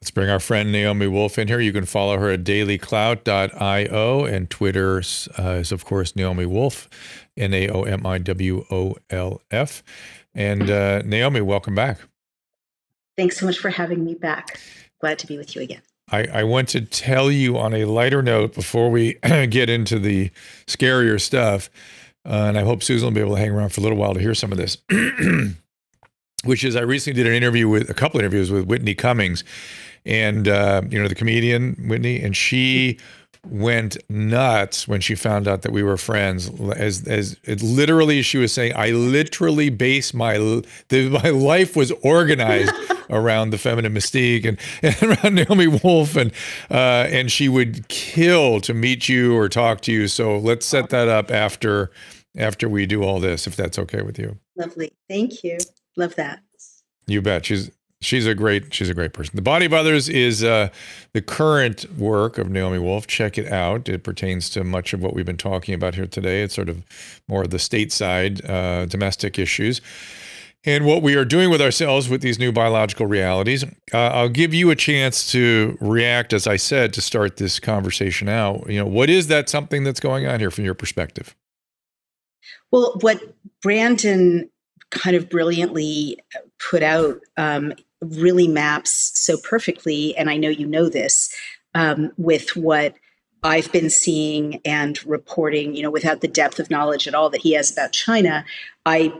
Let's 0.00 0.12
bring 0.12 0.30
our 0.30 0.40
friend 0.40 0.72
Naomi 0.72 1.06
Wolf 1.08 1.38
in 1.38 1.48
here. 1.48 1.60
You 1.60 1.74
can 1.74 1.84
follow 1.84 2.16
her 2.16 2.30
at 2.30 2.42
dailyclout.io 2.42 4.24
and 4.24 4.48
Twitter 4.48 5.02
uh, 5.38 5.42
is, 5.42 5.72
of 5.72 5.84
course, 5.84 6.16
Naomi 6.16 6.46
Wolf, 6.46 6.88
N 7.36 7.52
A 7.52 7.68
O 7.68 7.82
M 7.82 8.06
I 8.06 8.16
W 8.16 8.64
O 8.70 8.96
L 9.10 9.42
F. 9.50 9.82
And 10.34 10.70
uh, 10.70 11.02
Naomi, 11.02 11.42
welcome 11.42 11.74
back. 11.74 11.98
Thanks 13.18 13.38
so 13.38 13.44
much 13.44 13.58
for 13.58 13.68
having 13.68 14.02
me 14.02 14.14
back. 14.14 14.58
Glad 15.02 15.18
to 15.18 15.26
be 15.26 15.36
with 15.36 15.54
you 15.54 15.60
again. 15.60 15.82
I, 16.10 16.24
I 16.32 16.44
want 16.44 16.70
to 16.70 16.80
tell 16.80 17.30
you 17.30 17.58
on 17.58 17.74
a 17.74 17.84
lighter 17.84 18.22
note 18.22 18.54
before 18.54 18.90
we 18.90 19.14
get 19.22 19.68
into 19.68 19.98
the 19.98 20.30
scarier 20.66 21.20
stuff, 21.20 21.68
uh, 22.24 22.46
and 22.48 22.56
I 22.58 22.62
hope 22.62 22.82
Susan 22.82 23.06
will 23.06 23.12
be 23.12 23.20
able 23.20 23.34
to 23.34 23.40
hang 23.40 23.50
around 23.50 23.68
for 23.74 23.82
a 23.82 23.82
little 23.82 23.98
while 23.98 24.14
to 24.14 24.20
hear 24.20 24.34
some 24.34 24.50
of 24.50 24.56
this. 24.56 24.78
Which 26.44 26.64
is, 26.64 26.74
I 26.74 26.80
recently 26.80 27.22
did 27.22 27.28
an 27.28 27.36
interview 27.36 27.68
with 27.68 27.90
a 27.90 27.94
couple 27.94 28.18
of 28.18 28.24
interviews 28.24 28.50
with 28.50 28.64
Whitney 28.64 28.94
Cummings, 28.94 29.44
and 30.04 30.48
uh, 30.48 30.82
you 30.88 31.00
know 31.00 31.08
the 31.08 31.14
comedian 31.14 31.76
Whitney, 31.88 32.20
and 32.20 32.36
she 32.36 32.98
went 33.48 33.96
nuts 34.10 34.86
when 34.86 35.00
she 35.00 35.14
found 35.14 35.48
out 35.48 35.62
that 35.62 35.72
we 35.72 35.82
were 35.82 35.96
friends. 35.96 36.50
As 36.76 37.06
as 37.06 37.38
it 37.44 37.62
literally, 37.62 38.22
she 38.22 38.38
was 38.38 38.52
saying, 38.52 38.72
I 38.76 38.90
literally 38.90 39.70
base 39.70 40.12
my 40.12 40.38
the, 40.88 41.08
my 41.22 41.30
life 41.30 41.76
was 41.76 41.90
organized 42.02 42.72
around 43.10 43.50
the 43.50 43.58
feminine 43.58 43.94
mystique 43.94 44.46
and, 44.46 44.58
and 44.82 45.18
around 45.18 45.34
Naomi 45.34 45.68
Wolf, 45.68 46.16
and 46.16 46.32
uh, 46.70 47.06
and 47.08 47.30
she 47.30 47.48
would 47.48 47.88
kill 47.88 48.60
to 48.62 48.74
meet 48.74 49.08
you 49.08 49.36
or 49.36 49.48
talk 49.48 49.80
to 49.82 49.92
you. 49.92 50.08
So 50.08 50.38
let's 50.38 50.66
set 50.66 50.90
that 50.90 51.08
up 51.08 51.30
after 51.30 51.90
after 52.36 52.68
we 52.68 52.86
do 52.86 53.02
all 53.02 53.20
this, 53.20 53.46
if 53.46 53.56
that's 53.56 53.78
okay 53.78 54.02
with 54.02 54.18
you. 54.18 54.38
Lovely. 54.56 54.92
Thank 55.08 55.42
you. 55.42 55.58
Love 55.96 56.14
that. 56.16 56.40
You 57.06 57.20
bet. 57.22 57.46
She's 57.46 57.70
she's 58.00 58.26
a 58.26 58.34
great 58.34 58.72
she's 58.72 58.88
a 58.88 58.94
great 58.94 59.12
person. 59.12 59.36
The 59.36 59.42
Bodies 59.42 59.66
of 59.66 59.74
Others 59.74 60.08
is 60.08 60.42
uh, 60.42 60.70
the 61.12 61.22
current 61.22 61.86
work 61.96 62.38
of 62.38 62.50
Naomi 62.50 62.78
Wolf. 62.78 63.06
Check 63.06 63.38
it 63.38 63.50
out. 63.52 63.88
It 63.88 64.02
pertains 64.02 64.50
to 64.50 64.64
much 64.64 64.92
of 64.92 65.02
what 65.02 65.14
we've 65.14 65.26
been 65.26 65.36
talking 65.36 65.74
about 65.74 65.94
here 65.94 66.06
today. 66.06 66.42
It's 66.42 66.54
sort 66.54 66.68
of 66.68 66.82
more 67.28 67.42
of 67.42 67.50
the 67.50 67.58
stateside 67.58 68.48
uh, 68.48 68.86
domestic 68.86 69.38
issues. 69.38 69.80
And 70.64 70.84
what 70.84 71.02
we 71.02 71.14
are 71.14 71.24
doing 71.24 71.48
with 71.48 71.62
ourselves 71.62 72.10
with 72.10 72.20
these 72.20 72.38
new 72.38 72.52
biological 72.52 73.06
realities, 73.06 73.64
uh, 73.94 73.96
I'll 73.96 74.28
give 74.28 74.52
you 74.52 74.70
a 74.70 74.76
chance 74.76 75.32
to 75.32 75.78
react, 75.80 76.34
as 76.34 76.46
I 76.46 76.56
said, 76.56 76.92
to 76.94 77.00
start 77.00 77.38
this 77.38 77.58
conversation 77.58 78.28
out. 78.28 78.68
You 78.68 78.80
know, 78.80 78.86
what 78.86 79.08
is 79.08 79.28
that 79.28 79.48
something 79.48 79.84
that's 79.84 80.00
going 80.00 80.26
on 80.26 80.38
here 80.38 80.50
from 80.50 80.66
your 80.66 80.74
perspective? 80.74 81.34
Well, 82.70 82.98
what 83.00 83.22
Brandon 83.62 84.50
kind 84.90 85.16
of 85.16 85.30
brilliantly 85.30 86.18
put 86.58 86.82
out 86.82 87.20
um, 87.38 87.72
really 88.00 88.48
maps 88.48 89.12
so 89.14 89.36
perfectly, 89.36 90.16
and 90.16 90.30
I 90.30 90.36
know 90.36 90.48
you 90.48 90.66
know 90.66 90.88
this, 90.88 91.34
um, 91.74 92.12
with 92.16 92.56
what 92.56 92.94
I've 93.42 93.70
been 93.72 93.90
seeing 93.90 94.60
and 94.64 95.04
reporting, 95.06 95.74
you 95.74 95.82
know, 95.82 95.90
without 95.90 96.20
the 96.20 96.28
depth 96.28 96.58
of 96.58 96.70
knowledge 96.70 97.08
at 97.08 97.14
all 97.14 97.30
that 97.30 97.40
he 97.40 97.52
has 97.52 97.70
about 97.70 97.92
China, 97.92 98.44
I 98.84 99.12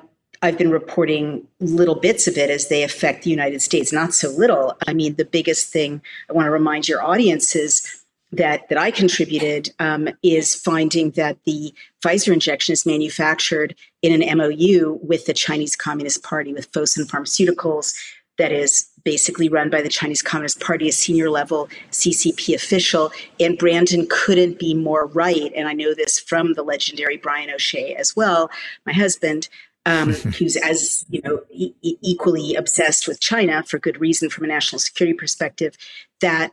I've 0.42 0.56
been 0.56 0.70
reporting 0.70 1.46
little 1.60 1.94
bits 1.94 2.26
of 2.26 2.38
it 2.38 2.48
as 2.48 2.68
they 2.68 2.82
affect 2.82 3.24
the 3.24 3.30
United 3.30 3.60
States, 3.60 3.92
not 3.92 4.14
so 4.14 4.30
little. 4.30 4.74
I 4.86 4.94
mean, 4.94 5.16
the 5.16 5.24
biggest 5.26 5.70
thing 5.70 6.00
I 6.30 6.32
want 6.32 6.46
to 6.46 6.50
remind 6.50 6.88
your 6.88 7.02
audience 7.02 7.54
is 7.54 8.00
that 8.32 8.68
that 8.68 8.78
I 8.78 8.90
contributed 8.90 9.70
um, 9.80 10.08
is 10.22 10.54
finding 10.54 11.10
that 11.12 11.36
the 11.44 11.74
Pfizer 12.02 12.32
injection 12.32 12.72
is 12.72 12.86
manufactured 12.86 13.74
in 14.02 14.22
an 14.22 14.38
MOU 14.38 14.98
with 15.02 15.26
the 15.26 15.34
Chinese 15.34 15.76
Communist 15.76 16.22
Party, 16.22 16.52
with 16.52 16.70
Fosun 16.72 17.06
Pharmaceuticals, 17.06 17.94
that 18.38 18.52
is 18.52 18.88
basically 19.04 19.48
run 19.48 19.70
by 19.70 19.82
the 19.82 19.88
Chinese 19.88 20.22
Communist 20.22 20.60
Party, 20.60 20.88
a 20.88 20.92
senior 20.92 21.30
level 21.30 21.68
CCP 21.90 22.54
official. 22.54 23.12
And 23.38 23.58
Brandon 23.58 24.06
couldn't 24.08 24.58
be 24.58 24.74
more 24.74 25.06
right. 25.06 25.52
And 25.54 25.68
I 25.68 25.72
know 25.72 25.94
this 25.94 26.18
from 26.18 26.54
the 26.54 26.62
legendary 26.62 27.16
Brian 27.16 27.50
O'Shea 27.50 27.94
as 27.94 28.14
well, 28.16 28.50
my 28.86 28.92
husband. 28.92 29.48
Um, 29.86 30.12
who's 30.38 30.56
as 30.56 31.06
you 31.08 31.22
know 31.24 31.40
e- 31.50 31.72
equally 31.80 32.54
obsessed 32.54 33.08
with 33.08 33.18
China 33.18 33.62
for 33.62 33.78
good 33.78 33.98
reason 33.98 34.28
from 34.28 34.44
a 34.44 34.48
national 34.48 34.78
security 34.78 35.16
perspective, 35.16 35.74
that 36.20 36.52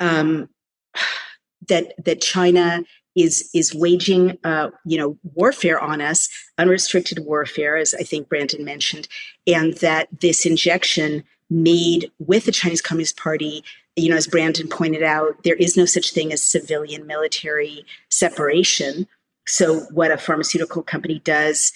um, 0.00 0.50
that 1.68 1.94
that 2.04 2.20
China 2.20 2.84
is 3.18 3.50
is 3.52 3.74
waging 3.74 4.38
uh, 4.44 4.70
you 4.84 4.98
know 4.98 5.18
warfare 5.34 5.80
on 5.80 6.00
us, 6.00 6.28
unrestricted 6.56 7.20
warfare, 7.20 7.76
as 7.76 7.94
I 7.94 8.02
think 8.02 8.28
Brandon 8.28 8.64
mentioned, 8.64 9.08
and 9.46 9.74
that 9.74 10.08
this 10.20 10.46
injection 10.46 11.24
made 11.50 12.10
with 12.18 12.44
the 12.44 12.52
Chinese 12.52 12.82
Communist 12.82 13.16
Party, 13.16 13.64
you 13.96 14.10
know, 14.10 14.16
as 14.16 14.26
Brandon 14.26 14.68
pointed 14.68 15.02
out, 15.02 15.42
there 15.44 15.56
is 15.56 15.76
no 15.76 15.86
such 15.86 16.12
thing 16.12 16.32
as 16.32 16.42
civilian 16.42 17.06
military 17.06 17.84
separation. 18.10 19.08
So 19.46 19.80
what 19.90 20.10
a 20.10 20.18
pharmaceutical 20.18 20.82
company 20.82 21.20
does 21.20 21.72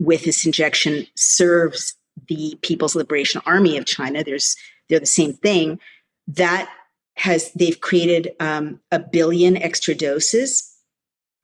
with 0.00 0.24
this 0.24 0.44
injection 0.44 1.06
serves 1.14 1.94
the 2.28 2.58
People's 2.62 2.96
Liberation 2.96 3.40
Army 3.46 3.76
of 3.76 3.86
China. 3.86 4.22
There's 4.22 4.56
they're 4.88 5.00
the 5.00 5.06
same 5.06 5.32
thing. 5.32 5.78
That 6.26 6.68
has 7.16 7.52
they've 7.52 7.80
created 7.80 8.32
um, 8.40 8.80
a 8.90 8.98
billion 8.98 9.56
extra 9.56 9.94
doses. 9.94 10.71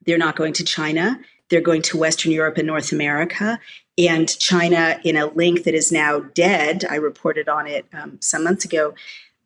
They're 0.08 0.16
not 0.16 0.36
going 0.36 0.54
to 0.54 0.64
China. 0.64 1.20
They're 1.50 1.60
going 1.60 1.82
to 1.82 1.98
Western 1.98 2.32
Europe 2.32 2.56
and 2.56 2.66
North 2.66 2.92
America. 2.92 3.60
And 3.98 4.26
China, 4.38 4.98
in 5.04 5.16
a 5.16 5.26
link 5.26 5.64
that 5.64 5.74
is 5.74 5.92
now 5.92 6.20
dead, 6.20 6.86
I 6.88 6.94
reported 6.94 7.46
on 7.46 7.66
it 7.66 7.84
um, 7.92 8.16
some 8.22 8.42
months 8.42 8.64
ago, 8.64 8.94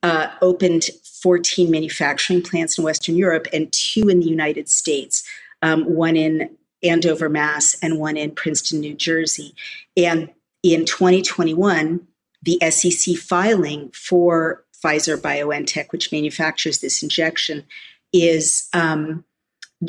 uh, 0.05 0.29
opened 0.41 0.85
14 1.21 1.69
manufacturing 1.69 2.43
plants 2.43 2.79
in 2.79 2.85
Western 2.85 3.17
Europe 3.17 3.49
and 3.53 3.73
two 3.73 4.09
in 4.09 4.21
the 4.21 4.29
United 4.29 4.69
States, 4.69 5.25
um, 5.63 5.83
one 5.83 6.15
in 6.17 6.57
Andover, 6.85 7.29
Mass, 7.29 7.75
and 7.83 7.99
one 7.99 8.17
in 8.17 8.31
Princeton, 8.31 8.79
New 8.79 8.95
Jersey. 8.95 9.57
And 9.97 10.31
in 10.63 10.85
2021, 10.85 12.07
the 12.41 12.61
SEC 12.71 13.17
filing 13.17 13.91
for 13.91 14.63
Pfizer 14.73 15.17
BioNTech, 15.17 15.91
which 15.91 16.13
manufactures 16.13 16.79
this 16.79 17.03
injection, 17.03 17.65
is 18.13 18.69
um, 18.73 19.25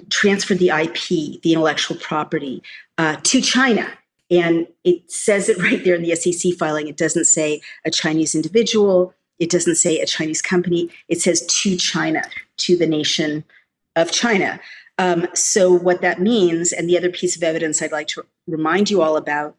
transferred 0.09 0.59
the 0.59 0.69
IP, 0.69 1.41
the 1.41 1.53
intellectual 1.53 1.97
property, 1.97 2.63
uh, 2.97 3.17
to 3.23 3.41
China. 3.41 3.87
And 4.31 4.67
it 4.83 5.11
says 5.11 5.49
it 5.49 5.57
right 5.59 5.83
there 5.83 5.95
in 5.95 6.03
the 6.03 6.15
SEC 6.15 6.53
filing. 6.53 6.87
It 6.87 6.97
doesn't 6.97 7.25
say 7.25 7.61
a 7.85 7.91
Chinese 7.91 8.33
individual, 8.33 9.13
it 9.39 9.49
doesn't 9.49 9.75
say 9.75 9.99
a 9.99 10.05
Chinese 10.05 10.41
company, 10.41 10.89
it 11.07 11.21
says 11.21 11.45
to 11.45 11.75
China, 11.75 12.23
to 12.57 12.77
the 12.77 12.87
nation 12.87 13.43
of 13.95 14.11
China. 14.11 14.59
Um, 14.97 15.27
so, 15.33 15.71
what 15.71 16.01
that 16.01 16.21
means, 16.21 16.71
and 16.71 16.87
the 16.87 16.97
other 16.97 17.09
piece 17.09 17.35
of 17.35 17.43
evidence 17.43 17.81
I'd 17.81 17.91
like 17.91 18.07
to 18.09 18.25
remind 18.47 18.91
you 18.91 19.01
all 19.01 19.17
about, 19.17 19.55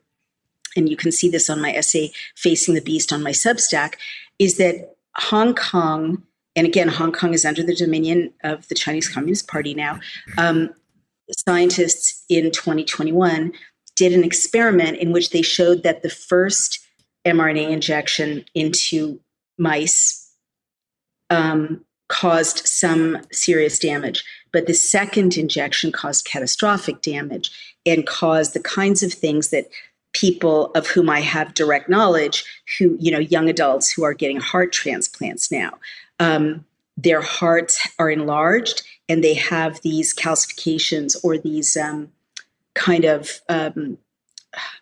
and 0.77 0.89
you 0.89 0.97
can 0.97 1.13
see 1.13 1.29
this 1.29 1.51
on 1.51 1.61
my 1.61 1.73
essay, 1.73 2.13
Facing 2.37 2.75
the 2.75 2.81
Beast 2.81 3.13
on 3.13 3.23
my 3.23 3.33
Substack, 3.33 3.95
is 4.39 4.57
that 4.59 4.97
Hong 5.17 5.55
Kong, 5.55 6.23
and 6.57 6.67
again, 6.67 6.89
Hong 6.89 7.13
Kong 7.13 7.35
is 7.35 7.45
under 7.45 7.63
the 7.63 7.75
dominion 7.75 8.33
of 8.43 8.69
the 8.69 8.75
Chinese 8.75 9.09
Communist 9.09 9.49
Party 9.49 9.75
now. 9.75 9.99
Um, 10.39 10.71
scientists 11.47 12.25
in 12.29 12.51
2021 12.51 13.53
did 13.97 14.13
an 14.13 14.25
experiment 14.25 14.99
in 14.99 15.13
which 15.13 15.31
they 15.31 15.43
showed 15.43 15.83
that 15.83 16.03
the 16.03 16.11
first 16.11 16.81
mRNA 17.25 17.71
injection 17.71 18.45
into 18.55 19.21
mice 19.59 20.33
um, 21.31 21.85
caused 22.09 22.67
some 22.67 23.19
serious 23.33 23.79
damage, 23.79 24.25
but 24.53 24.67
the 24.67 24.75
second 24.75 25.37
injection 25.37 25.91
caused 25.91 26.27
catastrophic 26.27 27.01
damage 27.01 27.51
and 27.87 28.07
caused 28.07 28.53
the 28.53 28.61
kinds 28.61 29.03
of 29.03 29.13
things 29.13 29.49
that 29.49 29.67
people 30.13 30.71
of 30.73 30.87
whom 30.87 31.11
I 31.11 31.21
have 31.21 31.55
direct 31.55 31.89
knowledge, 31.89 32.45
who, 32.79 32.97
you 33.01 33.11
know, 33.11 33.19
young 33.19 33.49
adults 33.49 33.91
who 33.91 34.05
are 34.05 34.15
getting 34.15 34.39
heart 34.39 34.73
transplants 34.73 35.51
now. 35.51 35.79
Um, 36.25 36.65
their 36.97 37.21
hearts 37.21 37.87
are 37.99 38.11
enlarged 38.11 38.83
and 39.09 39.23
they 39.23 39.35
have 39.35 39.81
these 39.83 40.15
calcifications 40.15 41.17
or 41.25 41.39
these 41.39 41.77
um, 41.77 42.11
kind 42.75 43.05
of, 43.05 43.41
um, 43.49 43.99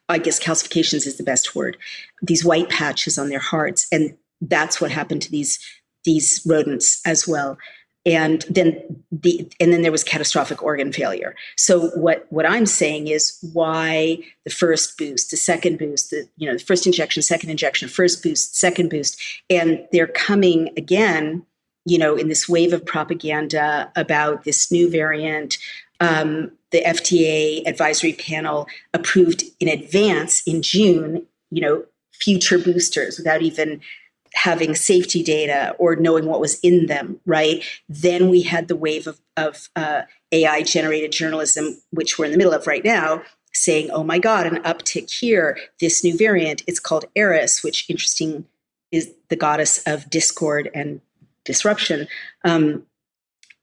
I 0.09 0.19
guess 0.19 0.39
calcifications 0.39 1.07
is 1.07 1.17
the 1.17 1.25
best 1.25 1.55
word, 1.55 1.77
these 2.21 2.45
white 2.45 2.69
patches 2.69 3.19
on 3.19 3.29
their 3.29 3.41
hearts. 3.41 3.87
And 3.91 4.17
that's 4.41 4.81
what 4.81 4.91
happened 4.91 5.23
to 5.23 5.31
these 5.31 5.59
these 6.05 6.43
rodents 6.45 7.01
as 7.07 7.29
well 7.29 7.57
and 8.05 8.45
then 8.51 8.81
the 9.13 9.49
and 9.61 9.73
then 9.73 9.83
there 9.83 9.93
was 9.93 10.03
catastrophic 10.03 10.63
organ 10.63 10.93
failure. 10.93 11.35
So 11.57 11.89
what 11.91 12.27
what 12.31 12.47
i'm 12.47 12.67
saying 12.67 13.09
is 13.09 13.39
why 13.53 14.19
the 14.45 14.51
first 14.51 14.99
boost 14.99 15.31
the 15.31 15.37
second 15.37 15.79
boost 15.79 16.11
the 16.11 16.29
you 16.37 16.49
know 16.49 16.55
the 16.57 16.65
first 16.65 16.87
injection 16.87 17.23
second 17.23 17.51
injection 17.51 17.89
first 17.89 18.23
boost 18.23 18.57
second 18.57 18.91
boost. 18.91 19.21
And 19.49 19.87
they're 19.93 20.09
coming 20.09 20.71
again 20.77 21.47
you 21.85 21.99
know 21.99 22.17
in 22.17 22.29
this 22.29 22.49
wave 22.49 22.73
of 22.73 22.85
propaganda 22.85 23.91
about 23.97 24.45
this 24.45 24.71
new 24.73 24.91
variant. 24.91 25.59
Um, 26.01 26.51
the 26.73 26.83
fda 26.83 27.65
advisory 27.69 28.15
panel 28.15 28.67
approved 28.93 29.45
in 29.61 29.69
advance 29.69 30.43
in 30.47 30.63
june 30.63 31.25
you 31.51 31.61
know 31.61 31.85
future 32.13 32.59
boosters 32.59 33.19
without 33.19 33.43
even 33.43 33.81
having 34.35 34.75
safety 34.75 35.23
data 35.23 35.75
or 35.79 35.97
knowing 35.97 36.27
what 36.27 36.41
was 36.41 36.59
in 36.61 36.87
them, 36.87 37.21
right? 37.27 37.65
Then 37.89 38.29
we 38.29 38.43
had 38.43 38.69
the 38.69 38.77
wave 38.77 39.07
of, 39.07 39.21
of 39.37 39.69
uh, 39.77 40.03
AI 40.33 40.63
generated 40.63 41.13
journalism, 41.13 41.81
which 41.91 42.19
we're 42.19 42.25
in 42.25 42.33
the 42.33 42.39
middle 42.39 42.55
of 42.55 42.67
right 42.67 42.85
now, 42.85 43.23
saying, 43.53 43.91
oh 43.91 44.03
my 44.03 44.19
God, 44.19 44.47
an 44.47 44.63
uptick 44.63 45.11
here, 45.11 45.59
this 45.81 46.03
new 46.03 46.17
variant. 46.17 46.63
It's 46.67 46.81
called 46.81 47.05
Eris, 47.15 47.63
which 47.63 47.85
interesting 47.89 48.47
is 48.91 49.13
the 49.29 49.37
goddess 49.37 49.83
of 49.87 50.09
discord 50.11 50.71
and 50.75 51.01
disruption. 51.45 52.09
Um, 52.45 52.85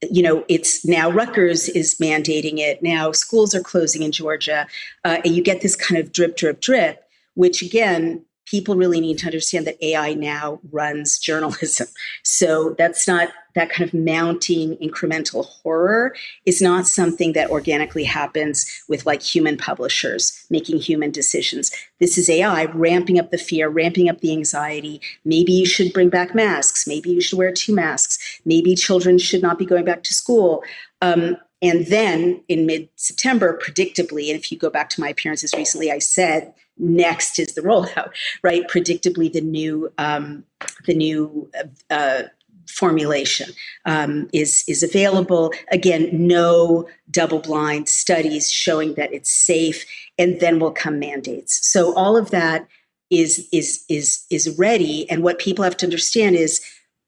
you 0.09 0.21
know, 0.23 0.45
it's 0.47 0.85
now 0.85 1.09
Rutgers 1.09 1.67
is 1.69 1.95
mandating 1.95 2.59
it. 2.59 2.81
Now 2.81 3.11
schools 3.11 3.53
are 3.53 3.61
closing 3.61 4.01
in 4.01 4.11
Georgia. 4.11 4.67
Uh, 5.03 5.17
and 5.25 5.35
you 5.35 5.43
get 5.43 5.61
this 5.61 5.75
kind 5.75 5.99
of 5.99 6.11
drip, 6.13 6.37
drip, 6.37 6.61
drip, 6.61 7.03
which 7.33 7.61
again 7.61 8.23
people 8.49 8.75
really 8.75 8.99
need 8.99 9.17
to 9.19 9.25
understand 9.27 9.67
that 9.67 9.83
AI 9.83 10.13
now 10.13 10.59
runs 10.71 11.19
journalism. 11.19 11.87
So 12.23 12.75
that's 12.77 13.07
not 13.07 13.29
that 13.55 13.69
kind 13.69 13.87
of 13.87 13.93
mounting 13.93 14.77
incremental 14.77 15.45
horror 15.45 16.15
is 16.45 16.61
not 16.61 16.87
something 16.87 17.33
that 17.33 17.49
organically 17.49 18.03
happens 18.03 18.65
with 18.87 19.05
like 19.05 19.21
human 19.21 19.57
publishers 19.57 20.45
making 20.49 20.77
human 20.77 21.11
decisions. 21.11 21.71
This 21.99 22.17
is 22.17 22.29
AI 22.29 22.65
ramping 22.65 23.19
up 23.19 23.31
the 23.31 23.37
fear, 23.37 23.69
ramping 23.69 24.09
up 24.09 24.21
the 24.21 24.31
anxiety. 24.31 25.01
Maybe 25.25 25.51
you 25.51 25.65
should 25.65 25.93
bring 25.93 26.09
back 26.09 26.33
masks. 26.33 26.87
Maybe 26.87 27.09
you 27.09 27.21
should 27.21 27.37
wear 27.37 27.51
two 27.51 27.75
masks. 27.75 28.39
Maybe 28.45 28.75
children 28.75 29.17
should 29.17 29.41
not 29.41 29.59
be 29.59 29.65
going 29.65 29.85
back 29.85 30.03
to 30.03 30.13
school. 30.13 30.63
Um, 31.01 31.37
and 31.61 31.87
then 31.87 32.41
in 32.47 32.65
mid 32.65 32.89
September, 32.95 33.59
predictably, 33.61 34.29
and 34.29 34.39
if 34.39 34.51
you 34.51 34.57
go 34.57 34.69
back 34.69 34.89
to 34.91 35.01
my 35.01 35.09
appearances 35.09 35.53
recently, 35.53 35.91
I 35.91 35.99
said 35.99 36.53
next 36.79 37.39
is 37.39 37.53
the 37.53 37.61
rollout, 37.61 38.11
right? 38.41 38.67
Predictably, 38.67 39.31
the 39.31 39.41
new 39.41 39.91
um, 39.97 40.43
the 40.85 40.93
new 40.93 41.49
uh, 41.89 42.23
formulation 42.67 43.51
um, 43.85 44.29
is 44.33 44.63
is 44.67 44.83
available. 44.83 45.51
Again, 45.71 46.09
no 46.11 46.87
double 47.11 47.39
blind 47.39 47.89
studies 47.89 48.51
showing 48.51 48.93
that 48.95 49.13
it's 49.13 49.29
safe, 49.31 49.85
and 50.17 50.39
then 50.39 50.59
will 50.59 50.71
come 50.71 50.99
mandates. 50.99 51.65
So 51.67 51.93
all 51.95 52.15
of 52.15 52.31
that 52.31 52.67
is 53.09 53.47
is 53.51 53.83
is 53.89 54.25
is 54.29 54.57
ready. 54.57 55.09
And 55.09 55.23
what 55.23 55.39
people 55.39 55.63
have 55.63 55.77
to 55.77 55.85
understand 55.85 56.35
is 56.35 56.61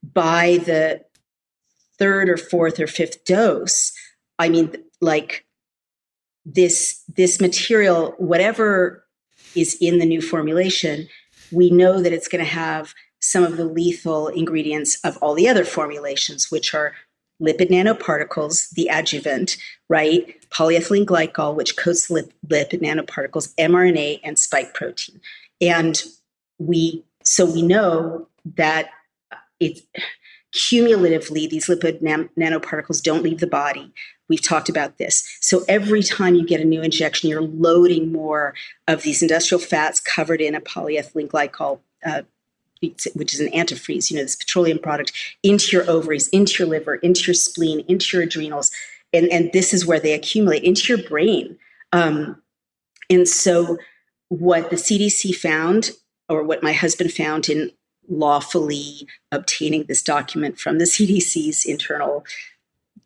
by 0.04 0.60
the 0.66 1.02
third 1.98 2.30
or 2.30 2.38
fourth 2.38 2.80
or 2.80 2.88
fifth 2.88 3.24
dose, 3.26 3.92
I 4.40 4.50
mean, 4.50 4.74
like 5.00 5.46
this 6.46 7.04
this 7.16 7.40
material, 7.40 8.16
whatever 8.18 9.06
is 9.56 9.78
in 9.82 10.00
the 10.00 10.06
new 10.06 10.22
formulation, 10.22 11.08
we 11.52 11.70
know 11.70 12.02
that 12.02 12.14
it's 12.14 12.28
going 12.28 12.44
to 12.44 12.50
have 12.50 12.94
some 13.20 13.44
of 13.44 13.58
the 13.58 13.66
lethal 13.66 14.28
ingredients 14.30 15.00
of 15.04 15.18
all 15.18 15.34
the 15.34 15.48
other 15.48 15.64
formulations, 15.64 16.50
which 16.50 16.74
are 16.74 16.94
lipid 17.42 17.70
nanoparticles, 17.70 18.70
the 18.72 18.88
adjuvant, 18.88 19.58
right? 19.90 20.40
Polyethylene 20.50 21.06
glycol, 21.06 21.56
which 21.56 21.78
coats 21.78 22.10
lip, 22.10 22.32
lipid 22.48 22.82
nanoparticles, 22.82 23.54
mRNA, 23.56 24.20
and 24.24 24.38
spike 24.38 24.74
protein. 24.74 25.20
And 25.60 26.02
we, 26.60 27.04
so 27.24 27.46
we 27.46 27.62
know 27.62 28.28
that 28.56 28.90
it's 29.60 29.82
cumulatively, 30.52 31.48
these 31.48 31.68
lipid 31.68 32.02
nanoparticles 32.02 33.02
don't 33.02 33.24
leave 33.24 33.40
the 33.40 33.48
body. 33.48 33.92
We've 34.28 34.42
talked 34.42 34.70
about 34.70 34.98
this. 34.98 35.28
So 35.42 35.64
every 35.68 36.04
time 36.04 36.36
you 36.36 36.46
get 36.46 36.62
a 36.62 36.66
new 36.66 36.82
injection, 36.82 37.30
you're 37.30 37.42
loading 37.42 38.12
more 38.12 38.54
of 38.88 39.04
these 39.04 39.22
industrial 39.22 39.62
fats 39.62 40.00
covered 40.00 40.42
in 40.42 40.56
a 40.56 40.62
polyethylene 40.62 41.28
glycol 41.28 41.80
uh, 42.06 42.24
which 43.14 43.34
is 43.34 43.40
an 43.40 43.52
antifreeze, 43.52 44.10
you 44.10 44.18
know, 44.18 44.24
this 44.24 44.36
petroleum 44.36 44.80
product, 44.80 45.12
into 45.44 45.76
your 45.76 45.90
ovaries, 45.90 46.28
into 46.30 46.64
your 46.64 46.68
liver, 46.68 46.96
into 46.96 47.28
your 47.28 47.34
spleen, 47.34 47.86
into 47.88 48.18
your 48.18 48.26
adrenals. 48.26 48.72
And, 49.14 49.28
and 49.32 49.52
this 49.54 49.74
is 49.74 49.86
where 49.86 50.00
they 50.00 50.14
accumulate 50.14 50.64
into 50.64 50.96
your 50.96 51.08
brain. 51.08 51.58
Um, 51.94 52.42
and 53.10 53.28
so, 53.28 53.78
what 54.30 54.70
the 54.70 54.78
CDC 54.78 55.36
found, 55.36 55.92
or 56.30 56.44
what 56.44 56.64
my 56.64 56.72
husband 56.72 57.12
found 57.12 57.50
in 57.50 57.72
lawfully 58.12 59.08
obtaining 59.32 59.86
this 59.86 60.04
document 60.04 60.60
from 60.60 60.78
the 60.78 60.86
CDC's 60.86 61.66
internal 61.66 62.26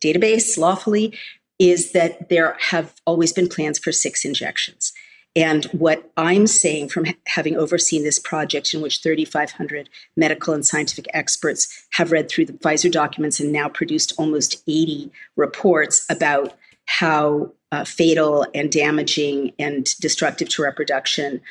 database, 0.01 0.57
lawfully, 0.57 1.17
is 1.59 1.91
that 1.93 2.29
there 2.29 2.57
have 2.59 2.93
always 3.05 3.31
been 3.31 3.47
plans 3.47 3.79
for 3.79 3.91
six 3.91 4.25
injections. 4.25 4.91
And 5.37 5.65
what 5.65 6.09
I'm 6.15 6.47
saying 6.47 6.89
from 6.89 7.07
having 7.27 7.57
overseen 7.57 8.03
this 8.03 8.19
project, 8.19 8.73
in 8.73 8.81
which 8.81 9.01
3,500 9.01 9.89
medical 10.15 10.53
and 10.53 10.65
scientific 10.65 11.07
experts 11.13 11.87
have 11.91 12.11
read 12.11 12.29
through 12.29 12.45
the 12.45 12.53
Pfizer 12.53 12.91
documents 12.91 13.39
and 13.39 13.51
now 13.51 13.67
produced 13.67 14.13
almost 14.17 14.63
80 14.67 15.11
reports 15.35 16.05
about 16.09 16.57
how 16.85 17.51
uh, 17.71 17.83
fatal 17.83 18.45
and 18.53 18.71
damaging 18.71 19.51
and 19.59 19.93
destructive 19.99 20.47
to 20.49 20.63
reproduction 20.63 21.41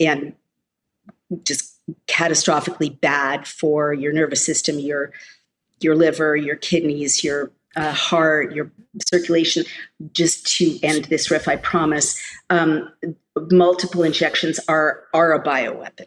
and 0.00 0.34
just 1.42 1.73
catastrophically 2.06 3.00
bad 3.00 3.46
for 3.46 3.92
your 3.92 4.12
nervous 4.12 4.44
system, 4.44 4.78
your 4.78 5.12
your 5.80 5.94
liver, 5.96 6.36
your 6.36 6.56
kidneys, 6.56 7.22
your 7.22 7.50
uh, 7.76 7.92
heart, 7.92 8.54
your 8.54 8.70
circulation, 9.06 9.64
just 10.12 10.46
to 10.56 10.78
end 10.82 11.06
this 11.06 11.30
riff, 11.30 11.48
I 11.48 11.56
promise. 11.56 12.20
Um, 12.50 12.90
multiple 13.50 14.02
injections 14.02 14.60
are 14.68 15.04
are 15.12 15.32
a 15.32 15.42
bioweapon. 15.42 16.06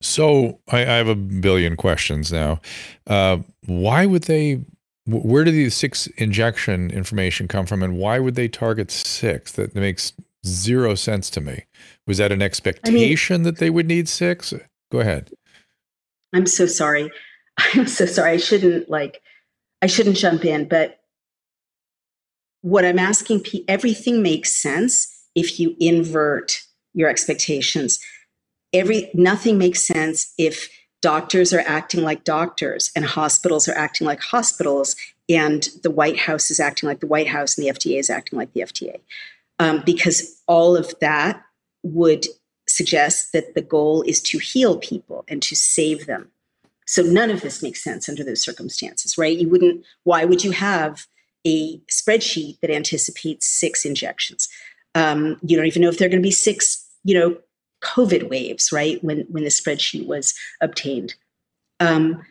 So 0.00 0.58
I, 0.68 0.80
I 0.80 0.96
have 0.96 1.08
a 1.08 1.14
billion 1.14 1.76
questions 1.76 2.32
now. 2.32 2.60
Uh, 3.06 3.38
why 3.66 4.06
would 4.06 4.24
they? 4.24 4.64
Where 5.06 5.44
did 5.44 5.54
the 5.54 5.70
six 5.70 6.06
injection 6.18 6.90
information 6.90 7.48
come 7.48 7.66
from, 7.66 7.82
and 7.82 7.96
why 7.96 8.18
would 8.18 8.34
they 8.34 8.48
target 8.48 8.90
six? 8.90 9.52
That 9.52 9.74
makes 9.74 10.12
zero 10.44 10.94
sense 10.94 11.30
to 11.30 11.40
me. 11.40 11.64
Was 12.06 12.18
that 12.18 12.32
an 12.32 12.42
expectation 12.42 13.34
I 13.34 13.38
mean, 13.38 13.44
that 13.44 13.58
they 13.58 13.70
would 13.70 13.86
need 13.86 14.08
six? 14.08 14.52
Go 14.90 15.00
ahead. 15.00 15.30
I'm 16.32 16.46
so 16.46 16.66
sorry. 16.66 17.10
I'm 17.74 17.86
so 17.86 18.06
sorry. 18.06 18.32
I 18.32 18.36
shouldn't 18.38 18.90
like. 18.90 19.22
I 19.80 19.86
shouldn't 19.86 20.16
jump 20.16 20.44
in, 20.44 20.68
but 20.68 21.00
what 22.60 22.84
I'm 22.84 22.98
asking, 22.98 23.40
P 23.40 23.64
everything 23.68 24.22
makes 24.22 24.54
sense 24.54 25.08
if 25.34 25.58
you 25.58 25.76
invert 25.80 26.62
your 26.94 27.08
expectations. 27.08 27.98
Every 28.72 29.10
nothing 29.14 29.58
makes 29.58 29.84
sense 29.84 30.32
if 30.38 30.70
doctors 31.02 31.52
are 31.52 31.64
acting 31.66 32.02
like 32.02 32.24
doctors 32.24 32.90
and 32.94 33.04
hospitals 33.04 33.68
are 33.68 33.76
acting 33.76 34.06
like 34.06 34.20
hospitals 34.20 34.94
and 35.28 35.68
the 35.82 35.90
White 35.90 36.18
House 36.18 36.50
is 36.50 36.60
acting 36.60 36.88
like 36.88 37.00
the 37.00 37.06
White 37.06 37.28
House 37.28 37.58
and 37.58 37.66
the 37.66 37.72
FDA 37.72 37.98
is 37.98 38.08
acting 38.08 38.38
like 38.38 38.52
the 38.52 38.60
FDA. 38.60 39.00
Um, 39.58 39.82
because 39.84 40.40
all 40.46 40.76
of 40.76 40.94
that 41.00 41.42
would 41.82 42.26
suggest 42.68 43.32
that 43.32 43.54
the 43.54 43.62
goal 43.62 44.02
is 44.02 44.20
to 44.22 44.38
heal 44.38 44.78
people 44.78 45.24
and 45.28 45.42
to 45.42 45.56
save 45.56 46.06
them. 46.06 46.30
So 46.86 47.02
none 47.02 47.30
of 47.30 47.40
this 47.40 47.62
makes 47.62 47.82
sense 47.82 48.08
under 48.08 48.24
those 48.24 48.42
circumstances, 48.42 49.16
right? 49.16 49.36
You 49.36 49.48
wouldn't, 49.48 49.84
why 50.04 50.24
would 50.24 50.44
you 50.44 50.50
have 50.52 51.06
a 51.46 51.78
spreadsheet 51.90 52.60
that 52.60 52.70
anticipates 52.70 53.46
six 53.46 53.84
injections? 53.84 54.48
Um, 54.94 55.38
you 55.42 55.56
don't 55.56 55.66
even 55.66 55.82
know 55.82 55.88
if 55.88 55.98
there 55.98 56.06
are 56.06 56.10
going 56.10 56.22
to 56.22 56.26
be 56.26 56.30
six, 56.30 56.86
you 57.04 57.18
know, 57.18 57.36
COVID 57.82 58.28
waves, 58.28 58.72
right? 58.72 59.02
When 59.02 59.26
when 59.28 59.42
the 59.42 59.50
spreadsheet 59.50 60.06
was 60.06 60.34
obtained. 60.60 61.14
Um, 61.80 62.24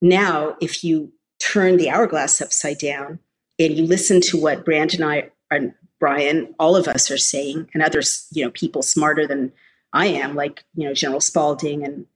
now, 0.00 0.56
if 0.60 0.84
you 0.84 1.12
turn 1.40 1.76
the 1.76 1.90
hourglass 1.90 2.40
upside 2.40 2.78
down 2.78 3.18
and 3.58 3.76
you 3.76 3.84
listen 3.84 4.20
to 4.22 4.40
what 4.40 4.64
Brandon 4.64 5.02
and 5.02 5.10
I 5.10 5.30
and 5.50 5.74
Brian, 5.98 6.54
all 6.58 6.76
of 6.76 6.88
us 6.88 7.10
are 7.10 7.18
saying, 7.18 7.68
and 7.72 7.82
others, 7.82 8.26
you 8.32 8.44
know, 8.44 8.50
people 8.50 8.82
smarter 8.82 9.26
than 9.26 9.52
I 9.92 10.06
am, 10.06 10.34
like 10.34 10.64
you 10.74 10.86
know 10.86 10.94
General 10.94 11.20
Spalding 11.20 11.84
and 11.84 12.06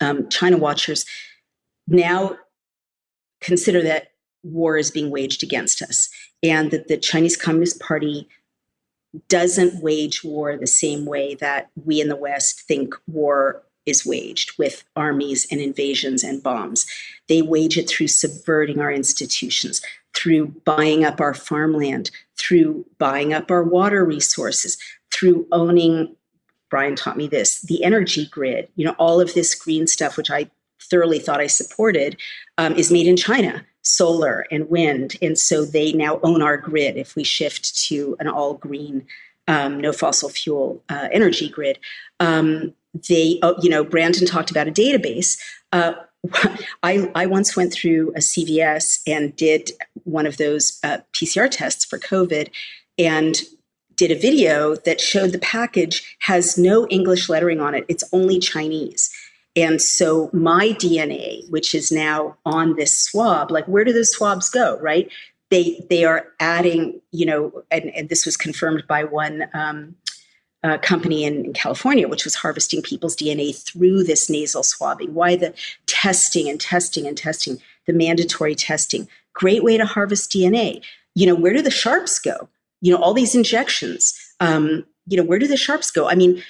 um, 0.00 0.28
China 0.28 0.56
watchers, 0.56 1.04
now 1.86 2.38
consider 3.40 3.82
that 3.82 4.12
war 4.42 4.76
is 4.78 4.90
being 4.90 5.10
waged 5.10 5.42
against 5.42 5.82
us, 5.82 6.08
and 6.42 6.70
that 6.70 6.88
the 6.88 6.96
Chinese 6.96 7.36
Communist 7.36 7.80
Party 7.80 8.28
doesn't 9.28 9.82
wage 9.82 10.24
war 10.24 10.56
the 10.56 10.66
same 10.66 11.04
way 11.04 11.34
that 11.36 11.70
we 11.84 12.00
in 12.00 12.08
the 12.08 12.16
West 12.16 12.62
think 12.62 12.94
war 13.06 13.62
is 13.86 14.06
waged 14.06 14.58
with 14.58 14.84
armies 14.96 15.46
and 15.50 15.60
invasions 15.60 16.24
and 16.24 16.42
bombs. 16.42 16.86
They 17.28 17.42
wage 17.42 17.76
it 17.76 17.88
through 17.88 18.08
subverting 18.08 18.80
our 18.80 18.90
institutions, 18.90 19.82
through 20.14 20.46
buying 20.64 21.04
up 21.04 21.20
our 21.20 21.34
farmland, 21.34 22.10
through 22.36 22.84
buying 22.98 23.32
up 23.32 23.50
our 23.50 23.62
water 23.62 24.04
resources, 24.04 24.78
through 25.12 25.46
owning, 25.52 26.14
Brian 26.70 26.96
taught 26.96 27.16
me 27.16 27.26
this, 27.26 27.60
the 27.62 27.84
energy 27.84 28.26
grid. 28.26 28.68
You 28.76 28.86
know, 28.86 28.94
all 28.98 29.20
of 29.20 29.34
this 29.34 29.54
green 29.54 29.86
stuff, 29.86 30.16
which 30.16 30.30
I 30.30 30.50
thoroughly 30.80 31.18
thought 31.18 31.40
I 31.40 31.46
supported, 31.46 32.16
um, 32.58 32.74
is 32.74 32.90
made 32.90 33.06
in 33.06 33.16
China 33.16 33.64
solar 33.82 34.46
and 34.50 34.68
wind. 34.70 35.16
And 35.22 35.38
so 35.38 35.64
they 35.64 35.92
now 35.92 36.18
own 36.22 36.42
our 36.42 36.56
grid 36.56 36.96
if 36.96 37.14
we 37.14 37.22
shift 37.22 37.76
to 37.86 38.16
an 38.18 38.28
all 38.28 38.54
green, 38.54 39.06
um, 39.46 39.80
no 39.80 39.92
fossil 39.92 40.30
fuel 40.30 40.82
uh, 40.88 41.08
energy 41.12 41.48
grid. 41.48 41.78
Um, 42.18 42.74
they, 43.08 43.38
oh, 43.42 43.56
you 43.60 43.68
know, 43.68 43.84
Brandon 43.84 44.26
talked 44.26 44.50
about 44.50 44.68
a 44.68 44.72
database. 44.72 45.38
Uh, 45.72 45.94
I, 46.82 47.10
I 47.14 47.26
once 47.26 47.56
went 47.56 47.72
through 47.72 48.10
a 48.10 48.20
CVS 48.20 49.00
and 49.06 49.34
did 49.36 49.72
one 50.04 50.26
of 50.26 50.36
those 50.36 50.78
uh, 50.82 50.98
PCR 51.12 51.50
tests 51.50 51.84
for 51.84 51.98
COVID 51.98 52.50
and 52.98 53.36
did 53.96 54.10
a 54.10 54.18
video 54.18 54.74
that 54.74 55.00
showed 55.00 55.32
the 55.32 55.38
package 55.38 56.16
has 56.20 56.58
no 56.58 56.86
English 56.88 57.28
lettering 57.28 57.60
on 57.60 57.74
it. 57.74 57.84
It's 57.88 58.04
only 58.12 58.38
Chinese. 58.38 59.10
And 59.56 59.80
so 59.80 60.30
my 60.32 60.70
DNA, 60.70 61.48
which 61.48 61.74
is 61.74 61.92
now 61.92 62.36
on 62.44 62.74
this 62.76 62.96
swab, 62.96 63.50
like 63.50 63.66
where 63.66 63.84
do 63.84 63.92
those 63.92 64.10
swabs 64.10 64.48
go, 64.50 64.78
right? 64.80 65.08
They 65.50 65.84
they 65.88 66.04
are 66.04 66.26
adding, 66.40 67.00
you 67.12 67.26
know, 67.26 67.62
and, 67.70 67.94
and 67.94 68.08
this 68.08 68.26
was 68.26 68.36
confirmed 68.36 68.84
by 68.88 69.04
one 69.04 69.44
um, 69.54 69.94
uh, 70.64 70.78
company 70.78 71.24
in, 71.24 71.44
in, 71.44 71.52
California, 71.52 72.08
which 72.08 72.24
was 72.24 72.34
harvesting 72.34 72.82
people's 72.82 73.14
DNA 73.14 73.54
through 73.54 74.02
this 74.02 74.30
nasal 74.30 74.62
swabbing. 74.62 75.12
Why 75.12 75.36
the 75.36 75.54
testing 75.86 76.48
and 76.48 76.60
testing 76.60 77.06
and 77.06 77.16
testing, 77.16 77.58
the 77.86 77.92
mandatory 77.92 78.54
testing? 78.54 79.06
Great 79.34 79.62
way 79.62 79.76
to 79.76 79.84
harvest 79.84 80.32
DNA. 80.32 80.82
You 81.14 81.26
know, 81.26 81.34
where 81.34 81.52
do 81.52 81.60
the 81.60 81.70
sharps 81.70 82.18
go? 82.18 82.48
You 82.80 82.92
know, 82.92 83.02
all 83.02 83.12
these 83.12 83.34
injections. 83.34 84.18
Um, 84.40 84.86
you 85.06 85.18
know, 85.18 85.22
where 85.22 85.38
do 85.38 85.46
the 85.46 85.56
sharps 85.56 85.90
go? 85.90 86.08
I 86.08 86.14
mean, 86.14 86.42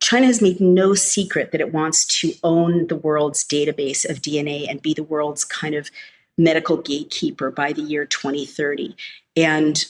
China 0.00 0.26
has 0.26 0.40
made 0.40 0.60
no 0.60 0.94
secret 0.94 1.50
that 1.50 1.60
it 1.60 1.72
wants 1.72 2.06
to 2.20 2.32
own 2.44 2.86
the 2.86 2.96
world's 2.96 3.44
database 3.44 4.08
of 4.08 4.22
DNA 4.22 4.70
and 4.70 4.80
be 4.80 4.94
the 4.94 5.02
world's 5.02 5.44
kind 5.44 5.74
of 5.74 5.90
medical 6.36 6.76
gatekeeper 6.76 7.50
by 7.50 7.72
the 7.72 7.82
year 7.82 8.04
2030. 8.04 8.94
And 9.36 9.84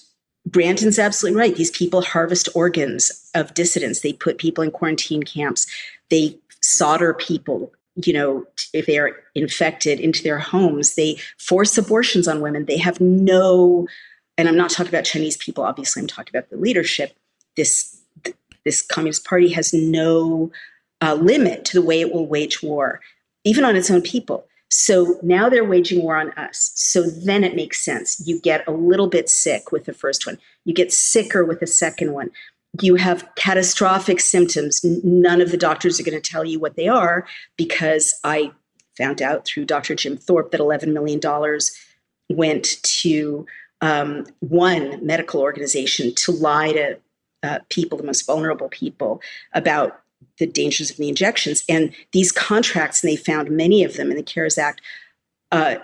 Brandon's 0.51 0.99
absolutely 0.99 1.39
right. 1.39 1.55
These 1.55 1.71
people 1.71 2.01
harvest 2.01 2.49
organs 2.55 3.31
of 3.35 3.55
dissidents. 3.55 4.01
They 4.01 4.13
put 4.13 4.39
people 4.39 4.65
in 4.65 4.71
quarantine 4.71 5.23
camps. 5.23 5.67
They 6.11 6.39
solder 6.61 7.13
people, 7.13 7.73
you 7.97 8.13
know, 8.13 8.47
if 8.73 8.87
they 8.87 8.99
are 8.99 9.17
infected 9.35 10.01
into 10.01 10.23
their 10.23 10.39
homes. 10.39 10.95
They 10.95 11.19
force 11.39 11.77
abortions 11.77 12.27
on 12.27 12.41
women. 12.41 12.65
They 12.65 12.79
have 12.79 13.01
no, 13.01 13.87
and 14.37 14.49
I'm 14.49 14.57
not 14.57 14.71
talking 14.71 14.89
about 14.89 15.05
Chinese 15.05 15.37
people, 15.37 15.65
obviously, 15.65 16.01
I'm 16.01 16.09
talking 16.09 16.35
about 16.35 16.51
the 16.51 16.57
leadership. 16.57 17.15
This 17.57 17.95
this 18.65 18.83
Communist 18.83 19.25
Party 19.25 19.49
has 19.53 19.73
no 19.73 20.51
uh, 21.01 21.15
limit 21.15 21.65
to 21.65 21.81
the 21.81 21.87
way 21.87 22.01
it 22.01 22.13
will 22.13 22.27
wage 22.27 22.63
war, 22.63 23.01
even 23.45 23.65
on 23.65 23.77
its 23.77 23.91
own 23.91 24.03
people. 24.03 24.47
So 24.71 25.19
now 25.23 25.49
they're 25.49 25.65
waging 25.65 26.03
war 26.03 26.17
on 26.17 26.31
us. 26.33 26.73
So 26.75 27.03
then 27.03 27.43
it 27.43 27.57
makes 27.57 27.83
sense. 27.83 28.23
You 28.27 28.41
get 28.41 28.67
a 28.69 28.73
little 28.73 29.09
bit 29.09 29.29
sick 29.29 29.73
with 29.73 29.87
the 29.87 29.95
first 29.95 30.27
one, 30.27 30.39
you 30.65 30.75
get 30.75 30.93
sicker 30.93 31.45
with 31.45 31.61
the 31.61 31.67
second 31.67 32.13
one. 32.13 32.31
you 32.83 32.97
have 32.97 33.27
catastrophic 33.35 34.21
symptoms. 34.21 34.85
None 34.85 35.41
of 35.41 35.51
the 35.51 35.57
doctors 35.57 35.99
are 35.99 36.03
going 36.05 36.21
to 36.21 36.31
tell 36.31 36.45
you 36.45 36.61
what 36.61 36.77
they 36.77 36.87
are 36.87 37.27
because 37.57 38.15
I 38.25 38.53
found 38.97 39.23
out 39.23 39.47
through 39.47 39.65
Dr. 39.65 39.95
Jim 39.95 40.17
Thorp 40.19 40.51
that 40.51 40.61
$11 40.61 40.93
million 40.93 41.19
went 42.29 42.83
to 42.83 43.47
um, 43.81 44.27
one 44.41 45.05
medical 45.05 45.41
organization 45.41 46.15
to 46.17 46.33
lie 46.33 46.73
to 46.73 46.99
uh, 47.43 47.59
people, 47.71 47.97
the 47.97 48.05
most 48.05 48.27
vulnerable 48.27 48.69
people, 48.69 49.23
about 49.55 50.01
the 50.39 50.47
dangers 50.47 50.91
of 50.91 50.97
the 50.97 51.09
injections. 51.09 51.65
And 51.69 51.93
these 52.13 52.33
contracts, 52.33 53.03
and 53.03 53.11
they 53.11 53.17
found 53.17 53.51
many 53.51 53.85
of 53.85 53.97
them 53.97 54.11
in 54.11 54.17
the 54.17 54.23
CARES 54.23 54.59
Act, 54.59 54.81
uh, 55.51 55.77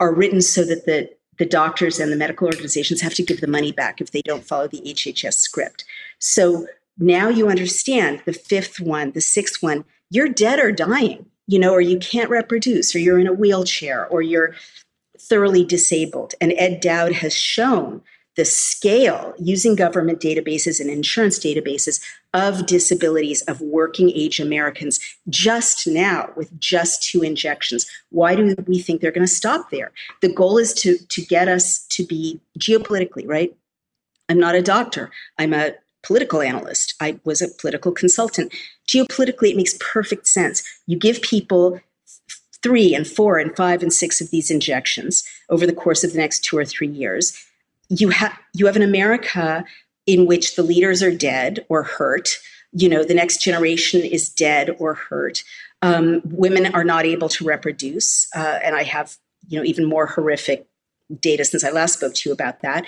are 0.00 0.14
written 0.14 0.40
so 0.40 0.64
that 0.64 0.86
the 0.86 1.10
the 1.38 1.46
doctors 1.46 2.00
and 2.00 2.10
the 2.10 2.16
medical 2.16 2.48
organizations 2.48 3.00
have 3.00 3.14
to 3.14 3.22
give 3.22 3.40
the 3.40 3.46
money 3.46 3.70
back 3.70 4.00
if 4.00 4.10
they 4.10 4.22
don't 4.22 4.44
follow 4.44 4.66
the 4.66 4.80
HHS 4.80 5.34
script. 5.34 5.84
So 6.18 6.66
now 6.98 7.28
you 7.28 7.48
understand 7.48 8.22
the 8.26 8.32
fifth 8.32 8.80
one, 8.80 9.12
the 9.12 9.20
sixth 9.20 9.62
one, 9.62 9.84
you're 10.10 10.28
dead 10.28 10.58
or 10.58 10.72
dying, 10.72 11.26
you 11.46 11.60
know, 11.60 11.72
or 11.72 11.80
you 11.80 11.98
can't 11.98 12.28
reproduce, 12.28 12.92
or 12.94 12.98
you're 12.98 13.20
in 13.20 13.28
a 13.28 13.32
wheelchair, 13.32 14.06
or 14.08 14.20
you're 14.20 14.54
thoroughly 15.18 15.64
disabled. 15.64 16.34
And 16.40 16.52
Ed 16.56 16.80
Dowd 16.80 17.12
has 17.12 17.36
shown 17.36 18.02
the 18.38 18.44
scale 18.44 19.34
using 19.36 19.74
government 19.74 20.20
databases 20.20 20.78
and 20.78 20.88
insurance 20.88 21.40
databases 21.40 22.00
of 22.32 22.66
disabilities 22.66 23.42
of 23.42 23.60
working 23.60 24.10
age 24.10 24.38
Americans 24.38 25.00
just 25.28 25.88
now 25.88 26.30
with 26.36 26.56
just 26.60 27.02
two 27.02 27.22
injections. 27.22 27.84
Why 28.10 28.36
do 28.36 28.54
we 28.68 28.78
think 28.78 29.00
they're 29.00 29.10
going 29.10 29.26
to 29.26 29.32
stop 29.32 29.70
there? 29.70 29.90
The 30.22 30.32
goal 30.32 30.56
is 30.56 30.72
to, 30.74 30.98
to 30.98 31.20
get 31.22 31.48
us 31.48 31.84
to 31.88 32.06
be 32.06 32.40
geopolitically, 32.60 33.26
right? 33.26 33.52
I'm 34.28 34.38
not 34.38 34.54
a 34.54 34.62
doctor, 34.62 35.10
I'm 35.36 35.52
a 35.52 35.72
political 36.04 36.40
analyst, 36.40 36.94
I 37.00 37.18
was 37.24 37.42
a 37.42 37.48
political 37.48 37.90
consultant. 37.90 38.54
Geopolitically, 38.86 39.50
it 39.50 39.56
makes 39.56 39.76
perfect 39.80 40.28
sense. 40.28 40.62
You 40.86 40.96
give 40.96 41.22
people 41.22 41.80
three 42.62 42.94
and 42.94 43.04
four 43.04 43.38
and 43.38 43.56
five 43.56 43.82
and 43.82 43.92
six 43.92 44.20
of 44.20 44.30
these 44.30 44.48
injections 44.48 45.24
over 45.50 45.66
the 45.66 45.72
course 45.72 46.04
of 46.04 46.12
the 46.12 46.18
next 46.18 46.44
two 46.44 46.56
or 46.56 46.64
three 46.64 46.88
years 46.88 47.44
you 47.88 48.10
have 48.10 48.38
you 48.54 48.66
have 48.66 48.76
an 48.76 48.82
America 48.82 49.64
in 50.06 50.26
which 50.26 50.56
the 50.56 50.62
leaders 50.62 51.02
are 51.02 51.14
dead 51.14 51.64
or 51.68 51.82
hurt. 51.82 52.38
You 52.72 52.88
know, 52.88 53.04
the 53.04 53.14
next 53.14 53.42
generation 53.42 54.02
is 54.02 54.28
dead 54.28 54.74
or 54.78 54.94
hurt. 54.94 55.42
Um, 55.80 56.20
women 56.24 56.74
are 56.74 56.84
not 56.84 57.06
able 57.06 57.28
to 57.30 57.44
reproduce, 57.44 58.28
uh, 58.34 58.58
and 58.62 58.74
I 58.74 58.82
have 58.82 59.16
you 59.48 59.58
know 59.58 59.64
even 59.64 59.84
more 59.84 60.06
horrific 60.06 60.66
data 61.20 61.44
since 61.44 61.64
I 61.64 61.70
last 61.70 61.94
spoke 61.94 62.14
to 62.14 62.28
you 62.28 62.32
about 62.32 62.60
that. 62.60 62.86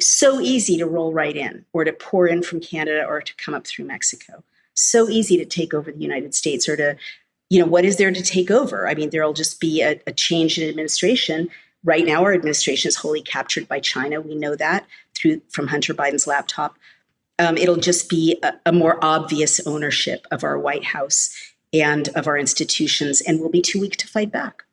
So 0.00 0.40
easy 0.40 0.78
to 0.78 0.86
roll 0.86 1.12
right 1.12 1.36
in, 1.36 1.64
or 1.72 1.84
to 1.84 1.92
pour 1.92 2.26
in 2.26 2.42
from 2.42 2.60
Canada, 2.60 3.04
or 3.06 3.20
to 3.20 3.34
come 3.36 3.54
up 3.54 3.66
through 3.66 3.84
Mexico. 3.84 4.42
So 4.74 5.08
easy 5.08 5.36
to 5.36 5.44
take 5.44 5.74
over 5.74 5.92
the 5.92 5.98
United 5.98 6.34
States, 6.34 6.68
or 6.68 6.76
to 6.76 6.96
you 7.50 7.60
know 7.60 7.66
what 7.66 7.84
is 7.84 7.98
there 7.98 8.10
to 8.10 8.22
take 8.22 8.50
over? 8.50 8.88
I 8.88 8.94
mean, 8.94 9.10
there'll 9.10 9.32
just 9.32 9.60
be 9.60 9.82
a, 9.82 10.00
a 10.06 10.12
change 10.12 10.58
in 10.58 10.68
administration 10.68 11.50
Right 11.82 12.04
now, 12.04 12.24
our 12.24 12.34
administration 12.34 12.88
is 12.88 12.96
wholly 12.96 13.22
captured 13.22 13.66
by 13.66 13.80
China. 13.80 14.20
We 14.20 14.34
know 14.34 14.54
that 14.56 14.86
through 15.16 15.42
from 15.50 15.68
Hunter 15.68 15.94
Biden's 15.94 16.26
laptop. 16.26 16.76
Um, 17.38 17.56
it'll 17.56 17.76
just 17.76 18.10
be 18.10 18.38
a, 18.42 18.52
a 18.66 18.72
more 18.72 19.02
obvious 19.02 19.66
ownership 19.66 20.26
of 20.30 20.44
our 20.44 20.58
White 20.58 20.84
House 20.84 21.34
and 21.72 22.08
of 22.10 22.26
our 22.26 22.36
institutions, 22.36 23.20
and 23.20 23.40
we'll 23.40 23.48
be 23.48 23.62
too 23.62 23.80
weak 23.80 23.96
to 23.96 24.06
fight 24.06 24.30
back. 24.30 24.64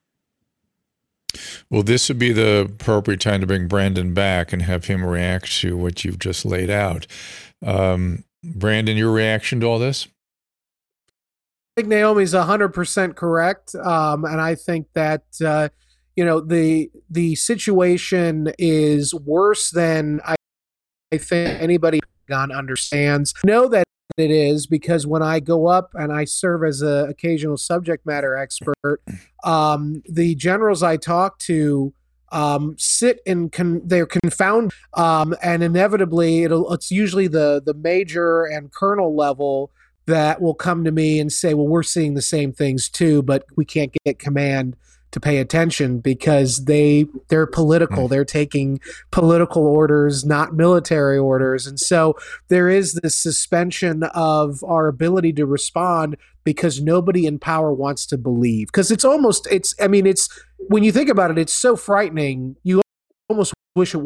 Well, 1.70 1.84
this 1.84 2.10
would 2.10 2.20
be 2.20 2.34
the 2.34 2.70
appropriate 2.72 3.22
time 3.22 3.42
to 3.42 3.48
bring 3.48 3.68
Brandon 3.68 4.14
back 4.14 4.52
and 4.52 4.62
have 4.64 4.86
him 4.86 5.04
react 5.04 5.52
to 5.60 5.78
what 5.78 6.04
you've 6.04 6.20
just 6.20 6.46
laid 6.46 6.70
out. 6.70 7.08
Um, 7.66 8.24
Brandon, 8.44 8.98
your 8.98 9.12
reaction 9.12 9.60
to 9.62 9.66
all 9.66 9.80
this? 9.80 10.08
I 11.76 11.82
think 11.82 11.90
Naomi's 11.90 12.34
100% 12.34 13.16
correct. 13.16 13.76
Um, 13.76 14.26
and 14.26 14.42
I 14.42 14.56
think 14.56 14.88
that 14.94 15.24
uh, 15.46 15.70
you 16.18 16.26
know 16.26 16.42
the 16.42 16.90
the 17.10 17.36
situation 17.36 18.52
is 18.58 19.14
worse 19.14 19.72
than 19.72 20.20
I, 20.26 20.36
I 21.14 21.18
think 21.20 21.62
anybody 21.62 22.00
understands. 22.30 23.34
know 23.46 23.70
that 23.70 23.86
it 24.18 24.32
is 24.32 24.66
because 24.66 25.06
when 25.06 25.22
I 25.22 25.40
go 25.40 25.68
up 25.68 25.92
and 25.94 26.12
I 26.12 26.26
serve 26.26 26.64
as 26.64 26.82
an 26.82 27.08
occasional 27.08 27.56
subject 27.56 28.06
matter 28.06 28.36
expert, 28.36 29.00
um, 29.44 30.02
the 30.10 30.34
generals 30.36 30.82
I 30.82 30.98
talk 30.98 31.38
to 31.40 31.94
um, 32.32 32.76
sit 32.80 33.20
and 33.28 33.52
con- 33.52 33.84
they're 33.86 34.08
confounded, 34.08 34.74
um, 34.96 35.36
and 35.42 35.64
inevitably 35.64 36.44
it'll 36.44 36.74
it's 36.74 36.92
usually 36.92 37.28
the 37.28 37.62
the 37.64 37.76
major 37.76 38.44
and 38.44 38.72
colonel 38.74 39.16
level 39.16 39.72
that 40.08 40.42
will 40.42 40.56
come 40.56 40.84
to 40.84 40.92
me 40.92 41.20
and 41.20 41.32
say, 41.32 41.54
"Well, 41.54 41.68
we're 41.68 41.84
seeing 41.84 42.16
the 42.16 42.22
same 42.24 42.52
things 42.52 42.90
too, 42.90 43.22
but 43.22 43.46
we 43.56 43.66
can't 43.66 43.96
get 44.04 44.18
command." 44.18 44.76
To 45.12 45.20
pay 45.20 45.38
attention 45.38 46.00
because 46.00 46.66
they 46.66 47.06
they're 47.30 47.48
political. 47.48 48.08
Mm. 48.08 48.10
they're 48.10 48.26
taking 48.26 48.80
political 49.12 49.66
orders 49.66 50.26
not 50.26 50.54
military 50.54 51.18
orders. 51.18 51.66
And 51.68 51.80
so 51.80 52.16
there 52.50 52.70
is 52.70 52.94
this 52.94 53.18
suspension 53.18 54.04
of 54.04 54.64
our 54.64 54.88
ability 54.88 55.34
to 55.34 55.46
respond 55.46 56.18
because 56.44 56.82
nobody 56.82 57.26
in 57.26 57.40
power 57.40 57.74
wants 57.74 58.06
to 58.08 58.18
believe. 58.18 58.68
Because 58.68 58.92
it's 58.92 59.06
almost 59.06 59.48
it's 59.52 59.74
i 59.80 59.88
mean 59.88 60.06
it's 60.06 60.30
when 60.68 60.84
you 60.84 60.92
think 60.92 61.10
about 61.10 61.32
it 61.32 61.38
it's 61.38 61.54
so 61.54 61.76
frightening. 61.76 62.56
You 62.64 62.82
almost 63.30 63.54
wish 63.76 63.96
it 63.96 64.02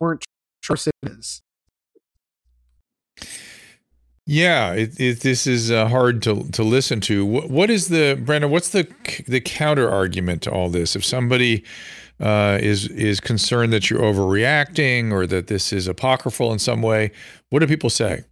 weren't 0.00 0.24
true 0.62 0.76
it 0.76 1.10
is 1.10 1.42
yeah, 4.26 4.72
it, 4.72 4.98
it, 4.98 5.20
this 5.20 5.46
is 5.46 5.70
uh, 5.70 5.86
hard 5.88 6.22
to 6.22 6.44
to 6.52 6.62
listen 6.62 7.00
to. 7.02 7.26
What, 7.26 7.50
what 7.50 7.70
is 7.70 7.88
the 7.88 8.20
Brandon? 8.24 8.50
What's 8.50 8.70
the 8.70 8.88
the 9.26 9.40
counter 9.40 9.90
argument 9.90 10.42
to 10.42 10.50
all 10.50 10.70
this? 10.70 10.96
If 10.96 11.04
somebody 11.04 11.62
uh, 12.20 12.58
is 12.60 12.88
is 12.88 13.20
concerned 13.20 13.72
that 13.74 13.90
you're 13.90 14.00
overreacting 14.00 15.12
or 15.12 15.26
that 15.26 15.48
this 15.48 15.72
is 15.72 15.86
apocryphal 15.86 16.52
in 16.52 16.58
some 16.58 16.80
way, 16.80 17.10
what 17.50 17.58
do 17.58 17.66
people 17.66 17.90
say? 17.90 18.24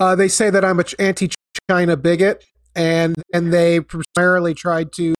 Uh, 0.00 0.16
they 0.16 0.28
say 0.28 0.50
that 0.50 0.64
I'm 0.64 0.80
an 0.80 0.86
anti-China 0.98 1.96
bigot, 1.96 2.44
and 2.74 3.14
and 3.32 3.52
they 3.52 3.80
primarily 3.80 4.52
tried 4.52 4.92
to 4.94 5.14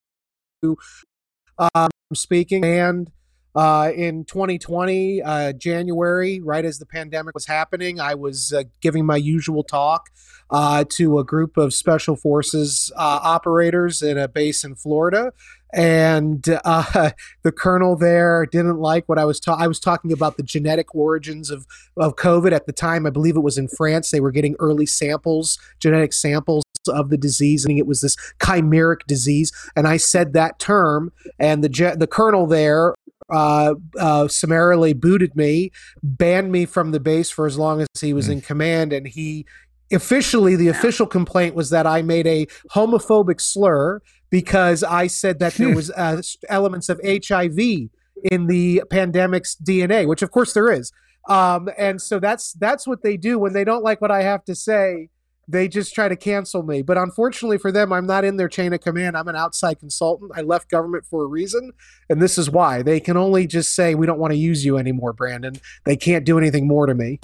um, 1.59 1.91
speaking 2.15 2.65
and 2.65 3.11
uh, 3.55 3.93
in 3.95 4.25
2020, 4.25 5.23
uh, 5.23 5.53
January, 5.53 6.41
right 6.41 6.65
as 6.65 6.79
the 6.79 6.87
pandemic 6.87 7.35
was 7.35 7.47
happening, 7.47 8.01
I 8.01 8.15
was 8.15 8.53
uh, 8.53 8.65
giving 8.81 9.05
my 9.05 9.17
usual 9.17 9.63
talk 9.63 10.09
uh, 10.51 10.85
to 10.91 11.19
a 11.19 11.25
group 11.25 11.57
of 11.57 11.75
special 11.75 12.17
forces 12.17 12.91
uh, 12.97 13.21
operators 13.23 14.01
in 14.01 14.17
a 14.17 14.27
base 14.29 14.65
in 14.65 14.75
Florida. 14.75 15.33
And 15.75 16.43
the 16.43 17.53
colonel 17.57 17.97
there 17.97 18.47
didn't 18.47 18.79
like 18.79 19.09
what 19.09 19.19
I 19.19 19.25
was 19.25 19.41
talking. 19.41 19.65
I 19.65 19.69
was 19.69 19.81
talking 19.81 20.13
about 20.13 20.37
the 20.37 20.43
genetic 20.43 20.95
origins 20.95 21.51
of, 21.51 21.67
of 21.97 22.17
COVID 22.17 22.53
at 22.53 22.67
the 22.67 22.73
time. 22.73 23.07
I 23.07 23.11
believe 23.11 23.37
it 23.37 23.41
was 23.41 23.57
in 23.57 23.69
France. 23.69 24.11
They 24.11 24.21
were 24.21 24.33
getting 24.33 24.55
early 24.59 24.85
samples, 24.85 25.59
genetic 25.79 26.13
samples 26.13 26.65
of 26.89 27.11
the 27.11 27.17
disease, 27.17 27.65
and 27.65 27.79
it 27.79 27.87
was 27.87 28.01
this 28.01 28.17
chimeric 28.41 29.07
disease. 29.07 29.53
And 29.77 29.87
I 29.87 29.97
said 29.97 30.33
that 30.33 30.59
term, 30.59 31.13
and 31.39 31.63
the 31.63 31.97
the 31.97 32.07
colonel 32.07 32.47
there 32.47 32.95
uh, 33.31 33.75
uh, 33.99 34.29
summarily 34.29 34.93
booted 34.93 35.37
me, 35.37 35.71
banned 36.03 36.53
me 36.53 36.67
from 36.67 36.93
the 36.93 37.01
base 37.01 37.31
for 37.31 37.47
as 37.47 37.59
long 37.59 37.81
as 37.81 37.89
he 38.01 38.13
was 38.13 38.29
mm. 38.29 38.33
in 38.33 38.41
command, 38.41 38.93
and 38.93 39.09
he 39.09 39.47
officially 39.93 40.57
the 40.57 40.69
official 40.69 41.07
complaint 41.07 41.55
was 41.55 41.71
that 41.71 41.87
I 41.87 42.03
made 42.03 42.27
a 42.27 42.47
homophobic 42.71 43.41
slur 43.41 44.01
because 44.31 44.83
I 44.83 45.07
said 45.07 45.39
that 45.41 45.55
there 45.55 45.75
was 45.75 45.91
uh, 45.91 46.23
elements 46.49 46.89
of 46.89 47.01
HIV 47.05 47.59
in 47.59 48.47
the 48.47 48.83
pandemic's 48.91 49.57
DNA, 49.57 50.07
which 50.07 50.23
of 50.23 50.31
course 50.31 50.55
there 50.55 50.71
is. 50.71 50.93
Um, 51.29 51.69
and 51.79 52.01
so 52.01 52.19
that's 52.19 52.53
that's 52.55 52.87
what 52.87 53.03
they 53.03 53.17
do 53.17 53.39
when 53.39 53.53
they 53.53 53.65
don't 53.65 53.85
like 53.85 54.01
what 54.01 54.11
I 54.11 54.23
have 54.23 54.45
to 54.47 54.55
say 54.55 55.09
they 55.53 55.69
just 55.69 55.95
try 55.95 56.09
to 56.09 56.17
cancel 56.17 56.63
me. 56.63 56.83
But 56.83 56.99
unfortunately 56.99 57.59
for 57.59 57.71
them, 57.71 57.93
I'm 57.93 58.07
not 58.07 58.25
in 58.25 58.37
their 58.37 58.49
chain 58.49 58.73
of 58.73 58.81
command. 58.81 59.17
I'm 59.17 59.29
an 59.29 59.37
outside 59.37 59.79
consultant. 59.79 60.33
I 60.35 60.41
left 60.41 60.71
government 60.71 61.05
for 61.07 61.23
a 61.23 61.27
reason, 61.27 61.73
and 62.09 62.21
this 62.21 62.39
is 62.39 62.51
why. 62.51 62.83
They 62.83 62.99
can 62.99 63.17
only 63.17 63.47
just 63.47 63.75
say, 63.75 63.95
We 63.95 64.07
don't 64.07 64.19
want 64.19 64.33
to 64.33 64.39
use 64.39 64.65
you 64.65 64.79
anymore, 64.79 65.13
Brandon. 65.13 65.55
They 65.85 65.97
can't 65.97 66.25
do 66.25 66.39
anything 66.39 66.67
more 66.67 66.87
to 66.87 66.95
me. 66.95 67.21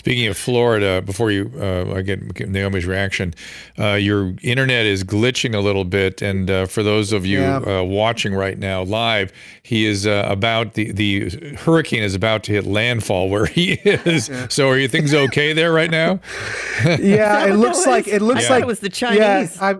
Speaking 0.00 0.28
of 0.28 0.38
Florida, 0.38 1.02
before 1.02 1.30
you, 1.30 1.52
uh, 1.60 1.92
I 1.94 2.00
get 2.00 2.48
Naomi's 2.48 2.86
reaction. 2.86 3.34
Uh, 3.78 3.96
your 3.96 4.32
internet 4.40 4.86
is 4.86 5.04
glitching 5.04 5.54
a 5.54 5.60
little 5.60 5.84
bit, 5.84 6.22
and 6.22 6.50
uh, 6.50 6.64
for 6.64 6.82
those 6.82 7.12
of 7.12 7.26
you 7.26 7.40
yeah. 7.40 7.58
Uh, 7.58 7.82
watching 7.82 8.34
right 8.34 8.58
now 8.58 8.82
live, 8.82 9.30
he 9.62 9.84
is 9.84 10.06
uh, 10.06 10.24
about 10.26 10.72
the 10.72 10.92
the 10.92 11.28
hurricane 11.54 12.02
is 12.02 12.14
about 12.14 12.44
to 12.44 12.52
hit 12.52 12.64
landfall 12.64 13.28
where 13.28 13.44
he 13.44 13.72
is. 13.84 14.30
Yeah. 14.30 14.48
So, 14.48 14.70
are 14.70 14.78
you 14.78 14.88
things 14.88 15.12
okay 15.12 15.52
there 15.52 15.70
right 15.70 15.90
now? 15.90 16.20
yeah, 16.98 17.44
it 17.44 17.56
looks 17.56 17.86
like 17.86 18.08
it 18.08 18.22
looks 18.22 18.44
yeah. 18.44 18.52
like 18.52 18.62
it 18.62 18.66
was 18.66 18.80
the 18.80 18.88
Chinese. 18.88 19.54
Yeah, 19.60 19.74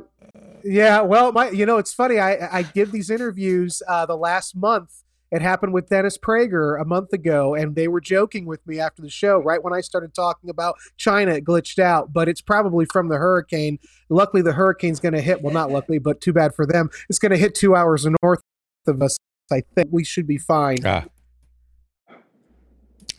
yeah, 0.63 1.01
well, 1.01 1.33
my 1.33 1.49
you 1.49 1.65
know 1.65 1.79
it's 1.79 1.95
funny. 1.95 2.19
I 2.19 2.59
I 2.59 2.63
give 2.63 2.93
these 2.93 3.09
interviews 3.09 3.83
uh, 3.89 4.05
the 4.05 4.19
last 4.19 4.55
month 4.55 5.00
It 5.31 5.43
happened 5.43 5.73
with 5.73 5.89
Dennis 5.89 6.19
Prager 6.19 6.81
a 6.81 6.85
month 6.85 7.13
ago, 7.13 7.55
and 7.55 7.77
they 7.77 7.89
were 7.89 8.01
joking 8.01 8.47
with 8.47 8.67
me 8.67 8.81
after 8.81 9.01
the 9.01 9.11
show, 9.11 9.39
right 9.39 9.63
when 9.63 9.73
I 9.73 9.81
started 9.81 10.13
talking 10.15 10.51
about 10.51 10.77
China, 10.97 11.33
it 11.33 11.45
glitched 11.45 11.79
out, 11.79 12.13
but 12.13 12.29
it's 12.29 12.41
probably 12.41 12.87
from 12.87 13.09
the 13.09 13.17
hurricane. 13.17 13.79
Luckily, 14.09 14.43
the 14.43 14.53
hurricane's 14.53 14.99
going 14.99 15.15
to 15.15 15.21
hit, 15.21 15.43
well, 15.43 15.55
not 15.55 15.71
luckily, 15.71 15.99
but 15.99 16.21
too 16.21 16.33
bad 16.33 16.55
for 16.55 16.67
them. 16.67 16.91
It's 17.09 17.19
going 17.19 17.31
to 17.31 17.39
hit 17.39 17.55
two 17.55 17.77
hours 17.77 18.07
north 18.23 18.43
of 18.87 19.03
us. 19.03 19.17
I 19.53 19.63
think 19.75 19.89
we 19.91 20.05
should 20.05 20.27
be 20.27 20.39
fine. 20.39 20.79
Ah. 20.85 21.05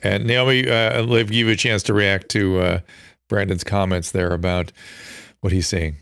And 0.03 0.26
Naomi, 0.26 0.68
uh, 0.68 0.97
I'll 0.97 1.07
give 1.07 1.32
you 1.32 1.49
a 1.49 1.55
chance 1.55 1.84
to 1.84 1.93
react 1.93 2.30
to 2.30 2.59
uh, 2.59 2.80
Brandon's 3.30 3.64
comments 3.64 4.12
there 4.12 4.34
about 4.34 4.72
what 5.41 5.53
he's 5.53 5.68
saying. 5.68 5.97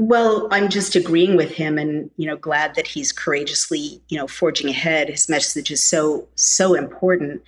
Well, 0.00 0.48
I'm 0.50 0.70
just 0.70 0.96
agreeing 0.96 1.36
with 1.36 1.50
him, 1.50 1.76
and 1.76 2.10
you 2.16 2.26
know, 2.26 2.34
glad 2.34 2.74
that 2.74 2.86
he's 2.86 3.12
courageously, 3.12 4.00
you 4.08 4.16
know, 4.16 4.26
forging 4.26 4.70
ahead. 4.70 5.10
His 5.10 5.28
message 5.28 5.70
is 5.70 5.82
so 5.82 6.26
so 6.36 6.72
important. 6.72 7.42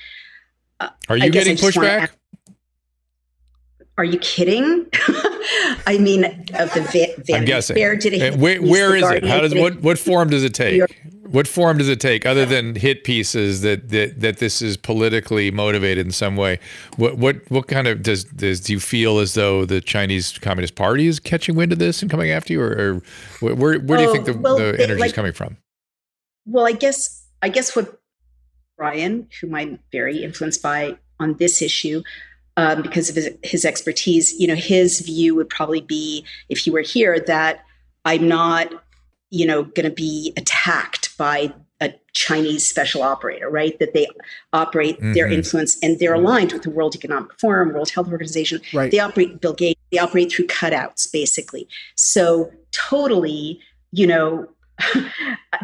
Uh, 0.78 0.90
Are 1.09 1.16
you 1.16 1.30
getting 1.30 1.57
pushback? 1.57 2.11
Are 3.96 4.05
you 4.05 4.18
kidding? 4.18 4.86
I 5.86 5.96
mean, 5.98 6.24
of 6.24 6.74
the 6.74 7.14
Van 7.26 7.38
I'm 7.38 7.46
guessing. 7.46 7.74
Fair, 7.74 7.96
did 7.96 8.12
it? 8.12 8.36
Where, 8.36 8.61
where 8.61 8.96
is 8.96 9.11
it? 9.11 9.24
How 9.24 9.40
does 9.40 9.55
what 9.55 9.80
what 9.80 9.98
form 9.98 10.28
does 10.28 10.44
it 10.44 10.53
take? 10.53 10.82
What 11.32 11.48
form 11.48 11.78
does 11.78 11.88
it 11.88 11.98
take, 11.98 12.26
other 12.26 12.44
than 12.44 12.74
hit 12.74 13.04
pieces 13.04 13.62
that 13.62 13.88
that 13.88 14.20
that 14.20 14.38
this 14.38 14.60
is 14.60 14.76
politically 14.76 15.50
motivated 15.50 16.06
in 16.06 16.12
some 16.12 16.36
way? 16.36 16.60
What 16.96 17.16
what 17.16 17.50
what 17.50 17.68
kind 17.68 17.88
of 17.88 18.02
does 18.02 18.24
does 18.24 18.60
do 18.60 18.74
you 18.74 18.80
feel 18.80 19.18
as 19.18 19.34
though 19.34 19.64
the 19.64 19.80
Chinese 19.80 20.38
Communist 20.38 20.74
Party 20.74 21.06
is 21.06 21.18
catching 21.18 21.56
wind 21.56 21.72
of 21.72 21.78
this 21.78 22.02
and 22.02 22.10
coming 22.10 22.30
after 22.30 22.52
you, 22.52 22.60
or, 22.60 23.02
or 23.40 23.54
where 23.54 23.78
where 23.80 23.98
do 23.98 24.04
you 24.04 24.12
think 24.12 24.26
the, 24.26 24.34
well, 24.34 24.58
the 24.58 24.78
energy 24.78 25.00
like, 25.00 25.08
is 25.08 25.12
coming 25.14 25.32
from? 25.32 25.56
Well, 26.44 26.66
I 26.66 26.72
guess 26.72 27.26
I 27.40 27.48
guess 27.48 27.74
what 27.74 27.98
Brian, 28.76 29.28
whom 29.40 29.54
I'm 29.54 29.78
very 29.90 30.22
influenced 30.22 30.62
by 30.62 30.98
on 31.18 31.34
this 31.38 31.62
issue, 31.62 32.02
um, 32.56 32.82
because 32.82 33.08
of 33.08 33.16
his, 33.16 33.30
his 33.42 33.64
expertise, 33.64 34.38
you 34.38 34.46
know, 34.46 34.54
his 34.54 35.00
view 35.00 35.34
would 35.34 35.48
probably 35.48 35.80
be, 35.80 36.24
if 36.48 36.58
he 36.58 36.70
were 36.70 36.80
here, 36.82 37.20
that 37.20 37.64
I'm 38.04 38.28
not 38.28 38.72
you 39.32 39.46
know, 39.46 39.64
going 39.64 39.88
to 39.88 39.94
be 39.94 40.32
attacked 40.36 41.16
by 41.16 41.52
a 41.80 41.92
Chinese 42.12 42.66
special 42.66 43.02
operator, 43.02 43.48
right? 43.48 43.78
That 43.78 43.94
they 43.94 44.06
operate 44.52 44.98
mm-hmm. 44.98 45.14
their 45.14 45.26
influence 45.26 45.82
and 45.82 45.98
they're 45.98 46.14
aligned 46.14 46.52
with 46.52 46.62
the 46.62 46.70
World 46.70 46.94
Economic 46.94 47.38
Forum, 47.40 47.72
World 47.72 47.90
Health 47.90 48.08
Organization. 48.08 48.60
Right. 48.72 48.90
They 48.90 49.00
operate 49.00 49.40
Bill 49.40 49.54
Gates. 49.54 49.80
They 49.90 49.98
operate 49.98 50.30
through 50.30 50.46
cutouts, 50.48 51.10
basically. 51.10 51.66
So 51.96 52.52
totally, 52.72 53.58
you 53.90 54.06
know, 54.06 54.46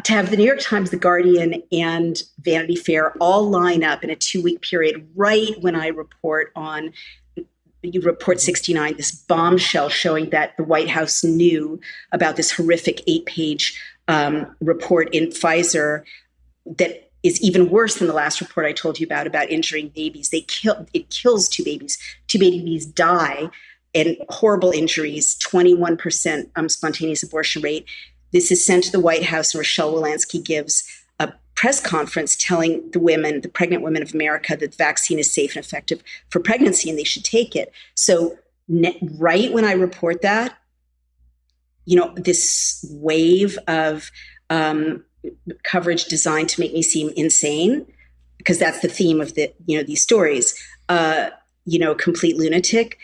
to 0.03 0.11
have 0.11 0.31
the 0.31 0.37
New 0.37 0.45
York 0.45 0.59
Times, 0.61 0.89
the 0.89 0.97
Guardian, 0.97 1.61
and 1.71 2.23
Vanity 2.39 2.75
Fair 2.75 3.13
all 3.19 3.49
line 3.49 3.83
up 3.83 4.03
in 4.03 4.09
a 4.09 4.15
two-week 4.15 4.61
period, 4.61 5.07
right 5.15 5.53
when 5.61 5.75
I 5.75 5.87
report 5.87 6.51
on 6.55 6.91
you 7.81 8.01
report 8.01 8.41
69 8.41 8.97
this 8.97 9.11
bombshell 9.11 9.89
showing 9.89 10.29
that 10.31 10.55
the 10.57 10.63
white 10.63 10.89
house 10.89 11.23
knew 11.23 11.79
about 12.11 12.35
this 12.35 12.51
horrific 12.51 13.01
eight 13.07 13.25
page 13.25 13.81
um, 14.07 14.55
report 14.59 15.13
in 15.13 15.27
pfizer 15.27 16.03
that 16.65 17.09
is 17.21 17.39
even 17.41 17.69
worse 17.69 17.95
than 17.95 18.07
the 18.07 18.13
last 18.13 18.41
report 18.41 18.65
i 18.65 18.71
told 18.71 18.99
you 18.99 19.05
about 19.05 19.27
about 19.27 19.49
injuring 19.49 19.89
babies. 19.89 20.29
They 20.29 20.41
kill 20.41 20.85
it 20.93 21.09
kills 21.09 21.49
two 21.49 21.63
babies. 21.63 21.97
Two 22.27 22.39
babies 22.39 22.85
die 22.85 23.49
and 23.95 24.17
horrible 24.29 24.71
injuries 24.71 25.37
21% 25.39 26.49
um, 26.55 26.69
spontaneous 26.69 27.23
abortion 27.23 27.61
rate. 27.61 27.85
This 28.31 28.51
is 28.51 28.63
sent 28.63 28.83
to 28.85 28.91
the 28.91 28.99
white 28.99 29.23
house 29.23 29.53
and 29.53 29.59
rochelle 29.59 29.93
walensky 29.93 30.43
gives 30.43 30.83
press 31.59 31.81
conference 31.81 32.37
telling 32.37 32.89
the 32.91 32.99
women, 32.99 33.41
the 33.41 33.49
pregnant 33.49 33.83
women 33.83 34.01
of 34.01 34.13
America, 34.13 34.55
that 34.55 34.71
the 34.71 34.77
vaccine 34.77 35.19
is 35.19 35.29
safe 35.29 35.57
and 35.57 35.65
effective 35.65 36.01
for 36.29 36.39
pregnancy 36.39 36.89
and 36.89 36.97
they 36.97 37.03
should 37.03 37.25
take 37.25 37.53
it. 37.53 37.69
So, 37.95 38.37
ne- 38.69 38.97
right 39.17 39.51
when 39.51 39.65
I 39.65 39.73
report 39.73 40.21
that, 40.21 40.57
you 41.83 41.97
know, 41.97 42.13
this 42.15 42.85
wave 42.89 43.59
of 43.67 44.09
um, 44.49 45.03
coverage 45.63 46.05
designed 46.05 46.47
to 46.49 46.61
make 46.61 46.73
me 46.73 46.81
seem 46.81 47.09
insane, 47.17 47.85
because 48.37 48.57
that's 48.57 48.79
the 48.79 48.87
theme 48.87 49.19
of 49.19 49.33
the, 49.33 49.51
you 49.65 49.77
know, 49.77 49.83
these 49.83 50.01
stories, 50.01 50.55
uh, 50.87 51.29
you 51.65 51.77
know, 51.77 51.93
complete 51.93 52.37
lunatic. 52.37 52.97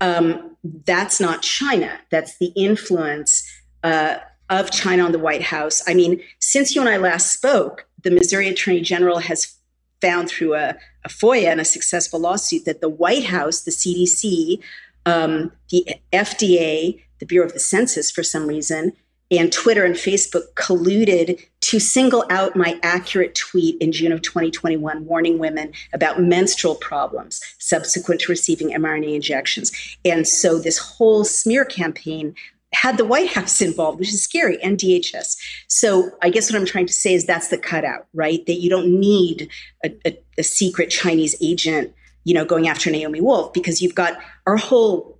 Um, 0.00 0.56
that's 0.84 1.20
not 1.20 1.42
China. 1.42 1.92
That's 2.10 2.38
the 2.38 2.50
influence 2.56 3.48
uh, 3.84 4.16
of 4.48 4.72
China 4.72 5.04
on 5.04 5.12
the 5.12 5.20
White 5.20 5.42
House. 5.42 5.80
I 5.86 5.94
mean, 5.94 6.20
since 6.40 6.74
you 6.74 6.80
and 6.80 6.90
I 6.90 6.96
last 6.96 7.32
spoke, 7.32 7.86
the 8.02 8.10
Missouri 8.10 8.48
Attorney 8.48 8.80
General 8.80 9.18
has 9.18 9.56
found 10.00 10.28
through 10.28 10.54
a, 10.54 10.76
a 11.04 11.08
FOIA 11.08 11.46
and 11.46 11.60
a 11.60 11.64
successful 11.64 12.20
lawsuit 12.20 12.64
that 12.64 12.80
the 12.80 12.88
White 12.88 13.24
House, 13.24 13.62
the 13.62 13.70
CDC, 13.70 14.60
um, 15.06 15.52
the 15.70 15.86
FDA, 16.12 17.02
the 17.18 17.26
Bureau 17.26 17.46
of 17.46 17.52
the 17.52 17.60
Census, 17.60 18.10
for 18.10 18.22
some 18.22 18.46
reason, 18.46 18.92
and 19.30 19.52
Twitter 19.52 19.84
and 19.84 19.94
Facebook 19.94 20.52
colluded 20.54 21.40
to 21.60 21.78
single 21.78 22.24
out 22.30 22.56
my 22.56 22.78
accurate 22.82 23.34
tweet 23.36 23.80
in 23.80 23.92
June 23.92 24.10
of 24.10 24.22
2021 24.22 25.06
warning 25.06 25.38
women 25.38 25.72
about 25.92 26.20
menstrual 26.20 26.74
problems 26.74 27.40
subsequent 27.58 28.22
to 28.22 28.32
receiving 28.32 28.70
mRNA 28.70 29.14
injections. 29.14 29.70
And 30.04 30.26
so 30.26 30.58
this 30.58 30.78
whole 30.78 31.24
smear 31.24 31.64
campaign 31.64 32.34
had 32.72 32.96
the 32.96 33.04
White 33.04 33.28
House 33.28 33.60
involved, 33.60 33.98
which 33.98 34.10
is 34.10 34.22
scary, 34.22 34.62
and 34.62 34.78
DHS. 34.78 35.36
So 35.68 36.10
I 36.22 36.30
guess 36.30 36.50
what 36.50 36.58
I'm 36.58 36.66
trying 36.66 36.86
to 36.86 36.92
say 36.92 37.14
is 37.14 37.26
that's 37.26 37.48
the 37.48 37.58
cutout, 37.58 38.06
right? 38.14 38.44
That 38.46 38.54
you 38.54 38.70
don't 38.70 38.98
need 38.98 39.48
a, 39.84 39.90
a, 40.06 40.18
a 40.38 40.42
secret 40.42 40.90
Chinese 40.90 41.34
agent, 41.40 41.92
you 42.24 42.34
know, 42.34 42.44
going 42.44 42.68
after 42.68 42.90
Naomi 42.90 43.20
Wolf 43.20 43.52
because 43.52 43.82
you've 43.82 43.94
got 43.94 44.18
our 44.46 44.56
whole 44.56 45.18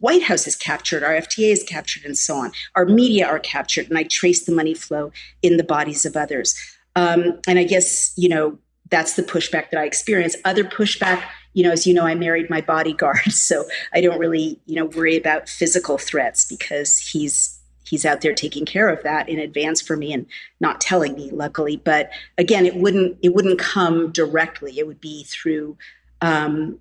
White 0.00 0.22
House 0.22 0.46
is 0.46 0.56
captured, 0.56 1.02
our 1.02 1.12
FDA 1.12 1.50
is 1.50 1.62
captured, 1.62 2.04
and 2.04 2.16
so 2.16 2.36
on. 2.36 2.52
Our 2.74 2.84
media 2.84 3.26
are 3.26 3.38
captured, 3.38 3.88
and 3.88 3.98
I 3.98 4.04
trace 4.04 4.44
the 4.44 4.52
money 4.52 4.74
flow 4.74 5.12
in 5.42 5.56
the 5.56 5.64
bodies 5.64 6.04
of 6.04 6.16
others. 6.16 6.54
Um, 6.94 7.40
and 7.48 7.58
I 7.58 7.64
guess 7.64 8.12
you 8.16 8.28
know 8.28 8.58
that's 8.90 9.14
the 9.14 9.22
pushback 9.22 9.70
that 9.70 9.80
I 9.80 9.84
experience. 9.84 10.36
Other 10.44 10.64
pushback 10.64 11.22
you 11.54 11.62
know, 11.62 11.70
as 11.70 11.86
you 11.86 11.94
know, 11.94 12.06
I 12.06 12.14
married 12.14 12.48
my 12.50 12.60
bodyguard, 12.60 13.20
so 13.32 13.64
I 13.92 14.00
don't 14.00 14.18
really, 14.18 14.58
you 14.66 14.76
know, 14.76 14.86
worry 14.86 15.16
about 15.16 15.48
physical 15.48 15.98
threats 15.98 16.44
because 16.44 16.98
he's 16.98 17.58
he's 17.84 18.06
out 18.06 18.22
there 18.22 18.34
taking 18.34 18.64
care 18.64 18.88
of 18.88 19.02
that 19.02 19.28
in 19.28 19.38
advance 19.38 19.82
for 19.82 19.96
me 19.96 20.12
and 20.12 20.26
not 20.60 20.80
telling 20.80 21.14
me, 21.14 21.30
luckily. 21.30 21.76
But 21.76 22.10
again, 22.38 22.64
it 22.64 22.76
wouldn't 22.76 23.18
it 23.22 23.34
wouldn't 23.34 23.58
come 23.58 24.12
directly. 24.12 24.78
It 24.78 24.86
would 24.86 25.00
be 25.00 25.24
through, 25.24 25.76
um, 26.20 26.78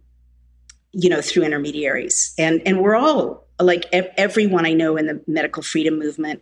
you 0.91 1.09
know, 1.09 1.21
through 1.21 1.43
intermediaries, 1.43 2.33
and 2.37 2.61
and 2.65 2.81
we're 2.81 2.95
all 2.95 3.45
like 3.59 3.85
everyone 3.91 4.65
I 4.65 4.73
know 4.73 4.97
in 4.97 5.05
the 5.05 5.21
medical 5.27 5.61
freedom 5.61 5.99
movement 5.99 6.41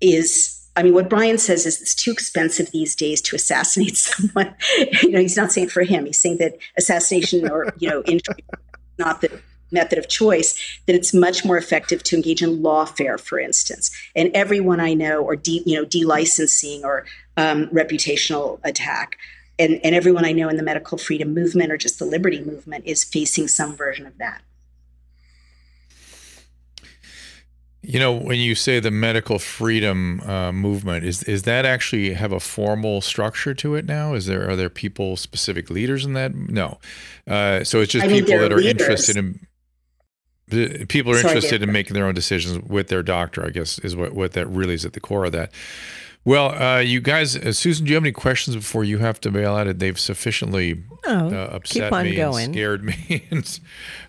is 0.00 0.53
I 0.76 0.82
mean, 0.82 0.94
what 0.94 1.08
Brian 1.08 1.38
says 1.38 1.66
is 1.66 1.80
it's 1.80 1.94
too 1.94 2.10
expensive 2.10 2.70
these 2.70 2.96
days 2.96 3.20
to 3.22 3.36
assassinate 3.36 3.96
someone. 3.96 4.54
you 5.02 5.10
know, 5.10 5.20
he's 5.20 5.36
not 5.36 5.52
saying 5.52 5.68
for 5.68 5.82
him. 5.82 6.06
He's 6.06 6.20
saying 6.20 6.38
that 6.38 6.56
assassination 6.76 7.48
or 7.50 7.72
you 7.78 7.88
know, 7.88 8.02
injury 8.02 8.44
not 8.98 9.20
the 9.20 9.40
method 9.72 9.98
of 9.98 10.08
choice. 10.08 10.54
That 10.86 10.94
it's 10.94 11.12
much 11.12 11.44
more 11.44 11.56
effective 11.56 12.02
to 12.04 12.16
engage 12.16 12.42
in 12.42 12.62
lawfare, 12.62 13.18
for 13.18 13.38
instance. 13.38 13.90
And 14.14 14.30
everyone 14.34 14.80
I 14.80 14.94
know, 14.94 15.22
or 15.22 15.36
de, 15.36 15.62
you 15.66 15.76
know, 15.76 15.84
delicensing 15.84 16.84
or 16.84 17.06
um, 17.36 17.66
reputational 17.68 18.60
attack. 18.64 19.18
And, 19.58 19.80
and 19.84 19.94
everyone 19.94 20.24
I 20.24 20.32
know 20.32 20.48
in 20.48 20.56
the 20.56 20.62
medical 20.62 20.98
freedom 20.98 21.32
movement 21.32 21.70
or 21.70 21.76
just 21.76 21.98
the 21.98 22.04
liberty 22.04 22.40
movement 22.40 22.86
is 22.86 23.04
facing 23.04 23.48
some 23.48 23.76
version 23.76 24.06
of 24.06 24.18
that. 24.18 24.42
You 27.86 27.98
know, 27.98 28.12
when 28.12 28.38
you 28.38 28.54
say 28.54 28.80
the 28.80 28.90
medical 28.90 29.38
freedom 29.38 30.20
uh, 30.22 30.52
movement, 30.52 31.04
is 31.04 31.22
is 31.24 31.42
that 31.42 31.66
actually 31.66 32.14
have 32.14 32.32
a 32.32 32.40
formal 32.40 33.00
structure 33.00 33.54
to 33.54 33.74
it 33.74 33.84
now? 33.84 34.14
Is 34.14 34.26
there 34.26 34.48
are 34.48 34.56
there 34.56 34.70
people 34.70 35.16
specific 35.16 35.68
leaders 35.68 36.04
in 36.04 36.14
that? 36.14 36.34
No, 36.34 36.78
uh, 37.26 37.62
so 37.62 37.80
it's 37.80 37.92
just 37.92 38.06
I 38.06 38.08
people 38.08 38.38
that 38.38 38.52
are 38.52 38.56
leaders. 38.56 38.70
interested 38.70 39.16
in. 39.16 39.46
People 40.88 41.12
are 41.12 41.16
interested 41.16 41.62
in 41.62 41.72
making 41.72 41.94
their 41.94 42.06
own 42.06 42.14
decisions 42.14 42.58
with 42.68 42.88
their 42.88 43.02
doctor. 43.02 43.44
I 43.44 43.50
guess 43.50 43.78
is 43.80 43.94
what 43.94 44.14
what 44.14 44.32
that 44.32 44.46
really 44.46 44.74
is 44.74 44.84
at 44.84 44.92
the 44.94 45.00
core 45.00 45.24
of 45.24 45.32
that. 45.32 45.52
Well, 46.26 46.54
uh, 46.54 46.78
you 46.78 47.02
guys, 47.02 47.36
uh, 47.36 47.52
Susan, 47.52 47.84
do 47.84 47.90
you 47.90 47.96
have 47.96 48.02
any 48.02 48.12
questions 48.12 48.56
before 48.56 48.82
you 48.82 48.98
have 48.98 49.20
to 49.20 49.30
bail 49.30 49.54
out? 49.54 49.66
It? 49.66 49.78
They've 49.78 49.98
sufficiently 49.98 50.82
oh, 51.06 51.28
uh, 51.28 51.50
upset 51.52 51.92
me 51.92 52.16
going. 52.16 52.46
and 52.46 52.54
scared 52.54 52.82
me. 52.82 53.26
and, 53.30 53.60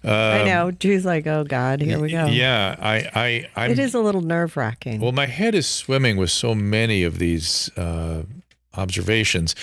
um, 0.03 0.11
I 0.11 0.43
know. 0.45 0.71
Drew's 0.71 1.03
like, 1.03 1.27
oh 1.27 1.43
God, 1.43 1.81
here 1.81 1.99
we 1.99 2.11
go. 2.11 2.25
Yeah, 2.27 2.77
I, 2.79 3.09
I, 3.13 3.49
I'm, 3.57 3.71
it 3.71 3.79
is 3.79 3.93
a 3.93 3.99
little 3.99 4.21
nerve 4.21 4.55
wracking. 4.55 5.01
Well, 5.01 5.11
my 5.11 5.25
head 5.25 5.55
is 5.55 5.67
swimming 5.67 6.15
with 6.15 6.31
so 6.31 6.55
many 6.55 7.03
of 7.03 7.19
these 7.19 7.69
uh, 7.77 8.23
observations. 8.75 9.53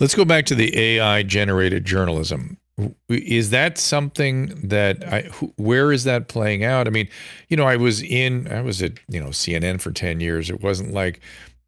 Let's 0.00 0.14
go 0.14 0.24
back 0.24 0.46
to 0.46 0.54
the 0.54 0.76
AI 0.78 1.22
generated 1.24 1.84
journalism. 1.84 2.56
Is 3.08 3.50
that 3.50 3.76
something 3.76 4.46
that 4.68 5.04
I? 5.04 5.22
Where 5.56 5.90
is 5.90 6.04
that 6.04 6.28
playing 6.28 6.62
out? 6.62 6.86
I 6.86 6.90
mean, 6.90 7.08
you 7.48 7.56
know, 7.56 7.64
I 7.64 7.74
was 7.74 8.00
in, 8.00 8.46
I 8.52 8.60
was 8.60 8.80
at, 8.82 8.92
you 9.08 9.20
know, 9.20 9.30
CNN 9.30 9.80
for 9.80 9.90
ten 9.90 10.20
years. 10.20 10.48
It 10.48 10.62
wasn't 10.62 10.92
like 10.92 11.20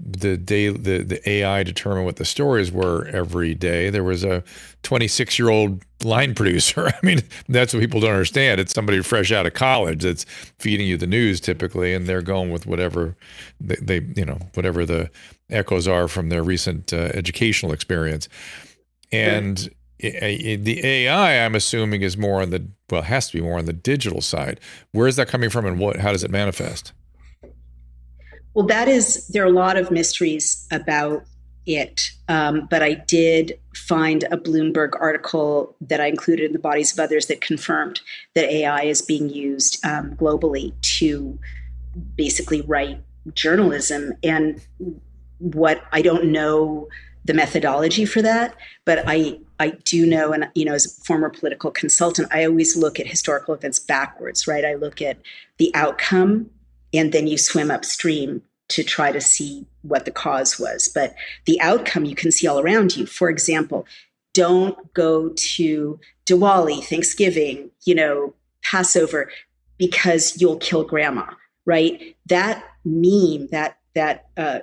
the 0.03 0.37
day 0.37 0.69
the, 0.69 1.03
the 1.03 1.29
AI 1.29 1.63
determined 1.63 2.07
what 2.07 2.17
the 2.17 2.25
stories 2.25 2.73
were 2.73 3.07
every 3.09 3.55
day. 3.55 3.91
There 3.91 4.05
was 4.05 4.25
a 4.25 4.43
26 4.83 5.39
year 5.39 5.51
old 5.51 5.85
line 6.03 6.35
producer. 6.37 6.89
I 6.89 7.07
mean, 7.07 7.23
that's 7.49 7.75
what 7.75 7.81
people 7.81 8.01
don't 8.01 8.13
understand. 8.13 8.61
It's 8.61 8.73
somebody 8.73 9.03
fresh 9.03 9.31
out 9.31 9.47
of 9.47 9.55
college 9.55 10.03
that's 10.03 10.25
feeding 10.59 10.87
you 10.87 10.97
the 10.97 11.07
news 11.07 11.41
typically, 11.41 11.95
and 11.95 12.07
they're 12.07 12.23
going 12.23 12.51
with 12.51 12.67
whatever 12.67 13.17
they, 13.61 13.77
they 13.77 14.07
you 14.17 14.25
know 14.25 14.39
whatever 14.55 14.87
the 14.87 15.11
echoes 15.51 15.87
are 15.87 16.09
from 16.09 16.29
their 16.29 16.43
recent 16.43 16.93
uh, 16.93 17.11
educational 17.15 17.73
experience. 17.73 18.29
And 19.13 19.69
the 19.99 20.81
AI, 20.85 21.45
I'm 21.45 21.55
assuming, 21.55 22.03
is 22.03 22.17
more 22.17 22.41
on 22.41 22.51
the 22.51 22.67
well, 22.91 23.03
has 23.03 23.31
to 23.31 23.39
be 23.39 23.43
more 23.43 23.59
on 23.59 23.67
the 23.67 23.73
digital 23.73 24.21
side. 24.21 24.61
Where 24.93 25.07
is 25.07 25.17
that 25.17 25.29
coming 25.29 25.51
from, 25.51 25.67
and 25.67 25.79
what? 25.79 25.97
How 25.97 26.13
does 26.13 26.25
it 26.25 26.31
manifest? 26.31 26.93
Well, 28.55 28.67
that 28.67 28.89
is, 28.89 29.29
there 29.29 29.45
are 29.45 29.47
a 29.47 29.53
lot 29.53 29.77
of 29.77 29.91
mysteries 29.91 30.67
about 30.71 31.25
it. 31.67 32.11
Um, 32.29 32.67
but 32.71 32.83
I 32.83 32.95
did 32.95 33.59
find 33.75 34.25
a 34.25 34.37
Bloomberg 34.37 34.93
article 35.01 35.77
that 35.81 36.01
I 36.01 36.07
included 36.07 36.47
in 36.47 36.53
the 36.53 36.59
bodies 36.59 36.93
of 36.93 36.99
others 36.99 37.27
that 37.27 37.41
confirmed 37.41 38.01
that 38.35 38.51
AI 38.51 38.83
is 38.83 39.03
being 39.03 39.29
used 39.29 39.85
um, 39.85 40.15
globally 40.17 40.73
to 40.99 41.39
basically 42.17 42.63
write 42.63 43.01
journalism. 43.35 44.13
And 44.23 44.61
what 45.39 45.83
I 45.93 46.03
don't 46.03 46.27
know 46.27 46.89
the 47.25 47.35
methodology 47.35 48.07
for 48.07 48.23
that, 48.23 48.55
but 48.85 49.05
I 49.07 49.39
I 49.59 49.71
do 49.85 50.07
know, 50.07 50.33
and 50.33 50.49
you 50.55 50.65
know, 50.65 50.73
as 50.73 50.87
a 50.87 51.05
former 51.05 51.29
political 51.29 51.71
consultant, 51.71 52.29
I 52.33 52.45
always 52.45 52.77
look 52.77 52.99
at 52.99 53.07
historical 53.07 53.53
events 53.53 53.79
backwards, 53.79 54.47
right? 54.47 54.65
I 54.65 54.75
look 54.75 55.03
at 55.03 55.19
the 55.59 55.71
outcome 55.75 56.49
and 56.93 57.13
then 57.13 57.27
you 57.27 57.39
swim 57.39 57.71
upstream 57.71 58.43
to 58.69 58.85
try 58.85 59.11
to 59.13 59.21
see 59.21 59.67
what 59.83 60.05
the 60.05 60.11
cause 60.11 60.59
was. 60.59 60.89
But 60.93 61.15
the 61.45 61.61
outcome 61.61 62.05
you 62.05 62.15
can 62.15 62.31
see 62.31 62.47
all 62.47 62.61
around 62.61 62.97
you. 62.97 63.07
For 63.07 63.29
example, 63.29 63.87
don't 64.33 64.93
go 64.95 65.31
to 65.31 65.99
Diwali, 66.27 66.85
Thanksgiving, 66.85 67.71
you 67.85 67.95
know, 67.95 68.35
Passover 68.63 69.31
because 69.79 70.41
you'll 70.41 70.59
kill 70.59 70.85
grandma, 70.85 71.27
right? 71.67 72.17
That 72.27 72.63
meme, 72.85 73.49
that 73.49 73.79
that 73.95 74.27
uh, 74.37 74.61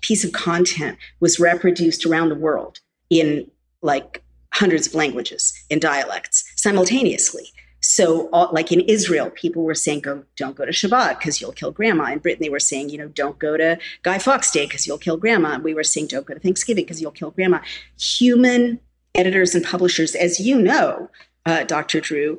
piece 0.00 0.24
of 0.24 0.32
content 0.32 0.98
was 1.20 1.40
reproduced 1.40 2.04
around 2.04 2.28
the 2.28 2.34
world 2.34 2.80
in 3.08 3.50
like 3.80 4.22
hundreds 4.52 4.88
of 4.88 4.94
languages 4.94 5.54
and 5.70 5.80
dialects 5.80 6.44
simultaneously. 6.56 7.46
So, 7.80 8.28
all, 8.30 8.50
like 8.52 8.72
in 8.72 8.80
Israel, 8.80 9.30
people 9.30 9.62
were 9.62 9.74
saying, 9.74 10.00
"Go, 10.00 10.24
don't 10.36 10.56
go 10.56 10.66
to 10.66 10.72
Shabbat 10.72 11.18
because 11.18 11.40
you'll 11.40 11.52
kill 11.52 11.72
grandma." 11.72 12.12
In 12.12 12.18
Britain, 12.18 12.42
they 12.42 12.50
were 12.50 12.60
saying, 12.60 12.90
"You 12.90 12.98
know, 12.98 13.08
don't 13.08 13.38
go 13.38 13.56
to 13.56 13.78
Guy 14.02 14.18
Fawkes 14.18 14.50
Day 14.50 14.66
because 14.66 14.86
you'll 14.86 14.98
kill 14.98 15.16
grandma." 15.16 15.54
And 15.54 15.64
we 15.64 15.74
were 15.74 15.84
saying, 15.84 16.08
"Don't 16.08 16.26
go 16.26 16.34
to 16.34 16.40
Thanksgiving 16.40 16.84
because 16.84 17.00
you'll 17.00 17.10
kill 17.10 17.30
grandma." 17.30 17.60
Human 17.98 18.80
editors 19.14 19.54
and 19.54 19.64
publishers, 19.64 20.14
as 20.14 20.40
you 20.40 20.60
know, 20.60 21.10
uh, 21.46 21.64
Dr. 21.64 22.00
Drew, 22.00 22.38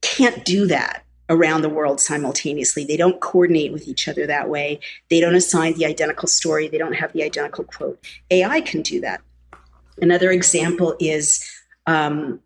can't 0.00 0.44
do 0.44 0.66
that 0.66 1.04
around 1.28 1.62
the 1.62 1.68
world 1.68 2.00
simultaneously. 2.00 2.84
They 2.84 2.96
don't 2.96 3.20
coordinate 3.20 3.72
with 3.72 3.88
each 3.88 4.08
other 4.08 4.26
that 4.26 4.48
way. 4.48 4.80
They 5.10 5.20
don't 5.20 5.34
assign 5.34 5.74
the 5.74 5.86
identical 5.86 6.28
story. 6.28 6.68
They 6.68 6.78
don't 6.78 6.94
have 6.94 7.12
the 7.12 7.22
identical 7.22 7.64
quote. 7.64 7.98
AI 8.30 8.60
can 8.60 8.82
do 8.82 9.00
that. 9.00 9.20
Another 10.00 10.30
example 10.30 10.94
is 11.00 11.44
um, 11.86 12.40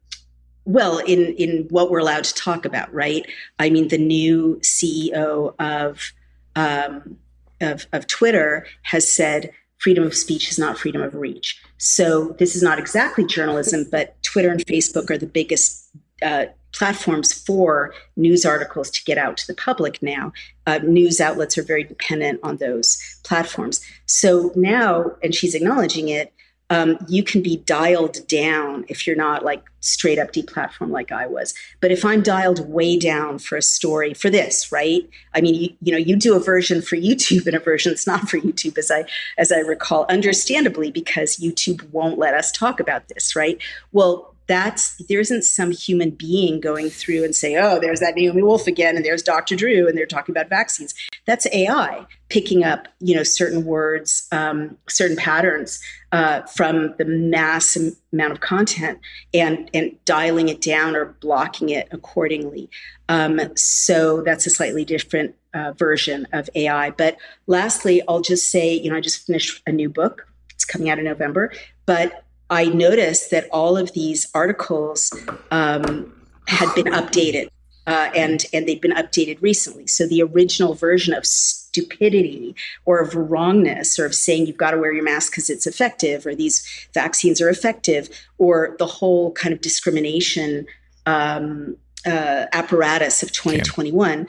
well 0.70 0.98
in 0.98 1.34
in 1.34 1.66
what 1.70 1.90
we're 1.90 1.98
allowed 1.98 2.24
to 2.24 2.34
talk 2.34 2.64
about 2.64 2.92
right 2.92 3.26
i 3.58 3.68
mean 3.68 3.88
the 3.88 3.98
new 3.98 4.56
ceo 4.62 5.54
of 5.58 6.12
um, 6.56 7.16
of, 7.60 7.86
of 7.92 8.06
twitter 8.06 8.66
has 8.82 9.10
said 9.10 9.52
freedom 9.78 10.04
of 10.04 10.14
speech 10.14 10.50
is 10.50 10.58
not 10.58 10.78
freedom 10.78 11.02
of 11.02 11.14
reach 11.14 11.60
so 11.78 12.36
this 12.38 12.54
is 12.54 12.62
not 12.62 12.78
exactly 12.78 13.24
journalism 13.24 13.86
but 13.90 14.20
twitter 14.22 14.50
and 14.50 14.64
facebook 14.66 15.10
are 15.10 15.18
the 15.18 15.26
biggest 15.26 15.88
uh, 16.22 16.46
platforms 16.72 17.32
for 17.32 17.92
news 18.16 18.44
articles 18.44 18.90
to 18.90 19.04
get 19.04 19.18
out 19.18 19.36
to 19.36 19.46
the 19.46 19.54
public 19.54 20.02
now. 20.02 20.32
Uh, 20.66 20.78
news 20.78 21.20
outlets 21.20 21.58
are 21.58 21.62
very 21.62 21.84
dependent 21.84 22.40
on 22.42 22.56
those 22.58 22.98
platforms. 23.24 23.80
So 24.06 24.52
now, 24.54 25.12
and 25.22 25.34
she's 25.34 25.54
acknowledging 25.54 26.08
it, 26.08 26.32
um, 26.70 26.96
you 27.08 27.24
can 27.24 27.42
be 27.42 27.56
dialed 27.56 28.26
down 28.28 28.84
if 28.88 29.06
you're 29.06 29.16
not 29.16 29.44
like 29.44 29.62
straight 29.80 30.18
up 30.18 30.32
deplatform 30.32 30.90
like 30.90 31.10
I 31.10 31.26
was. 31.26 31.52
But 31.80 31.90
if 31.90 32.04
I'm 32.04 32.22
dialed 32.22 32.68
way 32.68 32.96
down 32.96 33.40
for 33.40 33.56
a 33.56 33.62
story 33.62 34.14
for 34.14 34.30
this, 34.30 34.70
right? 34.70 35.08
I 35.34 35.40
mean, 35.40 35.54
you, 35.54 35.68
you 35.82 35.92
know, 35.92 35.98
you 35.98 36.14
do 36.14 36.36
a 36.36 36.40
version 36.40 36.80
for 36.80 36.96
YouTube 36.96 37.46
and 37.46 37.56
a 37.56 37.60
version 37.60 37.90
that's 37.90 38.06
not 38.06 38.30
for 38.30 38.38
YouTube, 38.38 38.78
as 38.78 38.90
I 38.90 39.04
as 39.36 39.50
I 39.50 39.58
recall, 39.58 40.06
understandably 40.08 40.92
because 40.92 41.36
YouTube 41.36 41.90
won't 41.90 42.18
let 42.18 42.34
us 42.34 42.52
talk 42.52 42.78
about 42.78 43.08
this, 43.08 43.34
right? 43.34 43.58
Well, 43.90 44.30
that's 44.46 44.96
there 45.08 45.20
isn't 45.20 45.44
some 45.44 45.70
human 45.70 46.10
being 46.10 46.60
going 46.60 46.90
through 46.90 47.24
and 47.24 47.36
say, 47.36 47.56
oh, 47.56 47.78
there's 47.78 48.00
that 48.00 48.16
Naomi 48.16 48.42
Wolf 48.42 48.66
again, 48.66 48.96
and 48.96 49.04
there's 49.04 49.22
Dr. 49.22 49.56
Drew, 49.56 49.88
and 49.88 49.96
they're 49.96 50.06
talking 50.06 50.32
about 50.32 50.48
vaccines. 50.48 50.92
That's 51.24 51.46
AI 51.52 52.06
picking 52.28 52.64
up, 52.64 52.88
you 52.98 53.14
know, 53.14 53.22
certain 53.22 53.64
words, 53.64 54.26
um, 54.32 54.76
certain 54.88 55.16
patterns 55.16 55.80
uh, 56.12 56.42
from 56.42 56.94
the 56.98 57.04
mass 57.04 57.76
amount 58.12 58.32
of 58.32 58.40
content, 58.40 58.98
and 59.32 59.70
and 59.72 59.96
dialing 60.04 60.48
it 60.48 60.60
down 60.60 60.96
or 60.96 61.06
blocking 61.20 61.68
it 61.68 61.88
accordingly. 61.90 62.68
Um, 63.08 63.40
so 63.56 64.22
that's 64.22 64.46
a 64.46 64.50
slightly 64.50 64.84
different 64.84 65.34
uh, 65.54 65.72
version 65.72 66.26
of 66.32 66.48
AI. 66.54 66.90
But 66.90 67.16
lastly, 67.46 68.02
I'll 68.08 68.20
just 68.20 68.50
say, 68.50 68.74
you 68.74 68.90
know, 68.90 68.96
I 68.96 69.00
just 69.00 69.26
finished 69.26 69.62
a 69.66 69.72
new 69.72 69.88
book. 69.88 70.26
It's 70.54 70.64
coming 70.64 70.90
out 70.90 70.98
in 70.98 71.04
November, 71.04 71.52
but 71.86 72.24
I 72.50 72.66
noticed 72.66 73.30
that 73.30 73.48
all 73.50 73.76
of 73.76 73.92
these 73.92 74.28
articles 74.34 75.12
um, 75.50 76.12
had 76.48 76.74
been 76.74 76.86
updated, 76.86 77.48
uh, 77.86 78.10
and 78.14 78.44
and 78.52 78.68
they've 78.68 78.80
been 78.80 78.92
updated 78.92 79.40
recently. 79.40 79.86
So 79.86 80.06
the 80.06 80.22
original 80.22 80.74
version 80.74 81.14
of 81.14 81.26
stupidity 81.26 82.54
or 82.84 83.00
of 83.00 83.14
wrongness, 83.14 83.98
or 83.98 84.06
of 84.06 84.14
saying 84.14 84.46
you've 84.46 84.56
got 84.56 84.72
to 84.72 84.78
wear 84.78 84.92
your 84.92 85.04
mask 85.04 85.32
because 85.32 85.50
it's 85.50 85.66
effective, 85.66 86.26
or 86.26 86.34
these 86.34 86.66
vaccines 86.94 87.40
are 87.40 87.48
effective, 87.48 88.08
or 88.38 88.76
the 88.78 88.86
whole 88.86 89.32
kind 89.32 89.52
of 89.52 89.60
discrimination 89.60 90.66
um, 91.06 91.76
uh, 92.06 92.46
apparatus 92.52 93.22
of 93.22 93.32
2021 93.32 94.26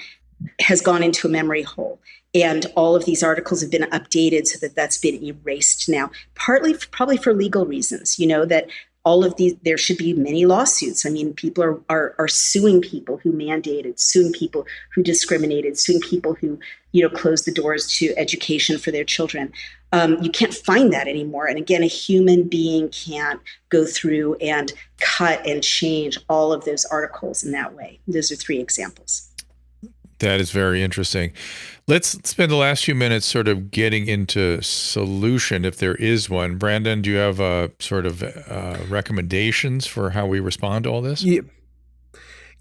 has 0.60 0.82
gone 0.82 1.04
into 1.04 1.28
a 1.28 1.32
memory 1.32 1.62
hole. 1.62 2.00
And 2.34 2.66
all 2.76 2.96
of 2.96 3.06
these 3.06 3.24
articles 3.24 3.62
have 3.62 3.72
been 3.72 3.90
updated 3.92 4.48
so 4.48 4.58
that 4.60 4.76
that's 4.76 4.98
been 4.98 5.22
erased 5.22 5.90
now 5.90 6.12
partly 6.34 6.74
probably 6.92 7.18
for 7.18 7.34
legal 7.34 7.66
reasons. 7.66 8.18
You 8.18 8.28
know 8.28 8.46
that 8.46 8.68
all 9.04 9.24
of 9.24 9.36
these 9.36 9.56
there 9.64 9.78
should 9.78 9.98
be 9.98 10.14
many 10.14 10.46
lawsuits. 10.46 11.06
I 11.06 11.10
mean 11.10 11.34
people 11.34 11.64
are, 11.64 11.80
are 11.90 12.16
are 12.20 12.28
suing 12.28 12.82
people 12.82 13.18
who 13.18 13.32
mandated 13.32 14.00
suing 14.00 14.32
people 14.32 14.66
who 14.94 15.04
discriminated 15.04 15.78
suing 15.78 16.02
people 16.02 16.36
who 16.36 16.60
you 16.92 17.02
know 17.02 17.10
closed 17.10 17.46
the 17.46 17.54
doors 17.54 17.88
to 17.98 18.14
education 18.18 18.78
for 18.78 18.92
their 18.92 19.04
children. 19.04 19.52
Um, 19.94 20.22
you 20.22 20.30
can't 20.30 20.54
find 20.54 20.94
that 20.94 21.08
anymore. 21.08 21.48
And 21.48 21.58
again 21.58 21.84
a 21.84 21.88
human 21.88 22.48
being 22.48 22.90
can't 22.90 23.42
go 23.70 23.86
through 23.86 24.36
and 24.36 24.72
cut 25.00 25.46
and 25.46 25.64
change 25.64 26.18
all 26.30 26.54
of 26.54 26.66
those 26.66 26.86
articles 26.86 27.44
in 27.44 27.52
that 27.52 27.74
way. 27.74 28.00
Those 28.08 28.32
are 28.32 28.36
three 28.36 28.60
examples. 28.60 29.28
That 30.20 30.40
is 30.40 30.52
very 30.52 30.84
interesting. 30.84 31.34
Let's 31.92 32.12
spend 32.24 32.50
the 32.50 32.56
last 32.56 32.86
few 32.86 32.96
minutes 32.96 33.26
sort 33.26 33.50
of 33.50 33.70
getting 33.70 34.08
into 34.08 34.62
solution, 34.62 35.66
if 35.66 35.76
there 35.76 35.96
is 35.96 36.30
one. 36.30 36.58
Brandon, 36.58 37.02
do 37.02 37.10
you 37.10 37.18
have 37.18 37.42
uh, 37.42 37.68
sort 37.80 38.06
of 38.06 38.24
uh, 38.24 38.78
recommendations 38.88 39.88
for 39.88 40.12
how 40.12 40.26
we 40.26 40.40
respond 40.40 40.86
to 40.86 40.90
all 40.90 41.02
this? 41.02 41.22
Yeah. 41.22 41.42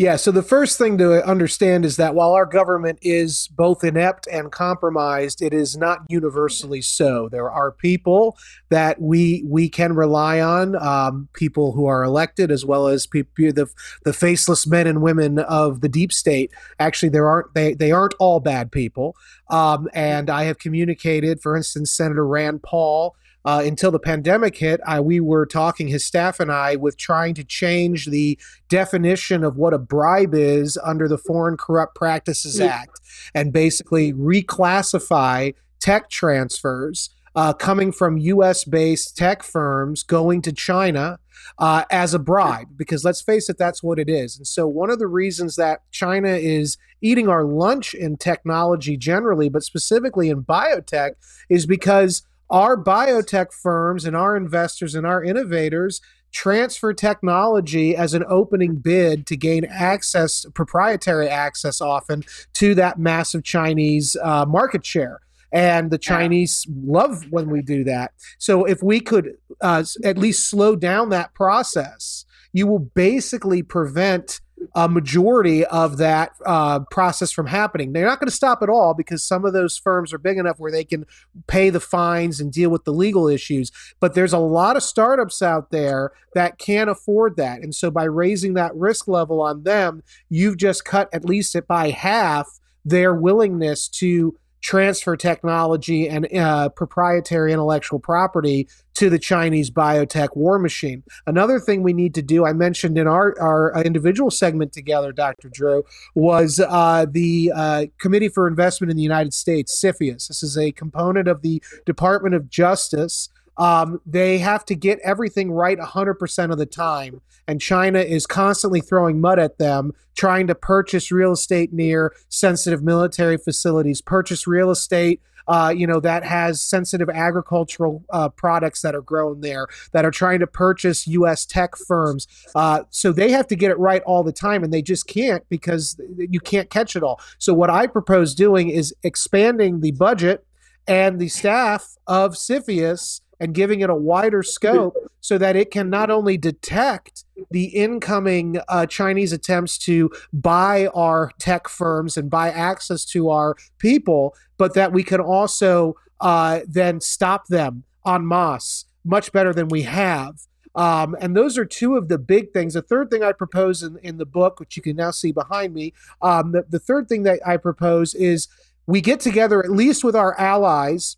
Yeah, 0.01 0.16
so 0.16 0.30
the 0.30 0.42
first 0.42 0.78
thing 0.78 0.96
to 0.96 1.22
understand 1.28 1.84
is 1.84 1.98
that 1.98 2.14
while 2.14 2.32
our 2.32 2.46
government 2.46 3.01
is 3.03 3.48
both 3.48 3.84
inept 3.84 4.26
and 4.28 4.51
compromised, 4.51 5.42
it 5.42 5.53
is 5.53 5.76
not 5.76 5.98
universally 6.09 6.80
so. 6.80 7.28
There 7.28 7.51
are 7.51 7.70
people 7.70 8.38
that 8.70 8.98
we 8.98 9.44
we 9.46 9.68
can 9.68 9.94
rely 9.94 10.40
on, 10.40 10.74
um, 10.76 11.28
people 11.34 11.72
who 11.72 11.84
are 11.84 12.03
elected, 12.03 12.51
as 12.51 12.64
well 12.64 12.88
as 12.88 13.07
the 13.12 13.68
the 14.03 14.14
faceless 14.14 14.66
men 14.66 14.86
and 14.86 15.03
women 15.03 15.38
of 15.38 15.82
the 15.82 15.88
deep 15.90 16.14
state. 16.14 16.51
Actually, 16.78 17.11
there 17.11 17.28
aren't 17.28 17.53
they 17.53 17.74
they 17.74 17.92
aren't 17.92 18.14
all 18.18 18.40
bad 18.40 18.72
people. 18.72 19.14
Um, 19.51 19.86
and 19.92 20.30
I 20.30 20.44
have 20.44 20.59
communicated, 20.59 21.42
for 21.42 21.59
instance, 21.59 21.92
Senator 21.92 22.26
Rand 22.26 22.62
Paul 22.62 23.16
uh, 23.45 23.62
until 23.64 23.91
the 23.91 23.99
pandemic 23.99 24.57
hit, 24.57 24.80
I, 24.86 25.01
we 25.01 25.20
were 25.20 25.47
talking, 25.47 25.88
his 25.88 26.05
staff 26.05 26.41
and 26.41 26.53
I, 26.53 26.76
with 26.76 26.97
trying 26.97 27.34
to 27.34 27.45
change 27.45 28.07
the 28.07 28.38
definition 28.68 29.45
of 29.45 29.57
what 29.57 29.74
a 29.74 29.78
bribe 29.78 30.34
is 30.34 30.78
under 30.84 31.09
the 31.09 31.18
Foreign 31.18 31.57
Corrupt 31.57 31.95
Practices 31.95 32.61
Act 32.61 33.01
and 33.34 33.53
basically 33.53 34.12
reclassify 34.12 35.55
tech 35.78 36.11
transfers 36.11 37.11
uh, 37.34 37.53
coming 37.53 37.93
from 37.93 38.18
US 38.18 38.64
based 38.64 39.16
tech 39.16 39.43
firms 39.43 40.03
going 40.03 40.43
to 40.43 40.53
China 40.53 41.18
uh, 41.59 41.84
as 41.91 42.14
a 42.14 42.18
bribe, 42.18 42.68
because 42.76 43.05
let's 43.05 43.20
face 43.20 43.49
it, 43.49 43.59
that's 43.59 43.82
what 43.82 43.99
it 43.99 44.09
is. 44.09 44.36
And 44.36 44.47
so, 44.47 44.66
one 44.66 44.91
of 44.91 44.99
the 44.99 45.07
reasons 45.07 45.57
that 45.57 45.82
China 45.91 46.28
is 46.28 46.76
eating 47.01 47.28
our 47.28 47.45
lunch 47.45 47.95
in 47.95 48.16
technology 48.16 48.97
generally, 48.97 49.49
but 49.49 49.62
specifically 49.62 50.28
in 50.28 50.43
biotech, 50.43 51.12
is 51.49 51.66
because 51.66 52.22
our 52.51 52.76
biotech 52.76 53.53
firms 53.53 54.05
and 54.05 54.16
our 54.16 54.36
investors 54.36 54.94
and 54.94 55.07
our 55.07 55.22
innovators 55.22 56.01
transfer 56.32 56.92
technology 56.92 57.96
as 57.96 58.14
an 58.14 58.24
opening 58.28 58.76
bid 58.76 59.26
to 59.26 59.36
gain 59.36 59.64
access, 59.64 60.46
proprietary 60.55 61.28
access 61.28 61.80
often, 61.80 62.22
to 62.55 62.74
that 62.74 62.98
massive 62.98 63.42
Chinese 63.42 64.16
uh, 64.22 64.44
market 64.46 64.84
share. 64.84 65.20
And 65.53 65.90
the 65.90 65.98
Chinese 65.98 66.64
love 66.84 67.24
when 67.30 67.51
we 67.51 67.61
do 67.62 67.82
that. 67.84 68.12
So 68.38 68.64
if 68.64 68.84
we 68.84 69.01
could 69.01 69.36
uh, 69.61 69.82
at 70.05 70.16
least 70.16 70.48
slow 70.48 70.76
down 70.76 71.09
that 71.09 71.34
process, 71.34 72.24
you 72.53 72.68
will 72.68 72.78
basically 72.78 73.62
prevent 73.62 74.40
a 74.75 74.89
majority 74.89 75.65
of 75.67 75.97
that 75.99 76.33
uh, 76.47 76.81
process 76.91 77.33
from 77.33 77.47
happening. 77.47 77.93
They're 77.93 78.07
not 78.07 78.21
going 78.21 78.29
to 78.29 78.35
stop 78.35 78.63
at 78.63 78.69
all 78.69 78.95
because 78.95 79.23
some 79.23 79.45
of 79.45 79.53
those 79.53 79.77
firms 79.77 80.13
are 80.13 80.19
big 80.19 80.39
enough 80.39 80.59
where 80.59 80.73
they 80.73 80.85
can 80.85 81.07
pay 81.47 81.71
the 81.71 81.81
fines 81.81 82.41
and 82.41 82.53
deal 82.53 82.71
with 82.71 82.85
the 82.85 82.93
legal 82.93 83.29
issues. 83.29 83.73
But 84.01 84.15
there's 84.15 84.33
a 84.33 84.39
lot 84.39 84.77
of 84.77 84.83
startups 84.83 85.43
out 85.43 85.71
there 85.71 86.13
that 86.35 86.59
can't 86.59 86.91
afford 86.91 87.37
that. 87.37 87.61
And 87.61 87.75
so 87.75 87.91
by 87.91 88.05
raising 88.05 88.55
that 88.55 88.75
risk 88.75 89.09
level 89.09 89.41
on 89.41 89.65
them, 89.65 90.03
you've 90.29 90.57
just 90.57 90.85
cut 90.85 91.09
at 91.13 91.25
least 91.25 91.55
it 91.55 91.67
by 91.67 91.91
half 91.91 92.61
their 92.85 93.15
willingness 93.15 93.89
to 93.89 94.37
transfer 94.61 95.17
technology 95.17 96.09
and 96.09 96.33
uh, 96.37 96.69
proprietary 96.71 97.53
intellectual 97.53 97.99
property 97.99 98.69
to 98.95 99.09
the 99.09 99.19
Chinese 99.19 99.71
biotech 99.71 100.37
war 100.37 100.59
machine. 100.59 101.03
Another 101.27 101.59
thing 101.59 101.83
we 101.83 101.93
need 101.93 102.15
to 102.15 102.23
do, 102.23 102.45
I 102.45 102.53
mentioned 102.53 102.99
in 102.99 103.07
our, 103.07 103.35
our 103.41 103.75
uh, 103.75 103.83
individual 103.83 104.31
segment 104.31 104.73
together, 104.73 105.13
Dr. 105.13 105.49
Drew, 105.49 105.85
was 106.15 106.61
uh, 106.61 107.07
the 107.11 107.53
uh, 107.55 107.87
Committee 107.99 108.29
for 108.29 108.47
Investment 108.47 108.91
in 108.91 108.97
the 108.97 109.03
United 109.03 109.33
States, 109.33 109.83
CFIUS. 109.83 110.29
This 110.29 110.43
is 110.43 110.59
a 110.59 110.73
component 110.73 111.29
of 111.29 111.43
the 111.43 111.63
Department 111.87 112.35
of 112.35 112.51
Justice 112.51 113.31
um, 113.61 114.01
they 114.07 114.39
have 114.39 114.65
to 114.65 114.75
get 114.75 114.99
everything 115.05 115.53
right 115.53 115.79
100% 115.79 116.51
of 116.51 116.59
the 116.59 116.67
time. 116.67 117.21
And 117.47 117.61
China 117.61 117.99
is 118.01 118.27
constantly 118.27 118.81
throwing 118.81 119.21
mud 119.21 119.39
at 119.39 119.59
them, 119.59 119.93
trying 120.17 120.47
to 120.47 120.55
purchase 120.55 121.13
real 121.13 121.33
estate 121.33 121.73
near 121.73 122.15
sensitive 122.31 122.83
military 122.83 123.37
facilities, 123.37 124.01
purchase 124.01 124.47
real 124.47 124.71
estate. 124.71 125.21
Uh, 125.49 125.73
you 125.75 125.87
know 125.87 125.99
that 125.99 126.23
has 126.23 126.63
sensitive 126.63 127.09
agricultural 127.11 128.05
uh, 128.11 128.29
products 128.29 128.83
that 128.83 128.95
are 128.95 129.01
grown 129.01 129.41
there 129.41 129.67
that 129.91 130.05
are 130.05 130.11
trying 130.11 130.39
to 130.39 130.47
purchase 130.47 131.09
U.S. 131.09 131.45
tech 131.45 131.77
firms. 131.77 132.29
Uh, 132.55 132.85
so 132.91 133.11
they 133.11 133.31
have 133.33 133.49
to 133.49 133.57
get 133.57 133.71
it 133.71 133.79
right 133.79 134.03
all 134.03 134.23
the 134.23 134.33
time, 134.33 134.63
and 134.63 134.73
they 134.73 134.83
just 134.83 135.09
can't 135.09 135.43
because 135.49 135.99
you 136.17 136.41
can't 136.41 136.71
catch 136.71 136.95
it 136.95 137.03
all. 137.03 137.21
So 137.39 137.53
what 137.53 137.71
I 137.71 137.89
propose 137.89 138.35
doing 138.35 138.69
is 138.69 138.95
expanding 139.03 139.81
the 139.81 139.91
budget 139.93 140.47
and 140.87 141.19
the 141.19 141.29
staff 141.29 141.97
of 142.07 142.35
CFIUS 142.35 143.23
and 143.41 143.55
giving 143.55 143.80
it 143.80 143.91
a 143.91 143.95
wider 143.95 144.43
scope 144.43 144.95
so 145.20 145.38
that 145.38 145.57
it 145.57 145.70
can 145.70 145.91
not 145.91 146.11
only 146.11 146.36
detect 146.36 147.24
the 147.51 147.64
incoming 147.64 148.61
uh, 148.68 148.86
Chinese 148.86 149.32
attempts 149.32 149.78
to 149.78 150.11
buy 150.32 150.86
our 150.88 151.32
tech 151.38 151.68
firms 151.68 152.16
and 152.16 152.30
buy 152.30 152.51
access 152.51 153.05
to 153.07 153.30
our 153.30 153.57
people, 153.78 154.36
but 154.59 154.74
that 154.74 154.93
we 154.93 155.03
can 155.03 155.20
also 155.20 155.97
uh, 156.20 156.61
then 156.68 157.01
stop 157.01 157.47
them 157.49 157.82
en 158.07 158.26
masse 158.26 158.84
much 159.05 159.32
better 159.32 159.53
than 159.53 159.68
we 159.68 159.82
have. 159.82 160.41
Um, 160.74 161.16
and 161.20 161.36
those 161.36 161.59
are 161.59 161.64
two 161.64 161.97
of 161.97 162.09
the 162.09 162.18
big 162.18 162.53
things. 162.53 162.74
The 162.74 162.82
third 162.82 163.11
thing 163.11 163.22
I 163.24 163.32
propose 163.32 163.82
in, 163.82 163.99
in 164.03 164.18
the 164.18 164.26
book, 164.26 164.61
which 164.61 164.76
you 164.76 164.82
can 164.82 164.97
now 164.97 165.11
see 165.11 165.32
behind 165.32 165.74
me, 165.74 165.95
um, 166.22 166.53
the, 166.53 166.64
the 166.68 166.78
third 166.78 167.09
thing 167.09 167.24
that 167.24 167.41
I 167.47 167.57
propose 167.57 168.14
is 168.14 168.47
we 168.86 169.01
get 169.01 169.20
together, 169.20 169.64
at 169.64 169.70
least 169.70 170.05
with 170.05 170.14
our 170.14 170.38
allies, 170.38 171.16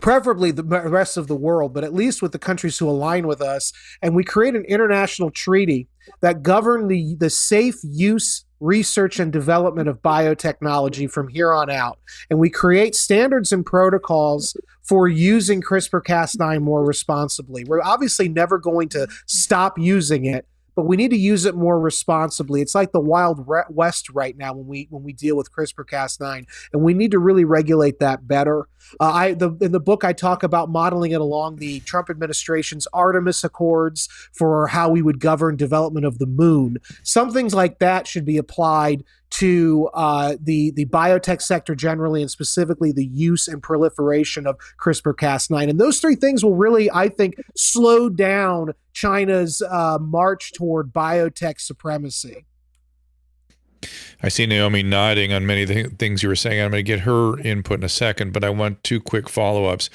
preferably 0.00 0.50
the 0.50 0.64
rest 0.64 1.16
of 1.16 1.26
the 1.26 1.36
world, 1.36 1.72
but 1.72 1.84
at 1.84 1.94
least 1.94 2.22
with 2.22 2.32
the 2.32 2.38
countries 2.38 2.78
who 2.78 2.88
align 2.88 3.26
with 3.26 3.40
us. 3.40 3.72
And 4.02 4.14
we 4.14 4.24
create 4.24 4.54
an 4.54 4.64
international 4.64 5.30
treaty 5.30 5.88
that 6.20 6.42
govern 6.42 6.88
the, 6.88 7.16
the 7.18 7.30
safe 7.30 7.76
use, 7.82 8.44
research, 8.60 9.18
and 9.18 9.32
development 9.32 9.88
of 9.88 10.02
biotechnology 10.02 11.10
from 11.10 11.28
here 11.28 11.52
on 11.52 11.70
out. 11.70 11.98
And 12.30 12.38
we 12.38 12.50
create 12.50 12.94
standards 12.94 13.52
and 13.52 13.64
protocols 13.64 14.56
for 14.82 15.08
using 15.08 15.62
CRISPR 15.62 16.02
Cas9 16.02 16.62
more 16.62 16.84
responsibly. 16.84 17.64
We're 17.64 17.82
obviously 17.82 18.28
never 18.28 18.58
going 18.58 18.88
to 18.90 19.08
stop 19.26 19.78
using 19.78 20.26
it, 20.26 20.46
but 20.76 20.84
we 20.84 20.96
need 20.96 21.10
to 21.10 21.16
use 21.16 21.46
it 21.46 21.56
more 21.56 21.80
responsibly. 21.80 22.60
It's 22.60 22.74
like 22.74 22.92
the 22.92 23.00
wild 23.00 23.46
west 23.70 24.10
right 24.10 24.36
now 24.36 24.52
when 24.52 24.66
we 24.66 24.86
when 24.90 25.02
we 25.02 25.14
deal 25.14 25.36
with 25.36 25.50
CRISPR-Cas9, 25.50 26.46
and 26.72 26.82
we 26.82 26.94
need 26.94 27.10
to 27.10 27.18
really 27.18 27.44
regulate 27.44 27.98
that 27.98 28.28
better. 28.28 28.68
Uh, 29.00 29.10
I 29.10 29.32
the, 29.32 29.56
in 29.60 29.72
the 29.72 29.80
book 29.80 30.04
I 30.04 30.12
talk 30.12 30.42
about 30.42 30.68
modeling 30.68 31.12
it 31.12 31.20
along 31.20 31.56
the 31.56 31.80
Trump 31.80 32.10
administration's 32.10 32.86
Artemis 32.92 33.42
Accords 33.42 34.08
for 34.32 34.68
how 34.68 34.90
we 34.90 35.02
would 35.02 35.18
govern 35.18 35.56
development 35.56 36.04
of 36.04 36.18
the 36.18 36.26
moon. 36.26 36.76
Some 37.02 37.32
things 37.32 37.54
like 37.54 37.78
that 37.78 38.06
should 38.06 38.26
be 38.26 38.36
applied 38.36 39.02
to 39.38 39.90
uh, 39.92 40.36
the 40.40 40.70
the 40.72 40.86
biotech 40.86 41.42
sector 41.42 41.74
generally, 41.74 42.22
and 42.22 42.30
specifically 42.30 42.92
the 42.92 43.04
use 43.04 43.48
and 43.48 43.62
proliferation 43.62 44.46
of 44.46 44.56
CRISPR-Cas9. 44.82 45.68
And 45.68 45.80
those 45.80 46.00
three 46.00 46.16
things 46.16 46.44
will 46.44 46.56
really, 46.56 46.90
I 46.90 47.08
think, 47.08 47.36
slow 47.56 48.08
down 48.08 48.72
China's 48.92 49.62
uh, 49.62 49.98
march 50.00 50.52
toward 50.52 50.92
biotech 50.92 51.60
supremacy. 51.60 52.46
I 54.22 54.28
see 54.28 54.46
Naomi 54.46 54.82
nodding 54.82 55.32
on 55.32 55.44
many 55.44 55.66
th- 55.66 55.92
things 55.98 56.22
you 56.22 56.30
were 56.30 56.36
saying. 56.36 56.60
I'm 56.60 56.70
going 56.70 56.82
to 56.82 56.82
get 56.82 57.00
her 57.00 57.38
input 57.40 57.80
in 57.80 57.84
a 57.84 57.90
second, 57.90 58.32
but 58.32 58.42
I 58.42 58.50
want 58.50 58.82
two 58.82 59.00
quick 59.00 59.28
follow 59.28 59.66
ups 59.66 59.90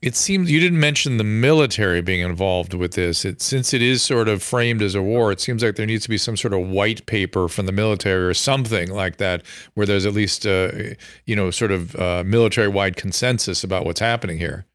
it 0.00 0.14
seems 0.14 0.50
you 0.50 0.60
didn't 0.60 0.78
mention 0.78 1.16
the 1.16 1.24
military 1.24 2.00
being 2.00 2.20
involved 2.20 2.72
with 2.74 2.92
this. 2.92 3.24
It, 3.24 3.40
since 3.40 3.74
it 3.74 3.82
is 3.82 4.02
sort 4.02 4.28
of 4.28 4.42
framed 4.42 4.80
as 4.80 4.94
a 4.94 5.02
war, 5.02 5.32
it 5.32 5.40
seems 5.40 5.62
like 5.62 5.76
there 5.76 5.86
needs 5.86 6.04
to 6.04 6.08
be 6.08 6.18
some 6.18 6.36
sort 6.36 6.54
of 6.54 6.68
white 6.68 7.04
paper 7.06 7.48
from 7.48 7.66
the 7.66 7.72
military 7.72 8.24
or 8.24 8.34
something 8.34 8.90
like 8.90 9.16
that, 9.16 9.42
where 9.74 9.86
there's 9.86 10.06
at 10.06 10.14
least 10.14 10.46
a, 10.46 10.92
uh, 10.92 10.94
you 11.26 11.34
know, 11.34 11.50
sort 11.50 11.72
of 11.72 11.96
uh, 11.96 12.22
military-wide 12.24 12.96
consensus 12.96 13.64
about 13.64 13.84
what's 13.84 14.00
happening 14.00 14.38
here. 14.38 14.66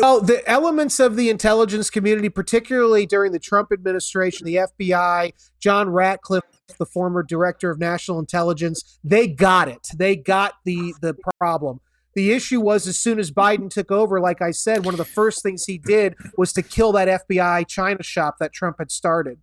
Well, 0.00 0.22
the 0.22 0.46
elements 0.48 1.00
of 1.00 1.16
the 1.16 1.28
intelligence 1.28 1.90
community, 1.90 2.30
particularly 2.30 3.04
during 3.04 3.32
the 3.32 3.38
Trump 3.38 3.72
administration, 3.72 4.46
the 4.46 4.56
FBI, 4.56 5.32
John 5.60 5.90
Ratcliffe, 5.90 6.44
the 6.78 6.86
former 6.86 7.22
director 7.22 7.70
of 7.70 7.78
national 7.78 8.18
intelligence, 8.18 8.98
they 9.04 9.28
got 9.28 9.68
it. 9.68 9.88
They 9.94 10.16
got 10.16 10.54
the 10.64 10.94
the 11.02 11.14
problem. 11.38 11.80
The 12.14 12.32
issue 12.32 12.60
was 12.60 12.86
as 12.86 12.98
soon 12.98 13.18
as 13.18 13.30
Biden 13.30 13.70
took 13.70 13.90
over, 13.90 14.20
like 14.20 14.42
I 14.42 14.50
said, 14.50 14.84
one 14.84 14.94
of 14.94 14.98
the 14.98 15.04
first 15.04 15.42
things 15.42 15.64
he 15.64 15.78
did 15.78 16.14
was 16.36 16.52
to 16.54 16.62
kill 16.62 16.92
that 16.92 17.26
FBI 17.28 17.66
China 17.66 18.02
shop 18.02 18.36
that 18.38 18.52
Trump 18.52 18.76
had 18.78 18.90
started. 18.90 19.38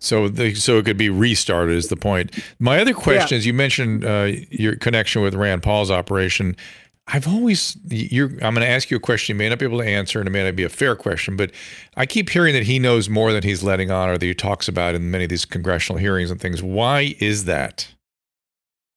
So, 0.00 0.28
the, 0.28 0.54
so 0.54 0.78
it 0.78 0.86
could 0.86 0.96
be 0.96 1.10
restarted 1.10 1.76
is 1.76 1.88
the 1.88 1.96
point. 1.96 2.42
My 2.58 2.80
other 2.80 2.94
question 2.94 3.34
yeah. 3.34 3.38
is: 3.38 3.46
you 3.46 3.52
mentioned 3.52 4.04
uh, 4.04 4.32
your 4.50 4.76
connection 4.76 5.22
with 5.22 5.34
Rand 5.34 5.62
Paul's 5.62 5.90
operation. 5.90 6.56
I've 7.12 7.26
always, 7.26 7.76
I'm 7.90 8.38
going 8.38 8.60
to 8.60 8.68
ask 8.68 8.90
you 8.90 8.96
a 8.96 9.00
question 9.00 9.34
you 9.34 9.38
may 9.38 9.48
not 9.48 9.58
be 9.58 9.64
able 9.64 9.78
to 9.78 9.86
answer, 9.86 10.20
and 10.20 10.28
it 10.28 10.30
may 10.30 10.44
not 10.44 10.54
be 10.54 10.62
a 10.62 10.68
fair 10.68 10.94
question, 10.94 11.36
but 11.36 11.50
I 11.96 12.06
keep 12.06 12.30
hearing 12.30 12.54
that 12.54 12.62
he 12.62 12.78
knows 12.78 13.08
more 13.08 13.32
than 13.32 13.42
he's 13.42 13.64
letting 13.64 13.90
on, 13.90 14.08
or 14.08 14.16
that 14.16 14.24
he 14.24 14.32
talks 14.32 14.68
about 14.68 14.94
in 14.94 15.10
many 15.10 15.24
of 15.24 15.30
these 15.30 15.44
congressional 15.44 15.98
hearings 15.98 16.30
and 16.30 16.40
things. 16.40 16.62
Why 16.62 17.16
is 17.18 17.46
that? 17.46 17.88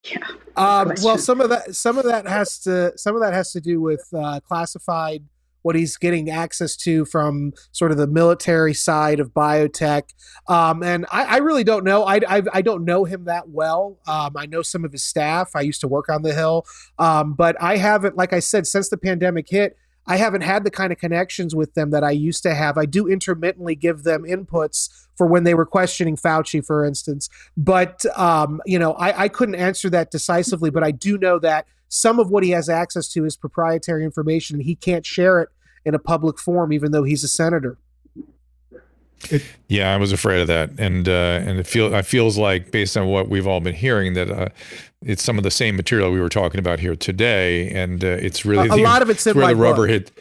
Yeah. 0.06 0.28
Um, 0.56 0.94
well, 1.02 1.18
some 1.18 1.42
of 1.42 1.50
that 1.50 1.76
some 1.76 1.98
of 1.98 2.06
that 2.06 2.28
has 2.28 2.60
to 2.60 2.98
some 2.98 3.16
of 3.16 3.22
that 3.22 3.34
has 3.34 3.52
to 3.54 3.62
do 3.62 3.82
with 3.82 4.08
uh, 4.14 4.40
classified 4.42 5.24
what 5.64 5.76
he's 5.76 5.98
getting 5.98 6.30
access 6.30 6.76
to 6.76 7.06
from 7.06 7.54
sort 7.72 7.92
of 7.92 7.98
the 7.98 8.06
military 8.06 8.74
side 8.74 9.20
of 9.20 9.34
biotech. 9.34 10.04
Um, 10.48 10.84
and 10.84 11.06
I, 11.12 11.24
I, 11.24 11.38
really 11.38 11.64
don't 11.64 11.86
know. 11.86 12.04
I, 12.04 12.20
I, 12.28 12.44
I, 12.54 12.62
don't 12.62 12.84
know 12.84 13.06
him 13.06 13.24
that 13.26 13.48
well. 13.48 13.98
Um, 14.06 14.34
I 14.36 14.46
know 14.46 14.62
some 14.62 14.84
of 14.84 14.92
his 14.92 15.06
staff. 15.06 15.52
I 15.56 15.62
used 15.62 15.80
to 15.82 15.88
work 15.88 16.10
on 16.10 16.22
the 16.22 16.34
Hill. 16.34 16.66
Um, 17.00 17.34
but 17.34 17.56
I 17.62 17.78
haven't, 17.78 18.18
like 18.18 18.34
I 18.34 18.40
said, 18.40 18.68
since 18.68 18.90
the 18.90 18.98
pandemic 18.98 19.50
hit, 19.50 19.78
I 20.06 20.18
haven't 20.18 20.42
had 20.42 20.64
the 20.64 20.72
kind 20.72 20.92
of 20.92 21.00
connections 21.00 21.56
with 21.56 21.74
them 21.76 21.92
that 21.92 22.04
I 22.04 22.12
used 22.12 22.44
to 22.44 22.54
have. 22.54 22.78
I 22.78 22.86
do 22.86 23.08
intermittently 23.08 23.76
give 23.76 24.04
them 24.04 24.24
inputs 24.24 24.90
for 25.16 25.28
when 25.28 25.44
they 25.44 25.54
were 25.54 25.66
questioning 25.66 26.18
Fauci, 26.18 26.66
for 26.66 26.84
instance. 26.84 27.30
But, 27.56 28.06
um, 28.18 28.62
you 28.66 28.80
know, 28.80 28.94
I, 28.94 29.24
I 29.24 29.28
couldn't 29.30 29.56
answer 29.56 29.90
that 29.92 30.12
decisively, 30.12 30.70
but 30.70 30.84
I 30.84 30.92
do 30.92 31.18
know 31.18 31.40
that 31.40 31.68
some 31.88 32.20
of 32.20 32.30
what 32.30 32.44
he 32.44 32.50
has 32.50 32.70
access 32.70 33.08
to 33.10 33.24
is 33.24 33.38
proprietary 33.38 34.04
information 34.04 34.56
and 34.56 34.64
he 34.66 34.76
can't 34.76 35.06
share 35.06 35.42
it 35.42 35.50
in 35.86 35.94
a 35.94 36.00
public 36.00 36.40
forum, 36.40 36.74
even 36.74 36.92
though 36.92 37.04
he's 37.04 37.24
a 37.24 37.28
senator. 37.28 37.78
It, 39.32 39.44
yeah, 39.68 39.94
I 39.94 39.98
was 39.98 40.12
afraid 40.12 40.42
of 40.42 40.48
that, 40.48 40.72
and 40.78 41.08
uh, 41.08 41.40
and 41.46 41.60
it 41.60 41.68
feel 41.68 41.94
it 41.94 42.06
feels 42.06 42.38
like 42.38 42.72
based 42.72 42.98
on 42.98 43.08
what 43.08 43.30
we've 43.30 43.48
all 43.48 43.60
been 43.60 43.76
hearing 43.76 44.14
that 44.14 44.30
uh, 44.30 44.50
it's 45.02 45.24
some 45.24 45.38
of 45.38 45.44
the 45.44 45.52
same 45.52 45.76
material 45.76 46.12
we 46.12 46.20
were 46.20 46.30
talking 46.30 46.60
about 46.60 46.80
here 46.80 46.96
today, 46.96 47.70
and 47.70 48.04
uh, 48.04 48.08
it's 48.08 48.46
really 48.46 48.70
a, 48.70 48.74
a 48.74 48.84
lot 48.84 49.02
of 49.02 49.10
it's, 49.10 49.26
it's 49.26 49.36
where 49.36 49.48
the 49.48 49.56
rubber 49.56 49.84
book. 49.84 49.90
hit. 49.90 50.12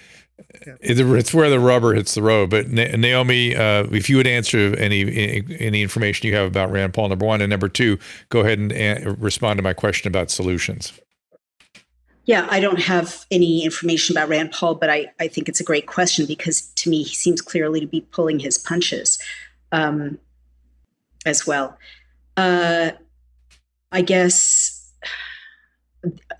Yeah. 0.66 0.74
It's 0.80 1.34
where 1.34 1.50
the 1.50 1.58
rubber 1.58 1.94
hits 1.94 2.14
the 2.14 2.22
road. 2.22 2.50
But 2.50 2.68
Naomi, 2.68 3.56
uh, 3.56 3.84
if 3.90 4.08
you 4.08 4.16
would 4.16 4.26
answer 4.26 4.74
any 4.76 5.44
any 5.58 5.82
information 5.82 6.28
you 6.28 6.34
have 6.34 6.46
about 6.46 6.70
Rand 6.70 6.94
Paul, 6.94 7.08
number 7.08 7.26
one, 7.26 7.40
and 7.40 7.50
number 7.50 7.68
two, 7.68 7.98
go 8.28 8.40
ahead 8.40 8.58
and 8.58 8.72
uh, 8.72 9.14
respond 9.18 9.58
to 9.58 9.62
my 9.62 9.72
question 9.72 10.08
about 10.08 10.30
solutions. 10.30 10.92
Yeah, 12.24 12.46
I 12.50 12.60
don't 12.60 12.80
have 12.80 13.26
any 13.30 13.64
information 13.64 14.16
about 14.16 14.28
Rand 14.28 14.52
Paul, 14.52 14.76
but 14.76 14.88
I, 14.88 15.12
I 15.18 15.26
think 15.26 15.48
it's 15.48 15.60
a 15.60 15.64
great 15.64 15.86
question 15.86 16.24
because 16.26 16.62
to 16.76 16.90
me, 16.90 17.02
he 17.02 17.14
seems 17.14 17.40
clearly 17.40 17.80
to 17.80 17.86
be 17.86 18.02
pulling 18.12 18.38
his 18.38 18.58
punches 18.58 19.18
um, 19.72 20.18
as 21.26 21.46
well. 21.46 21.76
Uh, 22.36 22.92
I 23.90 24.02
guess 24.02 24.92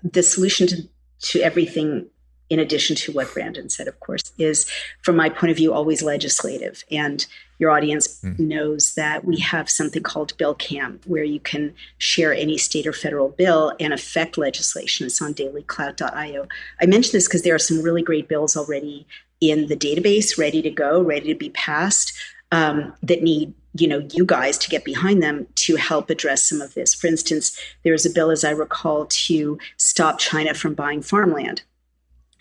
the 0.03 0.23
solution 0.23 0.67
to, 0.67 0.89
to 1.19 1.41
everything 1.41 2.07
in 2.49 2.59
addition 2.59 2.95
to 2.95 3.11
what 3.11 3.33
Brandon 3.33 3.69
said, 3.69 3.87
of 3.87 3.99
course, 3.99 4.31
is 4.37 4.69
from 5.01 5.15
my 5.15 5.29
point 5.29 5.51
of 5.51 5.57
view, 5.57 5.73
always 5.73 6.03
legislative. 6.03 6.83
And 6.91 7.25
your 7.59 7.71
audience 7.71 8.21
mm. 8.21 8.37
knows 8.39 8.95
that 8.95 9.25
we 9.25 9.37
have 9.39 9.69
something 9.69 10.03
called 10.03 10.37
Bill 10.37 10.55
Cam, 10.55 10.99
where 11.05 11.23
you 11.23 11.39
can 11.39 11.73
share 11.97 12.33
any 12.33 12.57
state 12.57 12.87
or 12.87 12.93
federal 12.93 13.29
bill 13.29 13.73
and 13.79 13.93
affect 13.93 14.37
legislation. 14.37 15.05
It's 15.05 15.21
on 15.21 15.33
dailyclout.io 15.33 16.47
I 16.81 16.85
mention 16.85 17.11
this 17.11 17.27
because 17.27 17.43
there 17.43 17.55
are 17.55 17.59
some 17.59 17.81
really 17.81 18.01
great 18.01 18.27
bills 18.27 18.57
already 18.57 19.05
in 19.41 19.67
the 19.67 19.75
database, 19.75 20.37
ready 20.37 20.61
to 20.61 20.69
go, 20.69 21.01
ready 21.01 21.33
to 21.33 21.37
be 21.37 21.49
passed, 21.49 22.13
um, 22.51 22.93
that 23.01 23.23
need 23.23 23.53
you 23.75 23.87
know 23.87 24.07
you 24.13 24.25
guys 24.25 24.57
to 24.59 24.69
get 24.69 24.85
behind 24.85 25.23
them 25.23 25.47
to 25.55 25.75
help 25.75 26.11
address 26.11 26.47
some 26.47 26.61
of 26.61 26.75
this 26.75 26.93
for 26.93 27.07
instance 27.07 27.59
there 27.81 27.95
is 27.95 28.05
a 28.05 28.09
bill 28.11 28.29
as 28.29 28.43
i 28.43 28.51
recall 28.51 29.07
to 29.07 29.57
stop 29.77 30.19
china 30.19 30.53
from 30.53 30.75
buying 30.75 31.01
farmland 31.01 31.63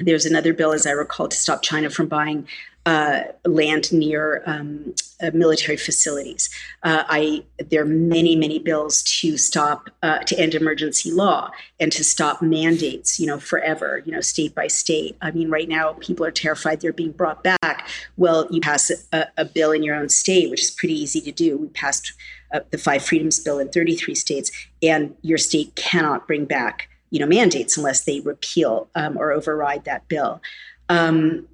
there's 0.04 0.26
another 0.26 0.52
bill, 0.52 0.72
as 0.72 0.86
I 0.86 0.90
recall, 0.90 1.28
to 1.28 1.36
stop 1.36 1.62
China 1.62 1.90
from 1.90 2.06
buying 2.06 2.46
uh, 2.84 3.22
land 3.44 3.92
near 3.92 4.42
um, 4.46 4.94
uh, 5.22 5.30
military 5.32 5.76
facilities. 5.76 6.50
Uh, 6.82 7.04
I 7.08 7.44
there 7.70 7.82
are 7.82 7.86
many 7.86 8.34
many 8.34 8.58
bills 8.58 9.02
to 9.20 9.36
stop 9.36 9.90
uh, 10.02 10.18
to 10.20 10.38
end 10.38 10.54
emergency 10.54 11.12
law 11.12 11.50
and 11.78 11.92
to 11.92 12.02
stop 12.02 12.42
mandates. 12.42 13.20
You 13.20 13.26
know, 13.28 13.38
forever. 13.38 14.02
You 14.04 14.12
know, 14.12 14.20
state 14.20 14.54
by 14.54 14.66
state. 14.66 15.16
I 15.22 15.30
mean, 15.30 15.50
right 15.50 15.68
now 15.68 15.92
people 15.94 16.26
are 16.26 16.32
terrified 16.32 16.80
they're 16.80 16.92
being 16.92 17.12
brought 17.12 17.44
back. 17.44 17.88
Well, 18.16 18.48
you 18.50 18.60
pass 18.60 18.90
a, 19.12 19.26
a 19.36 19.44
bill 19.44 19.70
in 19.72 19.82
your 19.82 19.94
own 19.94 20.08
state, 20.08 20.50
which 20.50 20.62
is 20.62 20.70
pretty 20.70 21.00
easy 21.00 21.20
to 21.20 21.32
do. 21.32 21.56
We 21.56 21.68
passed 21.68 22.12
uh, 22.52 22.60
the 22.70 22.78
Five 22.78 23.04
Freedoms 23.04 23.38
Bill 23.38 23.58
in 23.58 23.68
33 23.68 24.14
states, 24.14 24.50
and 24.82 25.14
your 25.22 25.38
state 25.38 25.74
cannot 25.76 26.26
bring 26.26 26.46
back 26.46 26.88
you 27.10 27.20
know 27.20 27.26
mandates 27.26 27.76
unless 27.76 28.02
they 28.04 28.18
repeal 28.20 28.88
um, 28.96 29.16
or 29.16 29.30
override 29.30 29.84
that 29.84 30.08
bill. 30.08 30.42
Um, 30.88 31.46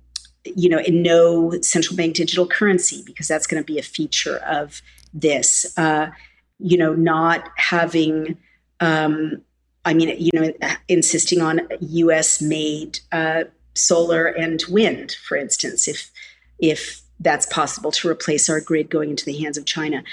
you 0.44 0.68
know, 0.68 0.78
and 0.78 1.02
no 1.02 1.52
central 1.60 1.96
bank 1.96 2.14
digital 2.14 2.46
currency 2.46 3.02
because 3.04 3.28
that's 3.28 3.46
going 3.46 3.62
to 3.62 3.66
be 3.66 3.78
a 3.78 3.82
feature 3.82 4.38
of 4.38 4.80
this. 5.12 5.76
Uh, 5.76 6.10
you 6.58 6.76
know, 6.76 6.94
not 6.94 7.48
having. 7.56 8.36
Um, 8.80 9.42
I 9.84 9.94
mean, 9.94 10.14
you 10.18 10.30
know, 10.34 10.52
insisting 10.88 11.40
on 11.40 11.60
U.S. 11.80 12.42
made 12.42 13.00
uh, 13.10 13.44
solar 13.74 14.26
and 14.26 14.62
wind, 14.68 15.12
for 15.26 15.36
instance, 15.36 15.88
if 15.88 16.10
if 16.58 17.02
that's 17.20 17.46
possible 17.46 17.90
to 17.90 18.08
replace 18.08 18.48
our 18.48 18.60
grid 18.60 18.90
going 18.90 19.10
into 19.10 19.24
the 19.24 19.38
hands 19.38 19.56
of 19.56 19.64
China. 19.64 20.04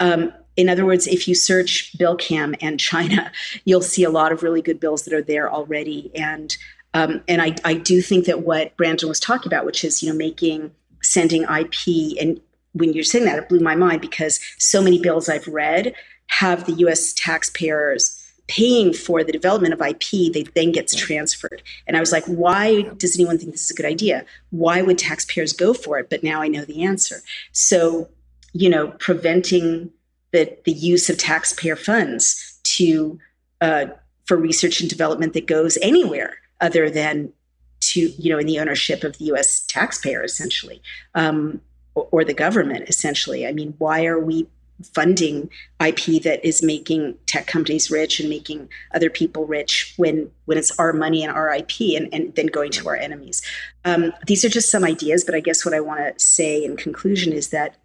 Um, 0.00 0.32
in 0.56 0.68
other 0.68 0.84
words, 0.84 1.06
if 1.06 1.26
you 1.26 1.34
search 1.34 1.96
Bill 1.98 2.16
Cam 2.16 2.54
and 2.60 2.78
China, 2.78 3.32
you'll 3.64 3.82
see 3.82 4.04
a 4.04 4.10
lot 4.10 4.32
of 4.32 4.42
really 4.42 4.62
good 4.62 4.80
bills 4.80 5.04
that 5.04 5.14
are 5.14 5.22
there 5.22 5.50
already. 5.50 6.10
And 6.14 6.56
um, 6.94 7.22
and 7.26 7.40
I, 7.40 7.56
I 7.64 7.74
do 7.74 8.02
think 8.02 8.26
that 8.26 8.42
what 8.42 8.76
Brandon 8.76 9.08
was 9.08 9.20
talking 9.20 9.48
about, 9.48 9.66
which 9.66 9.84
is 9.84 10.02
you 10.02 10.10
know 10.10 10.16
making 10.16 10.72
sending 11.02 11.42
IP, 11.42 12.18
and 12.20 12.40
when 12.72 12.92
you're 12.92 13.04
saying 13.04 13.24
that, 13.24 13.38
it 13.38 13.48
blew 13.48 13.60
my 13.60 13.74
mind 13.74 14.00
because 14.00 14.40
so 14.58 14.82
many 14.82 15.00
bills 15.00 15.28
I've 15.28 15.48
read 15.48 15.94
have 16.28 16.64
the 16.64 16.72
U.S. 16.72 17.12
taxpayers 17.12 18.18
paying 18.46 18.92
for 18.92 19.22
the 19.22 19.32
development 19.32 19.72
of 19.72 19.80
IP 19.80 20.32
that 20.32 20.50
then 20.54 20.72
gets 20.72 20.94
transferred. 20.94 21.62
And 21.86 21.96
I 21.96 22.00
was 22.00 22.12
like, 22.12 22.24
why 22.24 22.82
does 22.96 23.16
anyone 23.16 23.38
think 23.38 23.52
this 23.52 23.64
is 23.64 23.70
a 23.70 23.74
good 23.74 23.86
idea? 23.86 24.24
Why 24.50 24.82
would 24.82 24.98
taxpayers 24.98 25.52
go 25.52 25.72
for 25.72 25.98
it? 25.98 26.10
But 26.10 26.22
now 26.22 26.42
I 26.42 26.48
know 26.48 26.64
the 26.64 26.82
answer. 26.82 27.22
So 27.52 28.08
you 28.52 28.68
know, 28.68 28.88
preventing 28.98 29.90
the, 30.32 30.56
the 30.64 30.72
use 30.72 31.08
of 31.10 31.18
taxpayer 31.18 31.76
funds 31.76 32.58
to 32.64 33.18
uh, 33.60 33.86
for 34.26 34.36
research 34.36 34.80
and 34.80 34.88
development 34.88 35.32
that 35.34 35.46
goes 35.46 35.78
anywhere 35.82 36.36
other 36.62 36.88
than 36.88 37.32
to 37.80 38.00
you 38.00 38.32
know 38.32 38.38
in 38.38 38.46
the 38.46 38.58
ownership 38.58 39.04
of 39.04 39.18
the 39.18 39.26
U.S. 39.26 39.64
taxpayer 39.66 40.22
essentially 40.22 40.80
um, 41.14 41.60
or, 41.94 42.08
or, 42.10 42.24
the 42.24 42.32
government 42.32 42.88
essentially. 42.88 43.46
I 43.46 43.52
mean, 43.52 43.74
why 43.78 44.06
are 44.06 44.20
we 44.20 44.46
funding 44.94 45.50
IP 45.84 46.22
that 46.22 46.44
is 46.46 46.62
making 46.62 47.16
tech 47.26 47.46
companies 47.46 47.90
rich 47.90 48.18
and 48.18 48.28
making 48.28 48.68
other 48.94 49.10
people 49.10 49.46
rich 49.46 49.94
when 49.96 50.30
when 50.46 50.58
it's 50.58 50.76
our 50.78 50.92
money 50.92 51.22
and 51.22 51.32
our 51.32 51.52
IP 51.54 51.96
and, 51.96 52.08
and 52.12 52.34
then 52.34 52.46
going 52.46 52.70
to 52.72 52.88
our 52.88 52.96
enemies? 52.96 53.42
Um, 53.84 54.12
these 54.26 54.44
are 54.44 54.48
just 54.48 54.70
some 54.70 54.84
ideas, 54.84 55.24
but 55.24 55.34
I 55.34 55.40
guess 55.40 55.64
what 55.64 55.74
I 55.74 55.80
want 55.80 56.00
to 56.00 56.24
say 56.24 56.64
in 56.64 56.76
conclusion 56.76 57.32
is 57.32 57.48
that 57.48 57.76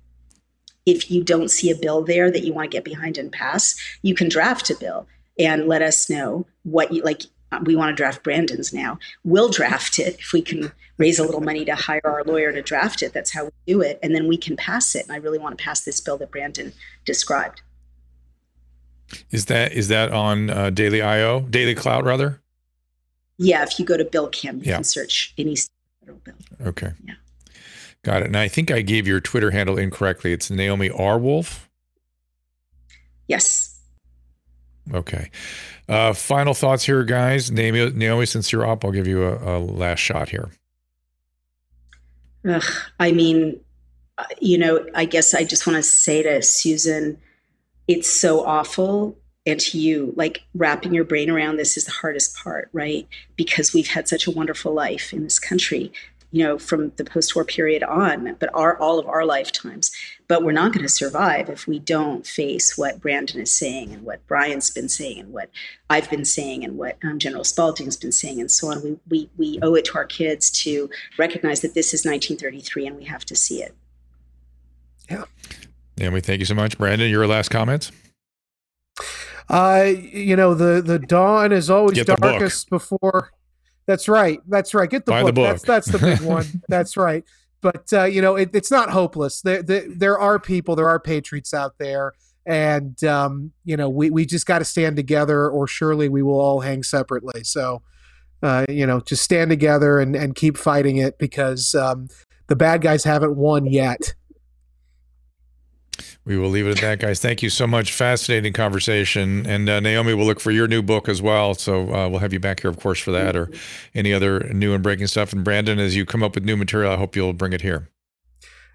if 0.86 1.12
you 1.12 1.24
don't 1.24 1.52
see 1.52 1.70
a 1.70 1.76
bill 1.76 2.04
there 2.04 2.32
that 2.32 2.44
you 2.44 2.54
want 2.54 2.72
to 2.72 2.76
get 2.76 2.86
behind 2.86 3.18
and 3.18 3.32
pass, 3.32 3.76
you 4.04 4.16
can 4.16 4.30
draft 4.30 4.70
a 4.70 4.76
bill 4.76 5.06
and 5.38 5.68
let 5.68 5.82
us 5.82 6.10
know 6.10 6.46
what 6.64 6.94
you 6.94 7.04
like. 7.04 7.24
We 7.64 7.76
want 7.76 7.90
to 7.90 7.96
draft 7.96 8.24
Brandon's 8.24 8.74
now. 8.74 9.00
We'll 9.24 9.50
draft 9.50 10.00
it 10.00 10.20
if 10.20 10.34
we 10.34 10.42
can 10.42 10.72
raise 10.98 11.18
a 11.18 11.24
little 11.24 11.42
money 11.42 11.64
to 11.66 11.76
hire 11.76 12.02
our 12.04 12.24
lawyer 12.24 12.52
to 12.52 12.62
draft 12.62 13.02
it. 13.02 13.14
That's 13.14 13.32
how 13.32 13.46
we 13.46 13.52
do 13.66 13.82
it. 13.82 14.00
And 14.04 14.14
then 14.14 14.28
we 14.28 14.38
can 14.38 14.58
pass 14.58 14.96
it. 14.96 15.04
And 15.04 15.14
I 15.14 15.18
really 15.18 15.40
want 15.40 15.58
to 15.58 15.64
pass 15.64 15.82
this 15.82 16.02
bill 16.02 16.18
that 16.18 16.32
Brandon 16.32 16.74
described. 17.06 17.62
Is 19.32 19.46
that 19.46 19.72
is 19.72 19.88
that 19.88 20.12
on 20.12 20.50
uh, 20.50 20.70
Daily 20.70 21.02
IO, 21.02 21.42
DailyClout 21.42 22.04
rather? 22.04 22.42
Yeah, 23.38 23.64
if 23.64 23.80
you 23.80 23.86
go 23.86 23.96
to 23.96 24.04
Bill 24.04 24.28
Cam, 24.28 24.58
you 24.58 24.64
yeah. 24.66 24.76
can 24.76 24.84
search 24.84 25.34
any 25.38 25.56
federal 26.00 26.20
bill. 26.20 26.36
Okay. 26.66 26.92
Yeah. 27.06 27.14
Got 28.04 28.24
it. 28.24 28.28
And 28.28 28.38
I 28.38 28.48
think 28.48 28.72
I 28.72 28.82
gave 28.82 29.08
your 29.08 29.20
Twitter 29.20 29.52
handle 29.52 29.78
incorrectly. 29.78 30.34
It's 30.34 30.50
Naomi 30.50 30.90
R. 30.90 31.18
Wolf. 31.18 31.70
Yes. 33.28 33.80
Okay. 34.94 35.30
Uh, 35.88 36.14
final 36.14 36.54
thoughts 36.54 36.84
here, 36.84 37.04
guys. 37.04 37.50
Naomi, 37.52 37.92
Naomi, 37.92 38.26
since 38.26 38.52
you're 38.52 38.68
up, 38.68 38.84
I'll 38.84 38.92
give 38.92 39.08
you 39.08 39.24
a, 39.24 39.58
a 39.58 39.60
last 39.60 40.00
shot 40.00 40.30
here. 40.30 40.50
Ugh, 42.48 42.64
I 43.00 43.12
mean, 43.12 43.60
uh, 44.18 44.26
you 44.42 44.58
know, 44.58 44.86
I 44.94 45.06
guess 45.06 45.34
I 45.34 45.44
just 45.44 45.66
want 45.66 45.78
to 45.78 45.84
say 45.84 46.24
to 46.24 46.42
Susan, 46.42 47.18
it's 47.88 48.10
so 48.10 48.46
awful. 48.46 49.18
And 49.46 49.60
to 49.62 49.80
you, 49.80 50.14
like 50.18 50.44
wrapping 50.54 50.94
your 50.94 51.06
brain 51.06 51.30
around 51.30 51.56
this 51.56 51.78
is 51.78 51.86
the 51.86 51.92
hardest 51.92 52.36
part, 52.36 52.70
right? 52.74 53.08
Because 53.38 53.74
we've 53.74 53.88
had 53.88 54.10
such 54.10 54.28
a 54.28 54.32
wonderful 54.32 54.74
life 54.74 55.14
in 55.14 55.24
this 55.24 55.40
country 55.40 55.94
you 56.32 56.44
know, 56.44 56.58
from 56.58 56.92
the 56.98 57.04
post-war 57.04 57.46
period 57.46 57.84
on, 57.84 58.36
but 58.40 58.50
our 58.54 58.78
all 58.80 59.00
of 59.00 59.08
our 59.08 59.26
lifetimes. 59.26 59.92
But 60.28 60.44
we're 60.44 60.52
not 60.52 60.74
going 60.74 60.84
to 60.84 60.90
survive 60.90 61.50
if 61.50 61.68
we 61.68 61.80
don't 61.80 62.28
face 62.28 62.78
what 62.78 63.00
Brandon 63.00 63.40
is 63.40 63.52
saying 63.52 63.94
and 63.94 64.04
what 64.04 64.26
Brian's 64.28 64.70
been 64.70 64.90
saying 64.90 65.20
and 65.20 65.32
what 65.32 65.50
I've 65.90 66.10
been 66.10 66.26
saying 66.26 66.66
and 66.66 66.78
what 66.78 66.98
um, 67.04 67.18
General 67.18 67.46
Spalding's 67.46 67.96
been 67.96 68.12
saying 68.12 68.42
and 68.42 68.52
so 68.52 68.70
on. 68.72 68.84
We, 68.84 69.00
we 69.10 69.30
we 69.38 69.60
owe 69.62 69.76
it 69.76 69.86
to 69.86 69.96
our 69.96 70.06
kids 70.06 70.50
to 70.64 70.90
recognize 71.18 71.62
that 71.62 71.74
this 71.74 71.94
is 71.94 72.06
1933 72.06 72.88
and 72.88 72.98
we 72.98 73.06
have 73.06 73.24
to 73.26 73.36
see 73.36 73.64
it. 73.64 73.74
Yeah. 75.10 75.24
And 75.98 76.14
we 76.14 76.20
thank 76.20 76.40
you 76.40 76.46
so 76.46 76.56
much, 76.56 76.78
Brandon. 76.78 77.10
Your 77.10 77.26
last 77.26 77.50
comments. 77.50 77.92
Uh, 79.50 79.94
you 79.96 80.36
know 80.36 80.54
the 80.54 80.82
the 80.82 81.00
dawn 81.00 81.54
is 81.54 81.70
always 81.70 82.04
Get 82.04 82.08
darkest 82.08 82.70
before 82.70 83.32
that's 83.88 84.10
right. 84.10 84.40
That's 84.48 84.74
right. 84.74 84.90
Get 84.90 85.06
the, 85.06 85.14
book. 85.14 85.26
the 85.28 85.34
book. 85.34 85.62
That's 85.62 85.64
that's 85.64 85.88
the 85.88 85.98
big 85.98 86.22
one. 86.22 86.46
that's 86.68 86.98
right. 86.98 87.24
But 87.62 87.92
uh, 87.92 88.04
you 88.04 88.22
know, 88.22 88.36
it, 88.36 88.52
it's 88.54 88.72
not 88.72 88.90
hopeless. 88.92 89.42
There, 89.42 89.64
there, 89.64 89.86
there 89.88 90.20
are 90.20 90.40
people. 90.40 90.76
There 90.76 90.90
are 90.90 91.00
patriots 91.00 91.54
out 91.54 91.78
there, 91.80 92.14
and 92.46 93.04
um, 93.04 93.52
you 93.66 93.76
know, 93.76 93.90
we 93.90 94.10
we 94.10 94.26
just 94.26 94.46
got 94.46 94.60
to 94.60 94.66
stand 94.66 94.96
together, 94.96 95.50
or 95.50 95.68
surely 95.68 96.08
we 96.08 96.22
will 96.22 96.40
all 96.40 96.62
hang 96.62 96.84
separately. 96.84 97.44
So, 97.44 97.82
uh, 98.44 98.66
you 98.70 98.86
know, 98.86 99.00
just 99.00 99.24
stand 99.24 99.50
together 99.50 100.00
and 100.00 100.16
and 100.16 100.36
keep 100.36 100.58
fighting 100.58 100.98
it 100.98 101.18
because 101.18 101.74
um, 101.74 102.10
the 102.48 102.56
bad 102.56 102.82
guys 102.82 103.04
haven't 103.04 103.36
won 103.36 103.66
yet. 103.66 104.14
We 106.28 106.38
will 106.38 106.50
leave 106.50 106.68
it 106.68 106.72
at 106.72 106.82
that, 106.82 107.00
guys. 107.00 107.22
Thank 107.22 107.42
you 107.42 107.50
so 107.50 107.66
much. 107.66 107.94
Fascinating 107.94 108.52
conversation. 108.52 109.48
And 109.48 109.70
uh, 109.70 109.80
Naomi, 109.80 110.14
we'll 110.14 110.26
look 110.26 110.42
for 110.42 110.52
your 110.52 110.68
new 110.68 110.82
book 110.82 111.08
as 111.08 111.22
well. 111.22 111.54
So 111.54 111.96
uh, 111.96 112.10
we'll 112.10 112.20
have 112.20 112.34
you 112.34 112.40
back 112.42 112.60
here, 112.60 112.70
of 112.70 112.78
course, 112.78 113.00
for 113.00 113.12
that 113.12 113.38
or 113.38 113.50
any 113.96 114.12
other 114.12 114.42
new 114.52 114.74
and 114.74 114.84
breaking 114.84 115.08
stuff. 115.08 115.32
And 115.32 115.46
Brandon, 115.46 115.80
as 115.80 115.96
you 115.96 116.06
come 116.06 116.24
up 116.24 116.36
with 116.36 116.44
new 116.44 116.58
material, 116.58 116.92
I 116.92 116.98
hope 116.98 117.16
you'll 117.16 117.32
bring 117.32 117.54
it 117.54 117.62
here. 117.62 117.88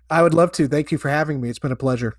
I 0.09 0.23
would 0.23 0.33
love 0.33 0.53
to. 0.53 0.67
Thank 0.67 0.93
you 0.93 0.97
for 0.97 1.11
having 1.11 1.43
me. 1.43 1.51
It's 1.51 1.59
been 1.59 1.73
a 1.73 1.77
pleasure. 1.77 2.15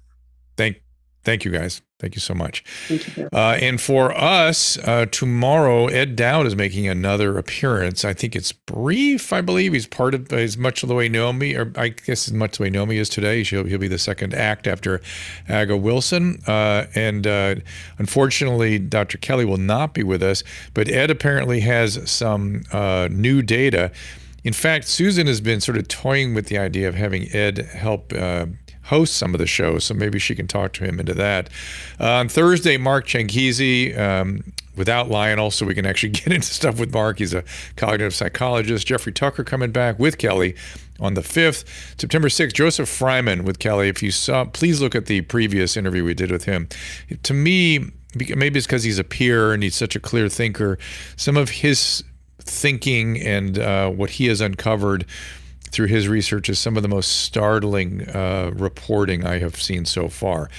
Thank 0.55 0.83
Thank 1.23 1.45
you, 1.45 1.51
guys. 1.51 1.81
Thank 1.99 2.15
you 2.15 2.21
so 2.21 2.33
much. 2.33 2.65
Thank 2.89 3.15
you. 3.15 3.29
Uh, 3.31 3.57
and 3.61 3.79
for 3.79 4.11
us, 4.11 4.77
uh, 4.79 5.05
tomorrow, 5.05 5.87
Ed 5.87 6.17
Dowd 6.17 6.45
is 6.45 6.53
making 6.53 6.85
another 6.85 7.37
appearance. 7.37 8.03
I 8.03 8.11
think 8.13 8.35
it's 8.35 8.51
brief, 8.51 9.31
I 9.31 9.39
believe. 9.39 9.71
He's 9.71 9.87
part 9.87 10.13
of 10.13 10.33
as 10.33 10.57
much 10.57 10.83
of 10.83 10.89
the 10.89 10.95
way 10.95 11.07
Naomi, 11.07 11.55
or 11.55 11.71
I 11.77 11.89
guess 11.89 12.27
as 12.27 12.33
much 12.33 12.57
the 12.57 12.63
way 12.63 12.69
Naomi 12.69 12.97
is 12.97 13.07
today. 13.07 13.41
He'll, 13.43 13.63
he'll 13.63 13.79
be 13.79 13.87
the 13.87 13.97
second 13.97 14.33
act 14.33 14.67
after 14.67 14.99
Aga 15.47 15.77
Wilson. 15.77 16.41
Uh, 16.45 16.87
and 16.93 17.25
uh, 17.25 17.55
unfortunately, 17.97 18.77
Dr. 18.77 19.17
Kelly 19.17 19.45
will 19.45 19.55
not 19.55 19.93
be 19.93 20.03
with 20.03 20.21
us, 20.21 20.43
but 20.73 20.89
Ed 20.89 21.09
apparently 21.09 21.61
has 21.61 22.01
some 22.09 22.63
uh, 22.73 23.07
new 23.09 23.41
data. 23.41 23.93
In 24.43 24.51
fact, 24.51 24.89
Susan 24.89 25.27
has 25.27 25.39
been 25.39 25.61
sort 25.61 25.77
of 25.77 25.87
toying 25.87 26.33
with 26.33 26.47
the 26.47 26.57
idea 26.57 26.89
of 26.89 26.95
having 26.95 27.33
Ed 27.33 27.59
help 27.59 28.11
uh, 28.83 28.89
host 28.89 29.15
some 29.15 29.33
of 29.33 29.39
the 29.39 29.47
shows, 29.47 29.85
so 29.85 29.93
maybe 29.93 30.19
she 30.19 30.35
can 30.35 30.47
talk 30.47 30.73
to 30.73 30.83
him 30.83 30.99
into 30.99 31.13
that. 31.13 31.49
Uh, 31.99 32.11
on 32.13 32.29
Thursday, 32.29 32.77
Mark 32.77 33.07
Changizi, 33.07 33.97
um, 33.97 34.53
without 34.75 35.09
Lionel, 35.09 35.51
so 35.51 35.65
we 35.65 35.75
can 35.75 35.85
actually 35.85 36.09
get 36.13 36.31
into 36.31 36.47
stuff 36.47 36.79
with 36.79 36.93
Mark. 36.93 37.19
He's 37.19 37.33
a 37.33 37.43
cognitive 37.75 38.13
psychologist. 38.13 38.87
Jeffrey 38.87 39.11
Tucker 39.11 39.43
coming 39.43 39.71
back 39.71 39.99
with 39.99 40.17
Kelly 40.17 40.55
on 40.99 41.15
the 41.15 41.21
5th. 41.21 41.65
September 41.99 42.29
6th, 42.29 42.53
Joseph 42.53 42.89
Fraiman 42.89 43.43
with 43.43 43.59
Kelly. 43.59 43.89
If 43.89 44.03
you 44.03 44.11
saw, 44.11 44.45
please 44.45 44.81
look 44.81 44.95
at 44.95 45.07
the 45.07 45.21
previous 45.21 45.75
interview 45.75 46.03
we 46.03 46.13
did 46.13 46.31
with 46.31 46.45
him. 46.45 46.67
To 47.23 47.33
me, 47.33 47.79
maybe 48.15 48.57
it's 48.57 48.67
because 48.67 48.83
he's 48.83 48.99
a 48.99 49.03
peer 49.03 49.53
and 49.53 49.63
he's 49.63 49.75
such 49.75 49.95
a 49.95 49.99
clear 49.99 50.29
thinker. 50.29 50.77
Some 51.15 51.37
of 51.37 51.49
his 51.49 52.03
thinking 52.39 53.19
and 53.21 53.57
uh, 53.57 53.89
what 53.89 54.11
he 54.11 54.27
has 54.27 54.41
uncovered 54.41 55.05
through 55.73 55.87
his 55.87 56.07
research 56.07 56.49
is 56.49 56.59
some 56.59 56.77
of 56.77 56.83
the 56.83 56.89
most 56.89 57.23
startling 57.23 58.07
uh, 58.09 58.51
reporting 58.53 59.25
I 59.25 59.39
have 59.39 59.61
seen 59.61 59.85
so 59.85 60.07
far. 60.07 60.49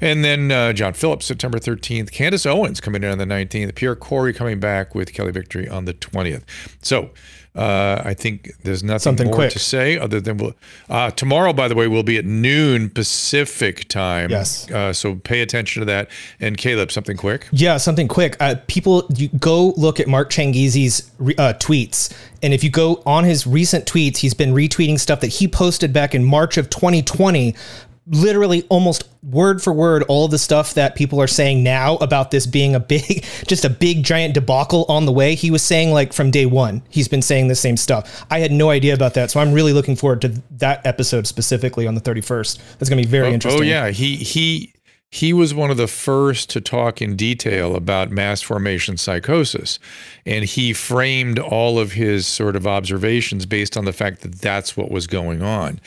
And 0.00 0.22
then 0.22 0.52
uh, 0.52 0.72
John 0.74 0.92
Phillips, 0.92 1.24
September 1.24 1.58
13th. 1.58 2.10
Candace 2.12 2.44
Owens 2.44 2.80
coming 2.80 3.02
in 3.02 3.10
on 3.10 3.18
the 3.18 3.24
19th. 3.24 3.74
Pierre 3.74 3.96
Kory 3.96 4.34
coming 4.34 4.60
back 4.60 4.94
with 4.94 5.14
Kelly 5.14 5.32
Victory 5.32 5.68
on 5.68 5.86
the 5.86 5.94
20th. 5.94 6.42
So 6.82 7.10
uh, 7.54 8.02
I 8.04 8.12
think 8.12 8.52
there's 8.64 8.82
nothing 8.84 8.98
Something 8.98 9.26
more 9.28 9.36
quick. 9.36 9.52
to 9.52 9.58
say 9.58 9.98
other 9.98 10.20
than 10.20 10.36
we'll, 10.36 10.52
uh, 10.90 11.10
tomorrow, 11.12 11.54
by 11.54 11.68
the 11.68 11.74
way, 11.74 11.88
will 11.88 12.02
be 12.02 12.18
at 12.18 12.26
noon 12.26 12.90
Pacific 12.90 13.88
time. 13.88 14.30
Yes. 14.30 14.70
Uh, 14.70 14.92
so 14.92 15.14
pay 15.14 15.40
attention 15.40 15.80
to 15.80 15.86
that. 15.86 16.10
And 16.38 16.58
Caleb, 16.58 16.92
something 16.92 17.16
quick. 17.16 17.48
Yeah, 17.52 17.78
something 17.78 18.08
quick. 18.08 18.36
Uh, 18.40 18.56
people, 18.66 19.06
you 19.14 19.28
go 19.28 19.72
look 19.78 19.98
at 19.98 20.06
Mark 20.06 20.28
Changizi's 20.28 21.10
uh, 21.18 21.54
tweets, 21.58 22.12
and 22.42 22.54
if 22.54 22.62
you 22.62 22.70
go 22.70 23.02
on 23.06 23.24
his 23.24 23.46
recent 23.46 23.86
tweets, 23.86 24.18
he's 24.18 24.34
been 24.34 24.52
retweeting 24.52 24.98
stuff 24.98 25.20
that 25.20 25.28
he 25.28 25.48
posted 25.48 25.92
back 25.92 26.14
in 26.14 26.24
March 26.24 26.56
of 26.56 26.70
2020 26.70 27.54
literally 28.08 28.62
almost 28.68 29.08
word 29.24 29.60
for 29.60 29.72
word 29.72 30.04
all 30.04 30.28
the 30.28 30.38
stuff 30.38 30.74
that 30.74 30.94
people 30.94 31.20
are 31.20 31.26
saying 31.26 31.64
now 31.64 31.96
about 31.96 32.30
this 32.30 32.46
being 32.46 32.74
a 32.74 32.80
big 32.80 33.24
just 33.48 33.64
a 33.64 33.70
big 33.70 34.04
giant 34.04 34.34
debacle 34.34 34.84
on 34.88 35.06
the 35.06 35.12
way. 35.12 35.34
He 35.34 35.50
was 35.50 35.62
saying 35.62 35.90
like 35.90 36.12
from 36.12 36.30
day 36.30 36.46
one 36.46 36.82
he's 36.88 37.08
been 37.08 37.22
saying 37.22 37.48
the 37.48 37.56
same 37.56 37.76
stuff. 37.76 38.24
I 38.30 38.38
had 38.38 38.52
no 38.52 38.70
idea 38.70 38.94
about 38.94 39.14
that 39.14 39.30
so 39.30 39.40
i'm 39.40 39.52
really 39.52 39.72
looking 39.72 39.96
forward 39.96 40.20
to 40.20 40.28
that 40.52 40.84
episode 40.86 41.26
specifically 41.26 41.86
on 41.86 41.94
the 41.94 42.00
31st 42.00 42.58
that's 42.78 42.88
going 42.88 43.02
to 43.02 43.06
be 43.06 43.10
very 43.10 43.26
oh, 43.26 43.30
oh 43.30 43.34
interesting. 43.34 43.62
oh 43.62 43.64
yeah. 43.64 43.90
He 43.90 44.16
he 44.16 44.72
he 45.10 45.32
was 45.32 45.54
one 45.54 45.70
of 45.70 45.76
the 45.76 45.86
first 45.86 46.50
to 46.50 46.60
talk 46.60 47.00
in 47.00 47.16
detail 47.16 47.74
about 47.74 48.10
mass 48.10 48.42
formation 48.42 48.96
psychosis 48.96 49.78
and 50.26 50.44
he 50.44 50.72
framed 50.72 51.38
all 51.38 51.78
of 51.78 51.92
his 51.92 52.26
sort 52.26 52.56
of 52.56 52.66
observations 52.66 53.46
based 53.46 53.76
on 53.76 53.84
the 53.84 53.92
fact 53.92 54.22
that 54.22 54.34
that's 54.40 54.76
what 54.76 54.90
was 54.90 55.06
going 55.06 55.40
on. 55.40 55.80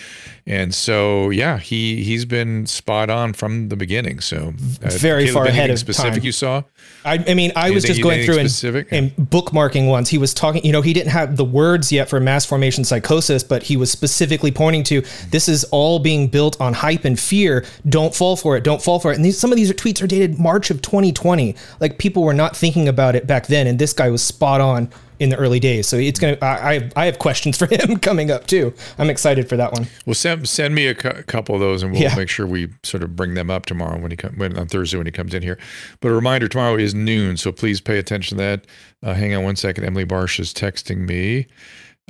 And 0.47 0.73
so 0.73 1.29
yeah 1.29 1.59
he 1.59 2.03
he's 2.03 2.25
been 2.25 2.65
spot 2.65 3.09
on 3.09 3.33
from 3.33 3.69
the 3.69 3.75
beginning. 3.75 4.21
So 4.21 4.53
uh, 4.81 4.89
very 4.91 5.25
Caleb, 5.25 5.33
far 5.33 5.45
ahead 5.45 5.69
of 5.69 5.77
specific 5.77 6.13
time. 6.13 6.23
you 6.23 6.31
saw? 6.31 6.63
I, 7.05 7.23
I 7.27 7.33
mean 7.33 7.51
i 7.55 7.69
was 7.69 7.83
just 7.83 8.01
going 8.01 8.25
through 8.25 8.39
and, 8.39 8.87
and, 8.91 9.11
bookmarking 9.29 9.87
ones. 9.87 10.09
He 10.09 10.17
was 10.17 10.33
talking 10.33 10.63
you 10.63 10.71
know 10.71 10.81
he 10.81 10.93
didn't 10.93 11.11
have 11.11 11.35
the 11.35 11.45
words 11.45 11.91
yet 11.91 12.09
for 12.09 12.19
mass 12.19 12.45
formation 12.45 12.83
psychosis 12.83 13.43
but 13.43 13.63
he 13.63 13.77
was 13.77 13.91
specifically 13.91 14.51
pointing 14.51 14.83
to 14.85 15.03
this 15.29 15.49
is 15.49 15.65
all 15.65 15.99
being 15.99 16.27
built 16.27 16.59
on 16.61 16.73
hype 16.73 17.03
and 17.03 17.19
fear. 17.19 17.65
Don't 17.87 18.15
fall 18.15 18.37
for 18.37 18.55
it. 18.55 18.63
Don't 18.63 18.81
fall 18.81 18.99
for 18.99 19.11
it. 19.11 19.17
And 19.17 19.25
these, 19.25 19.37
some 19.37 19.51
of 19.51 19.57
these 19.57 19.71
tweets 19.73 20.01
are 20.01 20.07
dated 20.07 20.39
march 20.39 20.71
of 20.71 20.81
2020 20.81 21.55
like 21.79 21.97
people 21.97 22.23
were 22.23 22.33
not 22.33 22.55
thinking 22.55 22.87
about 22.87 23.15
it 23.15 23.27
back 23.27 23.47
then. 23.47 23.67
And 23.67 23.77
this 23.77 23.93
guy 23.93 24.09
was 24.09 24.28
spot 24.30 24.61
on 24.61 24.89
in 25.19 25.30
the 25.30 25.36
early 25.36 25.59
days. 25.59 25.88
So 25.88 25.97
it's 25.97 26.19
gonna. 26.19 26.38
I 26.41 26.89
I 26.95 27.05
have 27.05 27.19
questions 27.19 27.57
for 27.57 27.65
him 27.71 27.97
coming 27.97 28.32
up 28.32 28.47
too. 28.47 28.73
I'm 28.97 29.09
excited 29.09 29.47
for 29.49 29.57
that 29.57 29.73
one. 29.73 29.88
Well, 30.05 30.13
send 30.13 30.47
send 30.47 30.73
me 30.73 30.88
a 30.88 30.95
cu- 30.95 31.23
couple 31.23 31.55
of 31.55 31.61
those, 31.61 31.84
and 31.84 31.91
we'll 31.91 32.01
yeah. 32.01 32.15
make 32.15 32.30
sure 32.30 32.47
we 32.47 32.69
sort 32.84 33.03
of 33.03 33.15
bring 33.15 33.34
them 33.34 33.49
up 33.49 33.65
tomorrow 33.65 33.99
when 33.99 34.11
he 34.11 34.17
come 34.17 34.38
when, 34.38 34.57
on 34.57 34.67
Thursday 34.67 34.97
when 34.97 35.07
he 35.07 35.11
comes 35.11 35.34
in 35.34 35.43
here. 35.43 35.57
But 35.99 36.09
a 36.09 36.13
reminder: 36.13 36.47
tomorrow 36.47 36.77
is 36.77 36.95
noon, 36.95 37.38
so 37.38 37.51
please 37.51 37.82
pay 37.82 37.99
attention 37.99 38.38
to 38.38 38.43
that. 38.43 38.67
Uh, 39.03 39.13
hang 39.13 39.36
on 39.36 39.43
one 39.43 39.55
second. 39.55 39.84
Emily 39.84 40.05
Barsh 40.05 40.39
is 40.39 40.53
texting 40.53 41.07
me. 41.07 41.47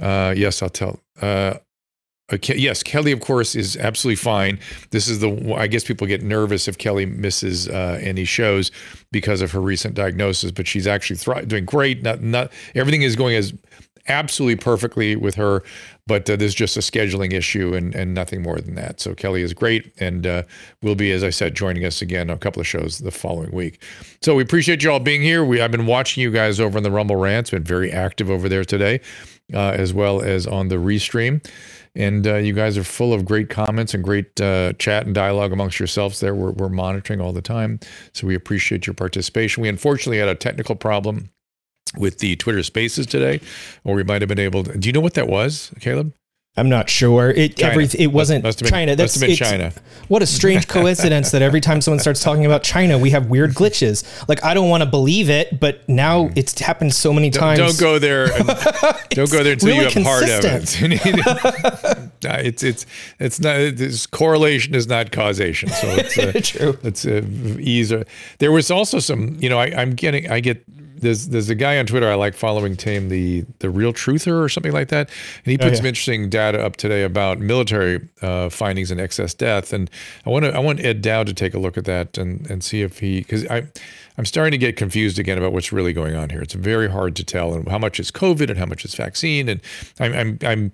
Uh, 0.01 0.33
yes, 0.35 0.61
I'll 0.61 0.69
tell. 0.69 0.99
Uh, 1.21 1.55
Okay, 2.31 2.57
yes, 2.57 2.83
Kelly, 2.83 3.11
of 3.11 3.21
course, 3.21 3.55
is 3.55 3.75
absolutely 3.77 4.17
fine. 4.17 4.59
This 4.91 5.07
is 5.07 5.19
the 5.19 5.55
I 5.57 5.67
guess 5.67 5.83
people 5.83 6.05
get 6.05 6.21
nervous 6.21 6.67
if 6.67 6.77
Kelly 6.77 7.05
misses 7.05 7.67
uh, 7.67 7.99
any 8.01 8.25
shows 8.25 8.71
because 9.11 9.41
of 9.41 9.51
her 9.51 9.61
recent 9.61 9.95
diagnosis, 9.95 10.51
but 10.51 10.67
she's 10.67 10.85
actually 10.85 11.15
thri- 11.15 11.45
doing 11.45 11.65
great. 11.65 12.03
Not 12.03 12.21
not 12.21 12.51
everything 12.75 13.01
is 13.01 13.15
going 13.15 13.35
as 13.35 13.53
absolutely 14.07 14.55
perfectly 14.55 15.15
with 15.15 15.35
her, 15.35 15.63
but 16.07 16.29
uh, 16.29 16.35
there's 16.35 16.55
just 16.55 16.77
a 16.77 16.81
scheduling 16.81 17.33
issue 17.33 17.73
and 17.73 17.95
and 17.95 18.13
nothing 18.13 18.43
more 18.43 18.59
than 18.59 18.75
that. 18.75 18.99
So 18.99 19.15
Kelly 19.15 19.41
is 19.41 19.53
great 19.53 19.91
and 19.99 20.27
uh, 20.27 20.43
will 20.83 20.95
be, 20.95 21.11
as 21.11 21.23
I 21.23 21.31
said, 21.31 21.55
joining 21.55 21.83
us 21.83 21.99
again 21.99 22.29
on 22.29 22.35
a 22.35 22.39
couple 22.39 22.59
of 22.59 22.67
shows 22.67 22.99
the 22.99 23.11
following 23.11 23.51
week. 23.51 23.81
So 24.21 24.35
we 24.35 24.43
appreciate 24.43 24.83
you 24.83 24.91
all 24.91 24.99
being 24.99 25.23
here. 25.23 25.43
We 25.43 25.61
I've 25.61 25.71
been 25.71 25.87
watching 25.87 26.21
you 26.21 26.29
guys 26.29 26.59
over 26.59 26.77
in 26.77 26.83
the 26.83 26.91
Rumble 26.91 27.15
Rants. 27.15 27.49
Been 27.49 27.63
very 27.63 27.91
active 27.91 28.29
over 28.29 28.47
there 28.47 28.65
today, 28.65 29.01
uh, 29.51 29.71
as 29.71 29.95
well 29.95 30.21
as 30.21 30.45
on 30.45 30.67
the 30.67 30.75
restream 30.75 31.43
and 31.95 32.25
uh, 32.27 32.35
you 32.35 32.53
guys 32.53 32.77
are 32.77 32.83
full 32.83 33.13
of 33.13 33.25
great 33.25 33.49
comments 33.49 33.93
and 33.93 34.03
great 34.03 34.39
uh, 34.39 34.73
chat 34.73 35.05
and 35.05 35.15
dialogue 35.15 35.51
amongst 35.51 35.79
yourselves 35.79 36.19
there. 36.19 36.35
We're, 36.35 36.51
we're 36.51 36.69
monitoring 36.69 37.21
all 37.21 37.33
the 37.33 37.41
time. 37.41 37.79
So 38.13 38.27
we 38.27 38.35
appreciate 38.35 38.87
your 38.87 38.93
participation. 38.93 39.61
We 39.61 39.69
unfortunately 39.69 40.19
had 40.19 40.29
a 40.29 40.35
technical 40.35 40.75
problem 40.75 41.29
with 41.97 42.19
the 42.19 42.35
Twitter 42.35 42.63
spaces 42.63 43.07
today, 43.07 43.41
or 43.83 43.95
we 43.95 44.03
might 44.03 44.21
have 44.21 44.29
been 44.29 44.39
able 44.39 44.63
to. 44.63 44.77
Do 44.77 44.87
you 44.87 44.93
know 44.93 45.01
what 45.01 45.15
that 45.15 45.27
was, 45.27 45.71
Caleb? 45.79 46.13
I'm 46.59 46.69
not 46.69 46.89
sure. 46.89 47.31
It 47.31 47.61
every 47.61 47.87
it 47.97 48.11
wasn't 48.11 48.43
must, 48.43 48.61
must 48.61 48.71
China. 48.71 48.95
That's 48.95 49.17
been 49.17 49.35
China. 49.35 49.73
What 50.07 50.21
a 50.21 50.25
strange 50.25 50.67
coincidence 50.67 51.31
that 51.31 51.41
every 51.41 51.61
time 51.61 51.81
someone 51.81 51.99
starts 51.99 52.21
talking 52.21 52.45
about 52.45 52.63
China, 52.63 52.97
we 52.97 53.11
have 53.11 53.27
weird 53.27 53.51
glitches. 53.51 54.03
Like 54.27 54.43
I 54.43 54.53
don't 54.53 54.69
want 54.69 54.83
to 54.83 54.89
believe 54.89 55.29
it, 55.29 55.59
but 55.59 55.87
now 55.87 56.27
hmm. 56.27 56.33
it's 56.35 56.59
happened 56.59 56.93
so 56.93 57.13
many 57.13 57.29
times. 57.29 57.59
Don't, 57.59 57.69
don't 57.77 57.79
go 57.79 57.99
there. 57.99 58.27
don't 59.09 59.31
go 59.31 59.43
there 59.43 59.53
until 59.53 59.69
really 59.69 59.77
you 59.77 59.83
have 59.83 59.93
consistent. 59.93 60.03
hard 61.01 61.49
evidence. 61.49 62.15
it's 62.23 62.63
it's 62.63 62.85
it's 63.19 63.39
not. 63.39 63.55
It's, 63.59 64.05
correlation 64.05 64.75
is 64.75 64.87
not 64.87 65.11
causation. 65.11 65.69
So 65.69 65.87
it's 65.87 66.17
uh, 66.17 66.31
true. 66.43 66.77
It's 66.83 67.05
uh, 67.05 67.21
ease. 67.59 67.93
There 68.39 68.51
was 68.51 68.71
also 68.71 68.99
some. 68.99 69.37
You 69.39 69.49
know, 69.49 69.59
I, 69.59 69.67
I'm 69.67 69.95
getting. 69.95 70.29
I 70.29 70.39
get 70.39 70.63
there's 70.99 71.29
there's 71.29 71.49
a 71.49 71.55
guy 71.55 71.79
on 71.79 71.85
Twitter 71.85 72.09
I 72.09 72.15
like 72.15 72.35
following 72.35 72.75
Tame 72.75 73.09
the 73.09 73.45
the 73.59 73.69
real 73.69 73.93
truther 73.93 74.43
or 74.43 74.49
something 74.49 74.71
like 74.71 74.89
that, 74.89 75.09
and 75.43 75.51
he 75.51 75.57
put 75.57 75.67
oh, 75.67 75.69
yeah. 75.69 75.75
some 75.75 75.85
interesting 75.85 76.29
data 76.29 76.63
up 76.63 76.75
today 76.75 77.03
about 77.03 77.39
military 77.39 78.07
uh, 78.21 78.49
findings 78.49 78.91
and 78.91 78.99
excess 78.99 79.33
death, 79.33 79.73
and 79.73 79.89
I 80.25 80.29
want 80.29 80.45
to 80.45 80.53
I 80.53 80.59
want 80.59 80.79
Ed 80.79 81.01
Dowd 81.01 81.27
to 81.27 81.33
take 81.33 81.53
a 81.53 81.59
look 81.59 81.77
at 81.77 81.85
that 81.85 82.17
and 82.17 82.49
and 82.49 82.63
see 82.63 82.81
if 82.81 82.99
he 82.99 83.19
because 83.19 83.45
I 83.47 83.67
I'm 84.17 84.25
starting 84.25 84.51
to 84.51 84.57
get 84.57 84.75
confused 84.75 85.17
again 85.17 85.37
about 85.37 85.53
what's 85.53 85.71
really 85.71 85.93
going 85.93 86.15
on 86.15 86.29
here. 86.29 86.41
It's 86.41 86.53
very 86.53 86.89
hard 86.89 87.15
to 87.15 87.23
tell 87.23 87.53
and 87.53 87.67
how 87.69 87.77
much 87.77 87.99
is 87.99 88.11
COVID 88.11 88.49
and 88.49 88.59
how 88.59 88.65
much 88.65 88.83
is 88.83 88.93
vaccine, 88.93 89.47
and 89.47 89.61
I'm 89.99 90.13
I'm, 90.13 90.39
I'm 90.43 90.71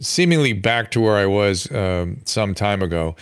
seemingly 0.00 0.52
back 0.52 0.90
to 0.92 1.00
where 1.00 1.16
I 1.16 1.26
was 1.26 1.70
um, 1.72 2.18
some 2.24 2.54
time 2.54 2.82
ago. 2.82 3.16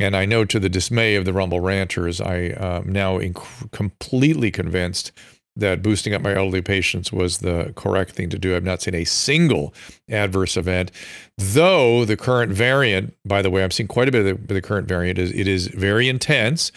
And 0.00 0.16
I 0.16 0.24
know 0.24 0.44
to 0.44 0.58
the 0.58 0.68
dismay 0.68 1.14
of 1.14 1.24
the 1.24 1.32
Rumble 1.32 1.60
ranters, 1.60 2.20
I 2.20 2.56
am 2.58 2.92
now 2.92 3.18
inc- 3.18 3.70
completely 3.70 4.50
convinced 4.50 5.12
that 5.56 5.82
boosting 5.82 6.14
up 6.14 6.22
my 6.22 6.34
elderly 6.34 6.62
patients 6.62 7.12
was 7.12 7.38
the 7.38 7.72
correct 7.76 8.12
thing 8.12 8.28
to 8.30 8.38
do. 8.38 8.54
I've 8.54 8.64
not 8.64 8.82
seen 8.82 8.94
a 8.94 9.04
single 9.04 9.74
adverse 10.08 10.56
event, 10.56 10.90
though 11.38 12.04
the 12.04 12.16
current 12.16 12.52
variant, 12.52 13.14
by 13.24 13.42
the 13.42 13.50
way, 13.50 13.64
I'm 13.64 13.70
seeing 13.70 13.88
quite 13.88 14.08
a 14.08 14.12
bit 14.12 14.26
of 14.26 14.46
the, 14.48 14.54
the 14.54 14.62
current 14.62 14.86
variant. 14.86 15.18
Is 15.18 15.32
it 15.32 15.48
is 15.48 15.68
very 15.68 16.08
intense. 16.08 16.72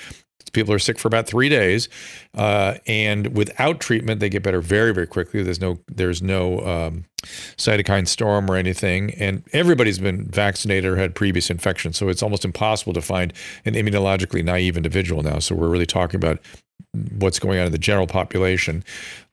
People 0.51 0.73
are 0.73 0.79
sick 0.79 0.97
for 0.97 1.07
about 1.07 1.27
three 1.27 1.49
days, 1.49 1.89
uh, 2.33 2.75
and 2.87 3.35
without 3.35 3.79
treatment, 3.79 4.19
they 4.19 4.29
get 4.29 4.41
better 4.41 4.61
very, 4.61 4.93
very 4.93 5.05
quickly. 5.05 5.43
There's 5.43 5.61
no, 5.61 5.79
there's 5.87 6.21
no 6.21 6.59
um, 6.61 7.05
cytokine 7.57 8.07
storm 8.07 8.49
or 8.49 8.55
anything, 8.55 9.11
and 9.15 9.43
everybody's 9.53 9.99
been 9.99 10.25
vaccinated 10.25 10.85
or 10.85 10.95
had 10.95 11.13
previous 11.13 11.49
infection, 11.49 11.93
so 11.93 12.09
it's 12.09 12.23
almost 12.23 12.45
impossible 12.45 12.93
to 12.93 13.01
find 13.01 13.33
an 13.65 13.75
immunologically 13.75 14.43
naive 14.43 14.75
individual 14.75 15.21
now. 15.21 15.39
So 15.39 15.53
we're 15.55 15.69
really 15.69 15.85
talking 15.85 16.15
about 16.17 16.39
what's 17.19 17.37
going 17.37 17.59
on 17.59 17.67
in 17.67 17.71
the 17.71 17.77
general 17.77 18.07
population 18.07 18.83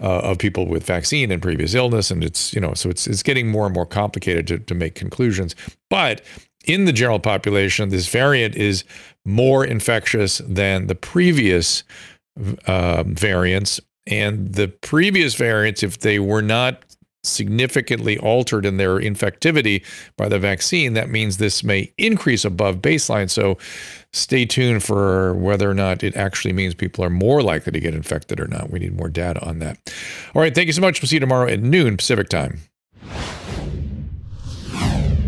uh, 0.01 0.19
of 0.19 0.39
people 0.39 0.66
with 0.66 0.85
vaccine 0.85 1.31
and 1.31 1.41
previous 1.41 1.73
illness 1.73 2.11
and 2.11 2.23
it's 2.23 2.53
you 2.53 2.61
know 2.61 2.74
so 2.74 2.91
it's 2.91 3.07
it's 3.07 3.23
getting 3.23 3.49
more 3.49 3.65
and 3.65 3.74
more 3.74 3.87
complicated 3.87 4.47
to, 4.47 4.59
to 4.59 4.74
make 4.74 4.95
conclusions 4.95 5.55
but 5.89 6.23
in 6.66 6.85
the 6.85 6.93
general 6.93 7.20
population, 7.20 7.89
this 7.89 8.09
variant 8.09 8.57
is 8.57 8.85
more 9.27 9.65
infectious 9.65 10.39
than 10.39 10.86
the 10.86 10.94
previous 10.94 11.82
uh, 12.66 13.03
variants. 13.07 13.81
And 14.07 14.55
the 14.55 14.69
previous 14.69 15.35
variants, 15.35 15.82
if 15.82 15.98
they 15.98 16.19
were 16.19 16.43
not 16.43 16.85
significantly 17.24 18.16
altered 18.19 18.65
in 18.65 18.77
their 18.77 18.98
infectivity 18.98 19.85
by 20.16 20.28
the 20.28 20.39
vaccine, 20.39 20.94
that 20.94 21.11
means 21.11 21.39
this 21.39 21.65
may 21.65 21.93
increase 21.98 22.44
above 22.44 22.77
baseline. 22.77 23.28
So 23.28 23.59
stay 24.12 24.44
tuned 24.44 24.85
for 24.85 25.35
whether 25.35 25.69
or 25.69 25.74
not 25.74 26.05
it 26.05 26.15
actually 26.15 26.53
means 26.53 26.74
people 26.74 27.05
are 27.05 27.11
more 27.11 27.43
likely 27.43 27.73
to 27.73 27.81
get 27.81 27.94
infected 27.94 28.39
or 28.39 28.47
not. 28.47 28.70
We 28.70 28.78
need 28.78 28.97
more 28.97 29.09
data 29.09 29.44
on 29.44 29.59
that. 29.59 29.78
All 30.35 30.43
right. 30.43 30.55
Thank 30.55 30.69
you 30.69 30.73
so 30.73 30.81
much. 30.81 31.03
We'll 31.03 31.09
see 31.09 31.16
you 31.16 31.20
tomorrow 31.20 31.48
at 31.48 31.61
noon 31.61 31.97
Pacific 31.97 32.28
time. 32.28 32.61